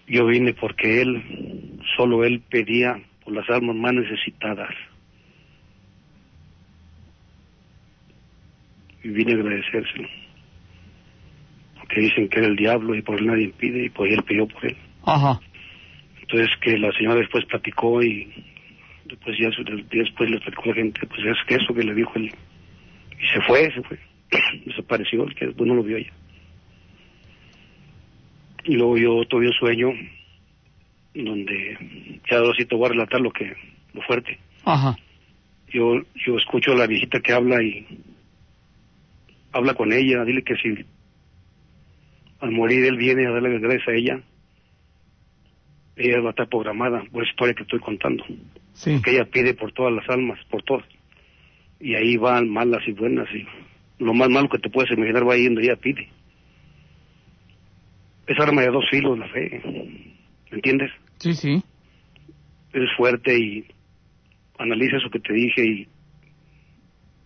Yo 0.07 0.25
vine 0.27 0.55
porque 0.55 1.03
él 1.03 1.81
solo 1.97 2.23
él 2.23 2.41
pedía 2.49 3.03
por 3.29 3.37
las 3.37 3.51
almas 3.51 3.77
más 3.77 3.93
necesitadas 3.93 4.71
y 9.05 9.09
vine 9.09 9.35
a 9.35 9.37
agradecérselo. 9.37 10.09
Porque 11.79 12.01
dicen 12.01 12.29
que 12.31 12.39
era 12.39 12.49
el 12.49 12.57
diablo 12.57 12.95
y 12.95 13.03
por 13.03 13.19
él 13.19 13.27
nadie 13.27 13.53
pide 13.59 13.85
y 13.85 13.91
por 13.91 14.09
él 14.09 14.23
pidió 14.23 14.49
por 14.49 14.65
él. 14.65 14.77
Ajá. 15.05 15.39
Entonces 16.23 16.49
que 16.63 16.79
la 16.79 16.91
señora 16.93 17.17
después 17.17 17.45
platicó 17.45 18.03
y 18.03 18.33
después 19.05 19.37
ya 19.39 19.51
después 19.91 20.31
le 20.31 20.41
platicó 20.41 20.63
a 20.65 20.69
la 20.69 20.75
gente, 20.75 21.07
pues 21.07 21.21
es 21.27 21.37
que 21.47 21.57
eso 21.57 21.75
que 21.75 21.83
le 21.83 21.95
dijo 21.95 22.13
él. 22.15 22.33
Y 23.21 23.27
se 23.27 23.43
fue, 23.43 23.71
se 23.75 23.83
fue. 23.83 23.99
Desapareció, 24.65 25.27
que 25.27 25.49
después 25.49 25.69
no 25.69 25.75
lo 25.75 25.83
vio 25.83 25.99
ella. 25.99 26.13
Y 28.65 28.77
luego 28.77 28.97
yo 28.97 29.25
tuve 29.29 29.49
un 29.49 29.53
sueño 29.53 29.93
donde, 31.25 32.21
ya 32.31 32.39
ahora 32.39 32.55
sí 32.57 32.65
te 32.65 32.77
voy 32.77 32.87
a 32.87 32.91
relatar 32.91 33.21
lo 33.21 33.31
que, 33.31 33.55
lo 33.93 34.03
fuerte. 34.03 34.39
Ajá. 34.65 34.97
Yo, 35.69 36.01
yo 36.27 36.37
escucho 36.37 36.73
a 36.73 36.77
la 36.77 36.87
viejita 36.87 37.21
que 37.21 37.33
habla 37.33 37.63
y 37.63 37.87
habla 39.53 39.75
con 39.75 39.93
ella, 39.93 40.25
dile 40.25 40.43
que 40.43 40.57
si 40.57 40.85
al 42.41 42.51
morir 42.53 42.85
él 42.85 42.97
viene 42.97 43.27
a 43.27 43.31
darle 43.31 43.59
gracias 43.59 43.89
a 43.89 43.93
ella, 43.93 44.21
ella 45.97 46.21
va 46.21 46.29
a 46.29 46.31
estar 46.31 46.49
programada 46.49 47.03
por 47.11 47.23
esa 47.23 47.31
historia 47.31 47.55
que 47.55 47.63
estoy 47.65 47.81
contando. 47.81 48.25
Sí. 48.73 49.03
Que 49.03 49.11
ella 49.11 49.25
pide 49.25 49.55
por 49.55 49.73
todas 49.73 49.93
las 49.93 50.09
almas, 50.09 50.39
por 50.49 50.63
todas. 50.63 50.87
Y 51.81 51.95
ahí 51.95 52.17
van 52.17 52.49
malas 52.49 52.87
y 52.87 52.93
buenas 52.93 53.29
y 53.35 53.45
lo 53.99 54.15
más 54.15 54.29
malo 54.29 54.49
que 54.49 54.59
te 54.59 54.71
puedes 54.71 54.91
imaginar 54.93 55.29
va 55.29 55.37
yendo, 55.37 55.61
ella 55.61 55.77
pide. 55.77 56.09
Es 58.27 58.39
arma 58.39 58.63
de 58.63 58.71
dos 58.71 58.85
filos 58.91 59.19
la 59.19 59.29
fe, 59.29 59.61
¿me 59.65 60.57
entiendes? 60.57 60.91
Sí, 61.19 61.35
sí. 61.35 61.63
Es 62.73 62.91
fuerte 62.97 63.37
y 63.37 63.67
analiza 64.59 64.97
eso 64.97 65.11
que 65.11 65.21
te 65.21 65.33
dije 65.33 65.65
y 65.65 65.89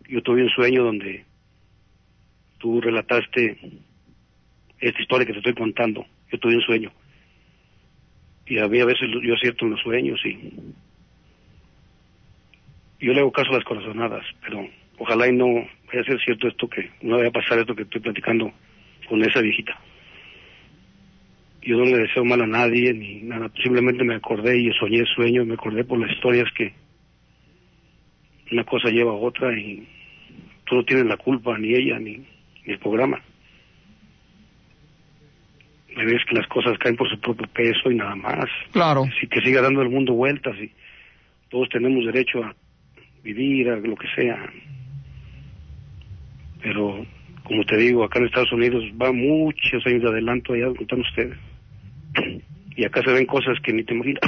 yo 0.08 0.22
tuve 0.22 0.42
un 0.42 0.50
sueño 0.50 0.84
donde 0.84 1.24
tú 2.58 2.80
relataste 2.80 3.58
esta 4.78 5.00
historia 5.00 5.26
que 5.26 5.32
te 5.32 5.38
estoy 5.38 5.54
contando. 5.54 6.04
Yo 6.30 6.38
tuve 6.38 6.56
un 6.56 6.62
sueño. 6.62 6.92
Y 8.46 8.58
a 8.58 8.68
mí 8.68 8.80
a 8.80 8.84
veces 8.84 9.08
yo 9.22 9.34
acierto 9.34 9.64
en 9.64 9.72
los 9.72 9.80
sueños 9.80 10.20
y 10.24 10.52
yo 13.00 13.12
le 13.12 13.20
hago 13.20 13.32
caso 13.32 13.50
a 13.50 13.54
las 13.56 13.64
corazonadas, 13.64 14.24
pero 14.42 14.68
ojalá 14.98 15.28
y 15.28 15.32
no 15.32 15.46
vaya 15.46 16.00
a 16.00 16.04
ser 16.04 16.20
cierto 16.24 16.48
esto 16.48 16.68
que 16.68 16.90
no 17.02 17.16
vaya 17.16 17.28
a 17.28 17.32
pasar 17.32 17.58
esto 17.58 17.74
que 17.74 17.82
estoy 17.82 18.00
platicando 18.00 18.52
con 19.08 19.22
esa 19.22 19.40
viejita. 19.40 19.78
Yo 21.62 21.76
no 21.76 21.84
le 21.84 21.98
deseo 21.98 22.24
mal 22.24 22.42
a 22.42 22.46
nadie 22.46 22.92
ni 22.92 23.22
nada, 23.22 23.50
simplemente 23.62 24.02
me 24.02 24.16
acordé 24.16 24.58
y 24.58 24.72
soñé 24.72 24.98
el 24.98 25.06
sueño, 25.06 25.44
me 25.44 25.54
acordé 25.54 25.84
por 25.84 25.98
las 25.98 26.10
historias 26.10 26.48
que 26.56 26.74
una 28.52 28.64
cosa 28.64 28.90
lleva 28.90 29.12
a 29.12 29.16
otra 29.16 29.56
y 29.58 29.86
tú 30.64 30.76
no 30.76 30.84
tienes 30.84 31.06
la 31.06 31.16
culpa, 31.16 31.56
ni 31.58 31.74
ella, 31.74 31.98
ni, 31.98 32.24
el 32.64 32.78
programa. 32.78 33.20
Me 35.96 36.04
ves 36.04 36.22
que 36.28 36.36
las 36.36 36.46
cosas 36.46 36.78
caen 36.78 36.96
por 36.96 37.08
su 37.08 37.18
propio 37.20 37.46
peso 37.48 37.90
y 37.90 37.96
nada 37.96 38.14
más. 38.14 38.46
Claro. 38.72 39.04
Así 39.04 39.26
que 39.26 39.40
siga 39.40 39.60
dando 39.60 39.82
el 39.82 39.90
mundo 39.90 40.14
vueltas 40.14 40.56
y 40.58 40.70
todos 41.50 41.68
tenemos 41.68 42.04
derecho 42.06 42.42
a 42.42 42.54
vivir, 43.22 43.68
a 43.68 43.76
lo 43.76 43.96
que 43.96 44.08
sea. 44.14 44.50
Pero, 46.62 47.04
como 47.42 47.64
te 47.64 47.76
digo, 47.76 48.04
acá 48.04 48.20
en 48.20 48.26
Estados 48.26 48.52
Unidos 48.52 48.84
va 49.00 49.12
muchos 49.12 49.84
años 49.86 50.02
de 50.02 50.08
adelanto 50.08 50.54
allá 50.54 50.72
contan 50.74 51.00
ustedes. 51.00 51.38
Y 52.76 52.84
acá 52.84 53.02
se 53.02 53.12
ven 53.12 53.26
cosas 53.26 53.58
que 53.62 53.72
ni 53.72 53.84
te 53.84 53.94
imaginas. 53.94 54.22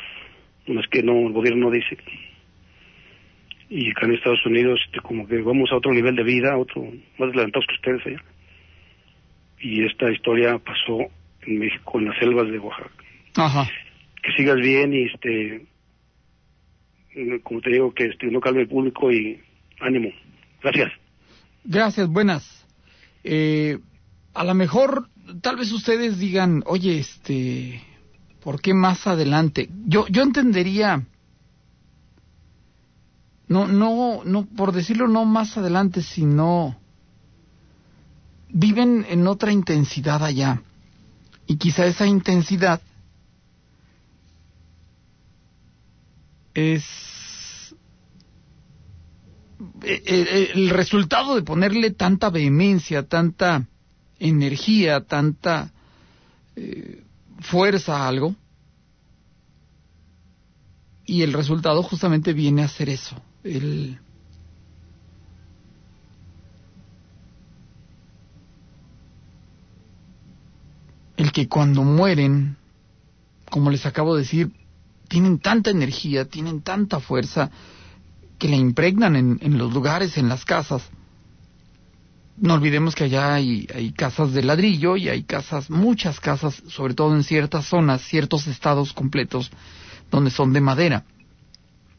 Unas 0.66 0.86
que 0.88 1.02
no, 1.02 1.26
el 1.26 1.32
gobierno 1.32 1.66
no 1.66 1.70
dice 1.70 1.96
y 3.70 3.90
acá 3.90 4.06
en 4.06 4.14
Estados 4.14 4.44
Unidos 4.46 4.80
este, 4.86 5.00
como 5.00 5.26
que 5.26 5.40
vamos 5.42 5.70
a 5.70 5.76
otro 5.76 5.92
nivel 5.92 6.16
de 6.16 6.22
vida, 6.22 6.56
otro 6.56 6.82
más 7.18 7.28
adelantados 7.28 7.66
que 7.66 7.74
ustedes 7.74 8.06
allá. 8.06 8.24
Y 9.60 9.84
esta 9.84 10.10
historia 10.10 10.58
pasó 10.58 11.10
en 11.42 11.58
México, 11.58 11.98
en 11.98 12.06
las 12.06 12.18
selvas 12.18 12.50
de 12.50 12.58
Oaxaca. 12.58 12.90
Ajá. 13.36 13.68
Que 14.22 14.32
sigas 14.32 14.56
bien 14.56 14.94
y 14.94 15.04
este, 15.04 15.66
como 17.42 17.60
te 17.60 17.70
digo, 17.70 17.92
que 17.92 18.06
este, 18.06 18.28
no 18.28 18.40
calme 18.40 18.62
el 18.62 18.68
público 18.68 19.12
y 19.12 19.40
ánimo. 19.80 20.10
Gracias. 20.62 20.92
Gracias, 21.64 22.08
buenas. 22.08 22.66
Eh, 23.24 23.78
a 24.32 24.44
lo 24.44 24.54
mejor, 24.54 25.08
tal 25.40 25.56
vez 25.56 25.72
ustedes 25.72 26.18
digan, 26.18 26.62
oye, 26.66 26.98
este, 26.98 27.82
¿por 28.40 28.60
qué 28.60 28.74
más 28.74 29.06
adelante? 29.06 29.68
Yo, 29.86 30.06
yo 30.08 30.22
entendería 30.22 31.06
no, 33.48 33.66
no, 33.66 34.22
no, 34.24 34.44
por 34.44 34.72
decirlo 34.72 35.08
no 35.08 35.24
más 35.24 35.56
adelante, 35.56 36.02
sino 36.02 36.78
viven 38.50 39.06
en 39.08 39.26
otra 39.26 39.52
intensidad 39.52 40.22
allá. 40.22 40.62
Y 41.46 41.56
quizá 41.56 41.86
esa 41.86 42.06
intensidad 42.06 42.82
es 46.52 46.84
e, 49.82 50.02
e, 50.04 50.50
el 50.52 50.68
resultado 50.68 51.34
de 51.34 51.42
ponerle 51.42 51.90
tanta 51.90 52.28
vehemencia, 52.28 53.08
tanta 53.08 53.66
energía, 54.18 55.00
tanta 55.00 55.70
eh, 56.56 57.02
fuerza 57.40 57.98
a 57.98 58.08
algo. 58.08 58.34
Y 61.06 61.22
el 61.22 61.32
resultado 61.32 61.82
justamente 61.82 62.32
viene 62.34 62.62
a 62.62 62.68
ser 62.68 62.90
eso, 62.90 63.16
el, 63.42 63.98
el 71.16 71.32
que 71.32 71.48
cuando 71.48 71.82
mueren, 71.82 72.58
como 73.50 73.70
les 73.70 73.86
acabo 73.86 74.14
de 74.14 74.22
decir, 74.22 74.52
tienen 75.08 75.38
tanta 75.38 75.70
energía, 75.70 76.26
tienen 76.26 76.60
tanta 76.60 77.00
fuerza, 77.00 77.50
que 78.38 78.48
la 78.48 78.56
impregnan 78.56 79.16
en, 79.16 79.38
en 79.42 79.58
los 79.58 79.72
lugares, 79.72 80.16
en 80.18 80.28
las 80.28 80.44
casas. 80.44 80.82
No 82.40 82.54
olvidemos 82.54 82.94
que 82.94 83.04
allá 83.04 83.34
hay, 83.34 83.66
hay 83.74 83.92
casas 83.92 84.32
de 84.32 84.42
ladrillo 84.42 84.96
y 84.96 85.08
hay 85.08 85.24
casas, 85.24 85.70
muchas 85.70 86.20
casas, 86.20 86.62
sobre 86.68 86.94
todo 86.94 87.14
en 87.14 87.24
ciertas 87.24 87.66
zonas, 87.66 88.02
ciertos 88.02 88.46
estados 88.46 88.92
completos, 88.92 89.50
donde 90.10 90.30
son 90.30 90.52
de 90.52 90.60
madera 90.60 91.04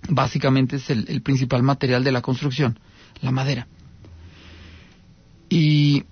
básicamente 0.08 0.78
es 0.78 0.90
el, 0.90 1.22
principal 1.22 1.64
material 1.64 2.04
de 2.04 2.12
la 2.12 2.22
construcción, 2.22 2.80
la 3.22 3.32
madera. 3.32 3.68
Y 5.50 6.04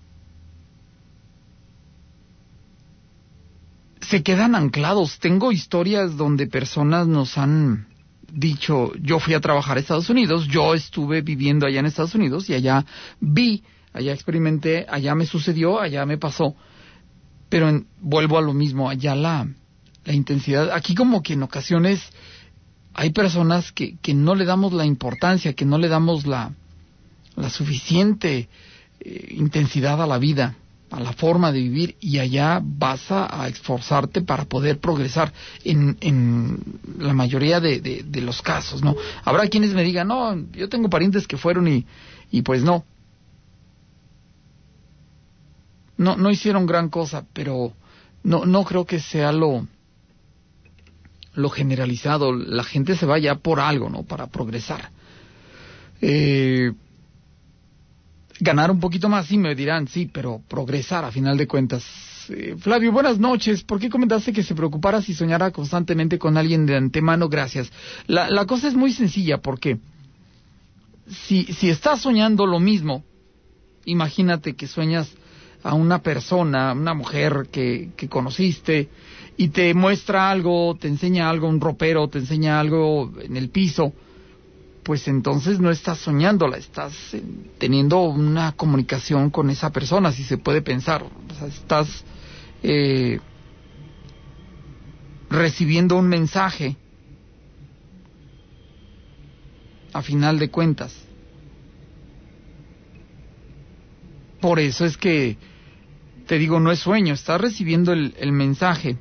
se 4.02 4.24
quedan 4.24 4.56
anclados. 4.56 5.20
Tengo 5.20 5.52
historias 5.52 6.18
donde 6.18 6.48
personas 6.48 7.08
nos 7.08 7.38
han 7.38 7.88
dicho, 8.32 8.94
yo 9.02 9.20
fui 9.20 9.34
a 9.34 9.42
trabajar 9.42 9.78
a 9.78 9.80
Estados 9.80 10.10
Unidos, 10.10 10.48
yo 10.48 10.74
estuve 10.74 11.22
viviendo 11.22 11.66
allá 11.66 11.80
en 11.80 11.86
Estados 11.86 12.16
Unidos 12.16 12.50
y 12.50 12.56
allá 12.56 12.86
vi, 13.20 13.64
allá 13.98 14.14
experimenté, 14.14 14.86
allá 14.90 15.16
me 15.16 15.26
sucedió, 15.26 15.80
allá 15.80 16.06
me 16.06 16.18
pasó. 16.18 16.56
Pero 17.50 17.84
vuelvo 18.00 18.38
a 18.38 18.42
lo 18.42 18.54
mismo, 18.54 18.90
allá 18.90 19.16
la, 19.16 19.48
la 20.06 20.14
intensidad, 20.14 20.72
aquí 20.72 20.96
como 20.96 21.22
que 21.22 21.34
en 21.34 21.44
ocasiones 21.44 22.02
hay 22.94 23.12
personas 23.12 23.72
que, 23.72 23.98
que 24.02 24.14
no 24.14 24.36
le 24.36 24.46
damos 24.46 24.74
la 24.74 24.86
importancia, 24.86 25.54
que 25.54 25.66
no 25.66 25.78
le 25.78 25.88
damos 25.88 26.26
la, 26.26 26.52
la 27.36 27.50
suficiente 27.50 28.50
eh, 29.00 29.28
intensidad 29.32 30.02
a 30.02 30.08
la 30.08 30.18
vida, 30.18 30.56
a 30.90 31.00
la 31.00 31.14
forma 31.14 31.52
de 31.52 31.60
vivir, 31.60 31.96
y 32.00 32.20
allá 32.20 32.60
vas 32.64 33.12
a, 33.12 33.48
esforzarte 33.48 34.22
para 34.22 34.46
poder 34.46 34.80
progresar 34.80 35.32
en, 35.64 35.98
en 36.02 36.60
la 36.98 37.14
mayoría 37.14 37.60
de, 37.60 37.80
de, 37.80 38.22
los 38.22 38.42
casos, 38.42 38.82
¿no? 38.82 38.96
Habrá 39.24 39.48
quienes 39.48 39.74
me 39.74 39.84
digan, 39.84 40.08
no, 40.08 40.36
yo 40.54 40.70
tengo 40.70 40.90
parientes 40.90 41.28
que 41.28 41.38
fueron 41.38 41.68
y, 41.68 41.86
y 42.32 42.42
pues 42.42 42.64
no. 42.64 42.86
No, 45.98 46.16
no 46.16 46.30
hicieron 46.30 46.66
gran 46.66 46.90
cosa, 46.90 47.26
pero 47.34 47.74
no, 48.24 48.46
no 48.46 48.64
creo 48.64 48.86
que 48.86 49.00
sea 49.00 49.32
lo, 49.32 49.68
lo 51.34 51.50
generalizado, 51.50 52.34
la 52.34 52.64
gente 52.64 52.96
se 52.96 53.06
va 53.06 53.18
ya 53.20 53.36
por 53.36 53.60
algo, 53.60 53.90
¿no? 53.90 54.04
Para 54.04 54.28
progresar. 54.28 54.92
Eh, 56.02 56.72
ganar 58.40 58.72
un 58.72 58.80
poquito 58.80 59.10
más, 59.10 59.28
sí 59.28 59.38
me 59.38 59.56
dirán, 59.56 59.88
sí, 59.88 60.10
pero 60.12 60.42
progresar 60.48 61.06
a 61.06 61.12
final 61.12 61.38
de 61.38 61.48
cuentas. 61.48 61.84
Eh, 62.30 62.56
Flavio, 62.60 62.92
buenas 62.92 63.20
noches. 63.20 63.64
¿Por 63.64 63.80
qué 63.80 63.90
comentaste 63.90 64.34
que 64.34 64.44
se 64.44 64.56
preocupara 64.56 65.02
si 65.02 65.14
soñara 65.14 65.52
constantemente 65.52 66.20
con 66.20 66.38
alguien 66.38 66.66
de 66.66 66.76
antemano? 66.76 67.30
Gracias. 67.30 67.72
La, 68.08 68.30
la 68.30 68.46
cosa 68.46 68.68
es 68.68 68.76
muy 68.76 68.92
sencilla, 68.92 69.38
porque 69.38 69.80
si, 71.10 71.46
si 71.46 71.70
estás 71.70 72.02
soñando 72.02 72.46
lo 72.46 72.60
mismo, 72.60 73.04
imagínate 73.86 74.56
que 74.56 74.68
sueñas 74.68 75.10
a 75.68 75.74
una 75.74 76.02
persona, 76.02 76.72
una 76.72 76.94
mujer 76.94 77.50
que, 77.52 77.90
que 77.98 78.08
conociste, 78.08 78.90
y 79.36 79.50
te 79.50 79.74
muestra 79.74 80.32
algo, 80.32 80.78
te 80.80 80.88
enseña 80.88 81.30
algo, 81.30 81.50
un 81.50 81.60
ropero, 81.60 82.08
te 82.08 82.20
enseña 82.20 82.58
algo 82.58 83.12
en 83.22 83.36
el 83.36 83.50
piso, 83.50 83.92
pues 84.84 85.10
entonces 85.10 85.60
no 85.60 85.70
estás 85.70 85.98
soñándola, 85.98 86.56
estás 86.56 87.14
eh, 87.14 87.22
teniendo 87.58 88.00
una 88.04 88.54
comunicación 88.54 89.30
con 89.30 89.50
esa 89.50 89.70
persona, 89.70 90.14
si 90.14 90.24
se 90.24 90.38
puede 90.38 90.62
pensar. 90.62 91.04
O 91.04 91.34
sea, 91.38 91.48
estás 91.50 92.06
eh, 92.64 93.20
recibiendo 95.30 95.98
un 95.98 96.08
mensaje 96.08 96.78
a 99.92 100.02
final 100.02 100.40
de 100.40 100.50
cuentas. 100.50 100.96
Por 104.40 104.60
eso 104.60 104.86
es 104.86 104.96
que 104.96 105.38
te 106.28 106.38
digo, 106.38 106.60
no 106.60 106.72
es 106.72 106.80
sueño, 106.80 107.14
estás 107.14 107.40
recibiendo 107.42 107.94
el, 107.94 108.32
mensaje. 108.32 108.98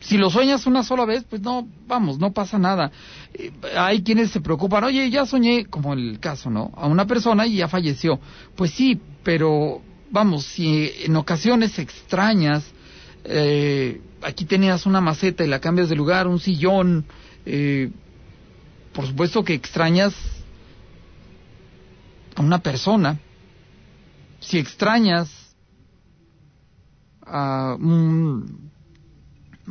si 0.00 0.18
lo 0.18 0.28
sueñas 0.28 0.66
una 0.66 0.82
sola 0.82 1.06
vez, 1.06 1.24
pues 1.24 1.40
no, 1.40 1.66
vamos, 1.86 2.18
no 2.18 2.30
pasa 2.32 2.58
nada. 2.58 2.92
Eh, 3.32 3.50
hay 3.74 4.02
quienes 4.02 4.30
se 4.30 4.42
preocupan, 4.42 4.84
oye, 4.84 5.08
ya 5.08 5.24
soñé, 5.24 5.64
como 5.64 5.94
el 5.94 6.18
caso, 6.20 6.50
¿no? 6.50 6.72
A 6.76 6.86
una 6.86 7.06
persona 7.06 7.46
y 7.46 7.56
ya 7.56 7.68
falleció. 7.68 8.20
Pues 8.54 8.72
sí, 8.72 9.00
pero 9.22 9.80
vamos, 10.10 10.44
si 10.44 10.92
en 11.04 11.16
ocasiones 11.16 11.78
extrañas, 11.78 12.70
eh, 13.24 14.02
aquí 14.20 14.44
tenías 14.44 14.84
una 14.84 15.00
maceta 15.00 15.42
y 15.42 15.48
la 15.48 15.60
cambias 15.60 15.88
de 15.88 15.96
lugar, 15.96 16.26
un 16.26 16.38
sillón, 16.38 17.06
eh, 17.46 17.90
por 18.92 19.06
supuesto 19.06 19.42
que 19.42 19.54
extrañas 19.54 20.14
a 22.36 22.42
una 22.42 22.58
persona. 22.58 23.18
Si 24.46 24.58
extrañas 24.58 25.30
a 27.26 27.76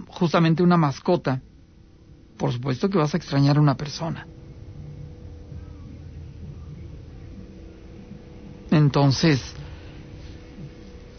justamente 0.07 0.63
una 0.63 0.77
mascota, 0.77 1.41
por 2.37 2.51
supuesto 2.51 2.89
que 2.89 2.97
vas 2.97 3.13
a 3.13 3.17
extrañar 3.17 3.57
a 3.57 3.61
una 3.61 3.75
persona. 3.75 4.27
Entonces, 8.71 9.39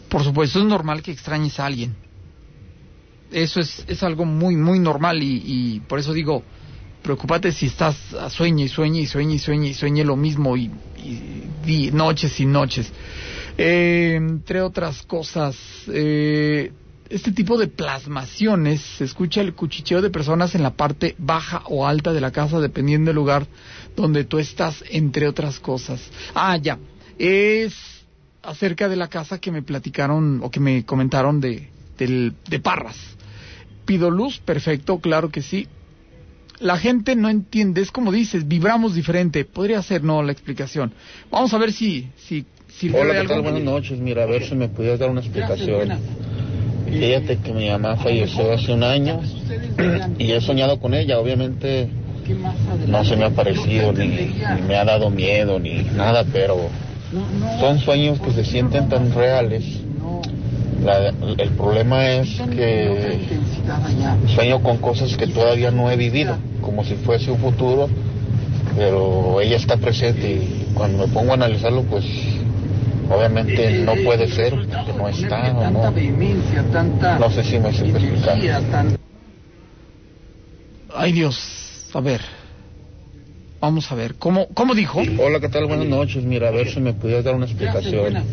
por 0.09 0.23
supuesto 0.23 0.59
es 0.59 0.65
normal 0.65 1.01
que 1.01 1.11
extrañes 1.11 1.59
a 1.59 1.65
alguien. 1.65 1.95
Eso 3.31 3.59
es, 3.59 3.83
es 3.87 4.03
algo 4.03 4.25
muy, 4.25 4.55
muy 4.55 4.79
normal 4.79 5.21
y, 5.21 5.81
por 5.87 5.99
eso 5.99 6.13
digo, 6.13 6.43
preocúpate 7.01 7.51
si 7.51 7.67
estás 7.67 8.13
a 8.13 8.29
sueño 8.29 8.65
y 8.65 8.69
sueña 8.69 8.99
y 8.99 9.07
sueña 9.07 9.35
y 9.35 9.39
sueña 9.39 9.67
y 9.67 9.73
sueñe 9.73 10.03
lo 10.03 10.15
mismo 10.15 10.55
y, 10.57 10.71
y, 11.65 11.91
noches 11.91 12.39
y 12.39 12.45
noches. 12.45 12.91
Eh, 13.57 14.15
entre 14.15 14.61
otras 14.61 15.03
cosas, 15.03 15.55
eh, 15.87 16.71
este 17.09 17.31
tipo 17.31 17.57
de 17.57 17.67
plasmaciones 17.67 18.81
se 18.81 19.05
escucha 19.05 19.41
el 19.41 19.53
cuchicheo 19.53 20.01
de 20.01 20.09
personas 20.09 20.55
en 20.55 20.63
la 20.63 20.71
parte 20.71 21.15
baja 21.17 21.63
o 21.67 21.87
alta 21.87 22.11
de 22.13 22.21
la 22.21 22.31
casa, 22.31 22.59
dependiendo 22.59 23.09
del 23.09 23.15
lugar 23.15 23.47
donde 23.95 24.23
tú 24.25 24.39
estás, 24.39 24.83
entre 24.89 25.27
otras 25.27 25.59
cosas. 25.59 26.01
Ah, 26.33 26.57
ya. 26.57 26.77
Es 27.17 27.73
acerca 28.41 28.89
de 28.89 28.95
la 28.95 29.07
casa 29.07 29.39
que 29.39 29.51
me 29.51 29.61
platicaron 29.61 30.41
o 30.43 30.51
que 30.51 30.59
me 30.59 30.85
comentaron 30.85 31.39
de, 31.39 31.69
de 31.97 32.59
Parras. 32.59 32.97
Pido 33.85 34.09
luz, 34.09 34.39
perfecto, 34.39 34.99
claro 34.99 35.29
que 35.29 35.41
sí. 35.41 35.67
La 36.59 36.77
gente 36.77 37.15
no 37.15 37.29
entiende, 37.29 37.81
es 37.81 37.91
como 37.91 38.11
dices, 38.11 38.47
vibramos 38.47 38.95
diferente. 38.95 39.45
Podría 39.45 39.81
ser, 39.81 40.03
no, 40.03 40.23
la 40.23 40.31
explicación. 40.31 40.93
Vamos 41.29 41.53
a 41.53 41.57
ver 41.57 41.71
si... 41.71 42.09
si, 42.17 42.45
Hola, 42.83 43.21
¿qué 43.21 43.27
tal? 43.27 43.41
Buenas 43.41 43.63
noches. 43.63 43.97
Mira, 43.99 44.23
a 44.23 44.25
ver 44.25 44.43
si 44.43 44.53
me 44.53 44.67
pudieras 44.67 44.99
dar 44.99 45.09
una 45.09 45.21
explicación. 45.21 45.97
Fíjate 46.85 47.37
que 47.37 47.53
mi 47.53 47.69
mamá 47.69 47.95
falleció 47.95 48.51
hace 48.51 48.73
un 48.73 48.83
año 48.83 49.21
y 50.19 50.31
he 50.31 50.41
soñado 50.41 50.77
con 50.79 50.93
ella, 50.93 51.19
obviamente 51.19 51.87
no 52.87 53.05
se 53.05 53.15
me 53.15 53.25
ha 53.25 53.29
parecido 53.29 53.93
ni, 53.93 54.07
me 54.67 54.75
ha 54.75 54.83
dado 54.83 55.09
miedo 55.09 55.57
ni 55.57 55.83
nada, 55.95 56.25
pero 56.33 56.57
son 57.61 57.79
sueños 57.79 58.19
que 58.19 58.31
se 58.31 58.43
sienten 58.43 58.89
tan 58.89 59.13
reales. 59.13 59.63
el 61.37 61.49
problema 61.51 62.09
es 62.09 62.41
que 62.51 63.19
sueño 64.35 64.61
con 64.61 64.77
cosas 64.77 65.15
que 65.15 65.27
todavía 65.27 65.71
no 65.71 65.89
he 65.89 65.95
vivido, 65.95 66.37
como 66.61 66.83
si 66.83 66.95
fuese 66.95 67.31
un 67.31 67.39
futuro, 67.39 67.87
pero 68.75 69.39
ella 69.39 69.55
está 69.55 69.77
presente 69.77 70.29
y 70.29 70.73
cuando 70.73 71.07
me 71.07 71.13
pongo 71.13 71.31
a 71.31 71.35
analizarlo, 71.35 71.83
pues 71.83 72.03
obviamente 73.09 73.79
no 73.79 73.93
puede 74.03 74.27
ser 74.27 74.53
porque 74.53 74.93
no 74.93 75.07
está 75.07 75.51
o 75.51 75.71
no. 75.71 77.19
No 77.19 77.31
sé 77.31 77.43
si 77.43 77.59
me 77.59 77.73
sé 77.73 77.87
explicar. 77.87 78.37
Ay 80.93 81.11
Dios, 81.11 81.89
a 81.93 81.99
ver. 81.99 82.21
Vamos 83.61 83.91
a 83.91 83.95
ver, 83.95 84.15
¿cómo, 84.15 84.47
cómo 84.53 84.75
dijo? 84.75 85.01
Hola, 85.19 85.39
¿qué 85.39 85.49
tal? 85.49 85.65
Buenas 85.65 85.87
noches. 85.87 86.23
Mira, 86.23 86.49
a 86.49 86.51
ver 86.51 86.69
si 86.69 86.79
me 86.79 86.93
pudieras 86.93 87.23
dar 87.25 87.35
una 87.35 87.45
explicación. 87.45 88.23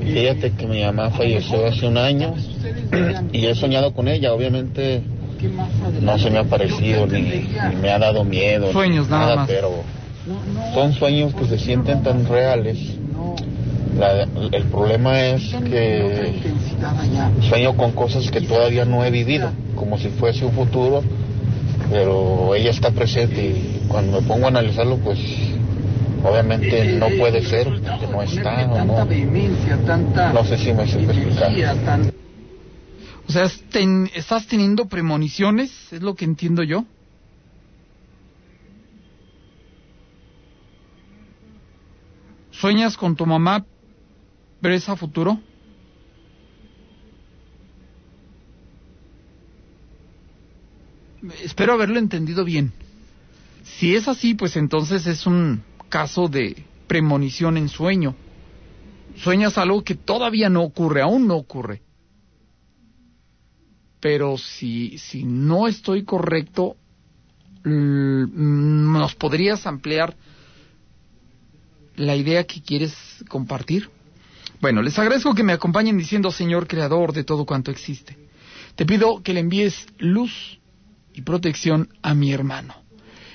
Fíjate 0.00 0.52
que 0.52 0.66
mi 0.66 0.82
mamá 0.82 1.10
falleció 1.10 1.66
hace 1.66 1.86
un 1.86 1.98
año 1.98 2.34
y 3.32 3.46
he 3.46 3.54
soñado 3.54 3.94
con 3.94 4.06
ella, 4.06 4.32
obviamente 4.32 5.02
no 6.00 6.18
se 6.18 6.30
me 6.30 6.38
ha 6.38 6.44
parecido 6.44 7.06
ni, 7.06 7.48
me 7.80 7.90
ha 7.90 7.98
dado 7.98 8.22
miedo. 8.22 8.70
Sueños 8.72 9.08
nada, 9.08 9.36
más. 9.36 9.48
pero 9.48 9.82
son 10.74 10.92
sueños 10.92 11.34
que 11.34 11.46
se 11.46 11.58
sienten 11.58 12.02
tan 12.02 12.26
reales 12.26 12.78
el 14.52 14.64
problema 14.64 15.20
es 15.20 15.54
que 15.54 16.42
sueño 17.48 17.76
con 17.76 17.92
cosas 17.92 18.30
que 18.30 18.40
todavía 18.40 18.84
no 18.84 19.04
he 19.04 19.10
vivido, 19.10 19.50
como 19.76 19.98
si 19.98 20.08
fuese 20.08 20.44
un 20.44 20.52
futuro, 20.52 21.02
pero 21.90 22.54
ella 22.54 22.70
está 22.70 22.90
presente 22.90 23.40
y 23.44 23.86
cuando 23.88 24.20
me 24.20 24.26
pongo 24.26 24.46
a 24.46 24.48
analizarlo, 24.48 24.98
pues 24.98 25.18
obviamente 26.24 26.96
no 26.96 27.08
puede 27.18 27.42
ser, 27.42 27.68
que 28.00 28.06
no 28.06 28.22
está 28.22 28.66
o 28.66 28.84
no. 28.84 29.04
No 30.32 30.44
sé 30.44 30.58
si 30.58 30.72
me 30.72 30.86
sé 30.88 31.02
explicar. 31.02 31.52
O 33.26 33.32
sea, 33.32 33.44
¿estás 34.14 34.46
teniendo 34.46 34.86
premoniciones? 34.86 35.92
¿Es 35.92 36.02
lo 36.02 36.14
que 36.14 36.24
entiendo 36.24 36.62
yo? 36.62 36.84
¿Sueñas 42.50 42.96
con 42.96 43.16
tu 43.16 43.26
mamá 43.26 43.64
ves 44.68 44.88
a 44.88 44.96
futuro? 44.96 45.40
Espero 51.42 51.72
haberlo 51.72 51.98
entendido 51.98 52.44
bien. 52.44 52.72
Si 53.64 53.94
es 53.94 54.08
así, 54.08 54.34
pues 54.34 54.56
entonces 54.56 55.06
es 55.06 55.26
un 55.26 55.62
caso 55.88 56.28
de 56.28 56.64
premonición 56.86 57.56
en 57.56 57.68
sueño. 57.68 58.14
Sueñas 59.16 59.58
algo 59.58 59.82
que 59.82 59.94
todavía 59.94 60.48
no 60.48 60.62
ocurre, 60.62 61.00
aún 61.00 61.26
no 61.26 61.36
ocurre. 61.36 61.82
Pero 64.00 64.36
si, 64.36 64.98
si 64.98 65.24
no 65.24 65.66
estoy 65.66 66.04
correcto, 66.04 66.76
¿nos 67.64 69.14
podrías 69.14 69.66
ampliar 69.66 70.14
la 71.96 72.16
idea 72.16 72.44
que 72.44 72.60
quieres 72.60 72.94
compartir? 73.28 73.88
Bueno, 74.64 74.80
les 74.80 74.98
agradezco 74.98 75.34
que 75.34 75.42
me 75.42 75.52
acompañen 75.52 75.98
diciendo 75.98 76.30
Señor 76.30 76.66
Creador 76.66 77.12
de 77.12 77.22
todo 77.22 77.44
cuanto 77.44 77.70
existe. 77.70 78.16
Te 78.76 78.86
pido 78.86 79.22
que 79.22 79.34
le 79.34 79.40
envíes 79.40 79.86
luz 79.98 80.58
y 81.12 81.20
protección 81.20 81.90
a 82.00 82.14
mi 82.14 82.32
hermano. 82.32 82.74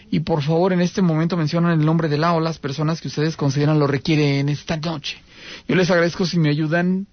Y 0.10 0.22
por 0.22 0.42
favor, 0.42 0.74
en 0.74 0.82
este 0.82 1.04
momento 1.04 1.38
mencionan 1.38 1.80
el 1.80 1.86
nombre 1.86 2.10
de 2.10 2.18
la 2.18 2.34
o 2.34 2.40
las 2.40 2.58
personas 2.58 3.00
que 3.00 3.10
ustedes 3.10 3.38
consideran 3.38 3.78
lo 3.78 3.86
requieren 3.86 4.50
esta 4.50 4.78
noche. 4.78 5.22
Yo 5.68 5.76
les 5.76 5.92
agradezco 5.92 6.26
si 6.26 6.40
me 6.40 6.50
ayudan 6.50 7.06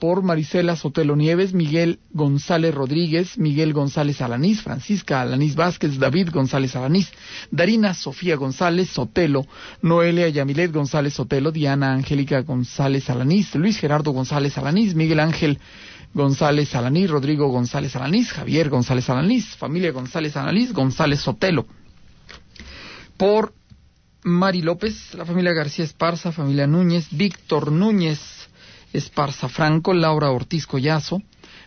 por 0.00 0.22
Marisela 0.22 0.76
Sotelo 0.76 1.14
Nieves, 1.14 1.52
Miguel 1.52 2.00
González 2.10 2.74
Rodríguez, 2.74 3.38
Miguel 3.38 3.74
González 3.74 4.20
Alanís, 4.22 4.62
Francisca 4.62 5.20
Alanís 5.20 5.54
Vázquez, 5.54 5.98
David 5.98 6.30
González 6.32 6.74
Alanís, 6.74 7.12
Darina 7.50 7.92
Sofía 7.92 8.36
González 8.36 8.88
Sotelo, 8.88 9.46
Noelia 9.82 10.28
Yamilet 10.30 10.72
González 10.72 11.12
Sotelo, 11.12 11.52
Diana 11.52 11.92
Angélica 11.92 12.40
González 12.40 13.08
Alanís, 13.10 13.54
Luis 13.54 13.78
Gerardo 13.78 14.12
González 14.12 14.56
Alanís, 14.56 14.94
Miguel 14.94 15.20
Ángel 15.20 15.58
González 16.14 16.74
Alanís, 16.74 17.10
Rodrigo 17.10 17.48
González 17.48 17.94
Alanís, 17.94 18.32
Javier 18.32 18.70
González 18.70 19.08
Alanís, 19.10 19.54
familia 19.56 19.92
González 19.92 20.34
Alanís, 20.36 20.72
González 20.72 21.20
Sotelo. 21.20 21.66
Por 23.18 23.52
Mari 24.22 24.62
López, 24.62 25.14
la 25.14 25.26
familia 25.26 25.52
García 25.52 25.84
Esparza, 25.84 26.32
familia 26.32 26.66
Núñez, 26.66 27.08
Víctor 27.10 27.70
Núñez 27.70 28.39
Esparza 28.92 29.48
Franco, 29.48 29.94
Laura 29.94 30.30
Ortiz 30.30 30.66
Collazo, 30.66 31.22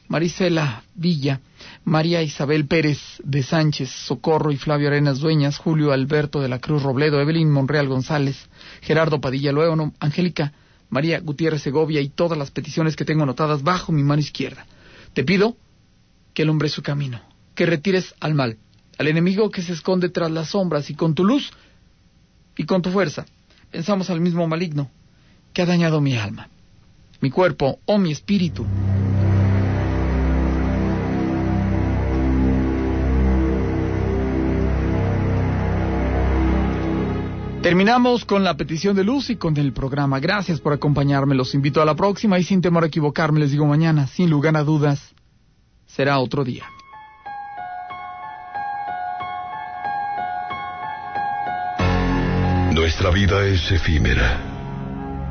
Marisela 0.07 0.83
Villa, 0.95 1.41
María 1.85 2.21
Isabel 2.21 2.67
Pérez 2.67 2.99
de 3.23 3.43
Sánchez, 3.43 3.89
Socorro 3.89 4.51
y 4.51 4.57
Flavio 4.57 4.87
Arenas 4.87 5.19
Dueñas, 5.19 5.57
Julio 5.57 5.91
Alberto 5.91 6.41
de 6.41 6.49
la 6.49 6.59
Cruz 6.59 6.83
Robledo, 6.83 7.21
Evelyn 7.21 7.49
Monreal 7.49 7.87
González, 7.87 8.37
Gerardo 8.81 9.21
Padilla 9.21 9.51
Luego, 9.51 9.93
Angélica 9.99 10.53
María 10.89 11.19
Gutiérrez 11.19 11.61
Segovia 11.61 12.01
y 12.01 12.09
todas 12.09 12.37
las 12.37 12.51
peticiones 12.51 12.95
que 12.95 13.05
tengo 13.05 13.23
anotadas 13.23 13.63
bajo 13.63 13.91
mi 13.91 14.03
mano 14.03 14.21
izquierda. 14.21 14.65
Te 15.13 15.23
pido 15.23 15.57
que 16.33 16.43
alumbre 16.43 16.69
su 16.69 16.83
camino, 16.83 17.21
que 17.55 17.65
retires 17.65 18.13
al 18.19 18.33
mal, 18.35 18.57
al 18.97 19.07
enemigo 19.07 19.49
que 19.49 19.61
se 19.61 19.73
esconde 19.73 20.09
tras 20.09 20.31
las 20.31 20.49
sombras 20.49 20.89
y 20.89 20.95
con 20.95 21.15
tu 21.15 21.23
luz 21.23 21.51
y 22.57 22.65
con 22.65 22.81
tu 22.81 22.91
fuerza 22.91 23.25
pensamos 23.71 24.11
al 24.11 24.21
mismo 24.21 24.47
maligno 24.47 24.91
que 25.51 25.63
ha 25.63 25.65
dañado 25.65 25.99
mi 25.99 26.15
alma, 26.15 26.49
mi 27.23 27.31
cuerpo 27.31 27.79
o 27.85 27.97
mi 27.97 28.11
espíritu. 28.11 28.65
Terminamos 37.61 38.25
con 38.25 38.43
la 38.43 38.57
petición 38.57 38.93
de 38.97 39.05
luz 39.05 39.29
y 39.29 39.37
con 39.37 39.55
el 39.55 39.71
programa. 39.71 40.19
Gracias 40.19 40.59
por 40.59 40.73
acompañarme. 40.73 41.33
Los 41.33 41.55
invito 41.55 41.81
a 41.81 41.85
la 41.85 41.95
próxima 41.95 42.37
y 42.39 42.43
sin 42.43 42.61
temor 42.61 42.83
a 42.83 42.87
equivocarme 42.87 43.39
les 43.39 43.51
digo 43.51 43.65
mañana, 43.65 44.05
sin 44.07 44.29
lugar 44.29 44.57
a 44.57 44.65
dudas, 44.65 45.15
será 45.85 46.19
otro 46.19 46.43
día. 46.43 46.65
Nuestra 52.73 53.11
vida 53.11 53.45
es 53.45 53.71
efímera 53.71 54.52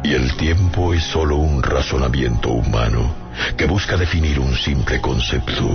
y 0.05 0.15
el 0.15 0.37
tiempo 0.37 0.95
es 0.95 1.05
solo 1.05 1.37
un 1.37 1.63
razonamiento 1.63 2.51
humano 2.51 3.15
que 3.57 3.67
busca 3.67 3.97
definir 3.97 4.41
un 4.41 4.55
simple 4.55 5.01
concepto. 5.01 5.69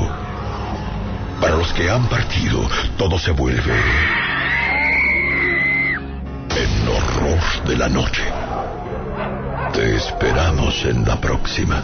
Para 1.39 1.55
los 1.55 1.71
que 1.73 1.89
han 1.89 2.07
partido, 2.07 2.67
todo 2.97 3.17
se 3.17 3.31
vuelve 3.31 3.75
en 6.55 6.87
horror 6.87 7.67
de 7.67 7.77
la 7.77 7.89
noche. 7.89 8.23
Te 9.73 9.95
esperamos 9.95 10.83
en 10.85 11.05
la 11.05 11.19
próxima. 11.21 11.83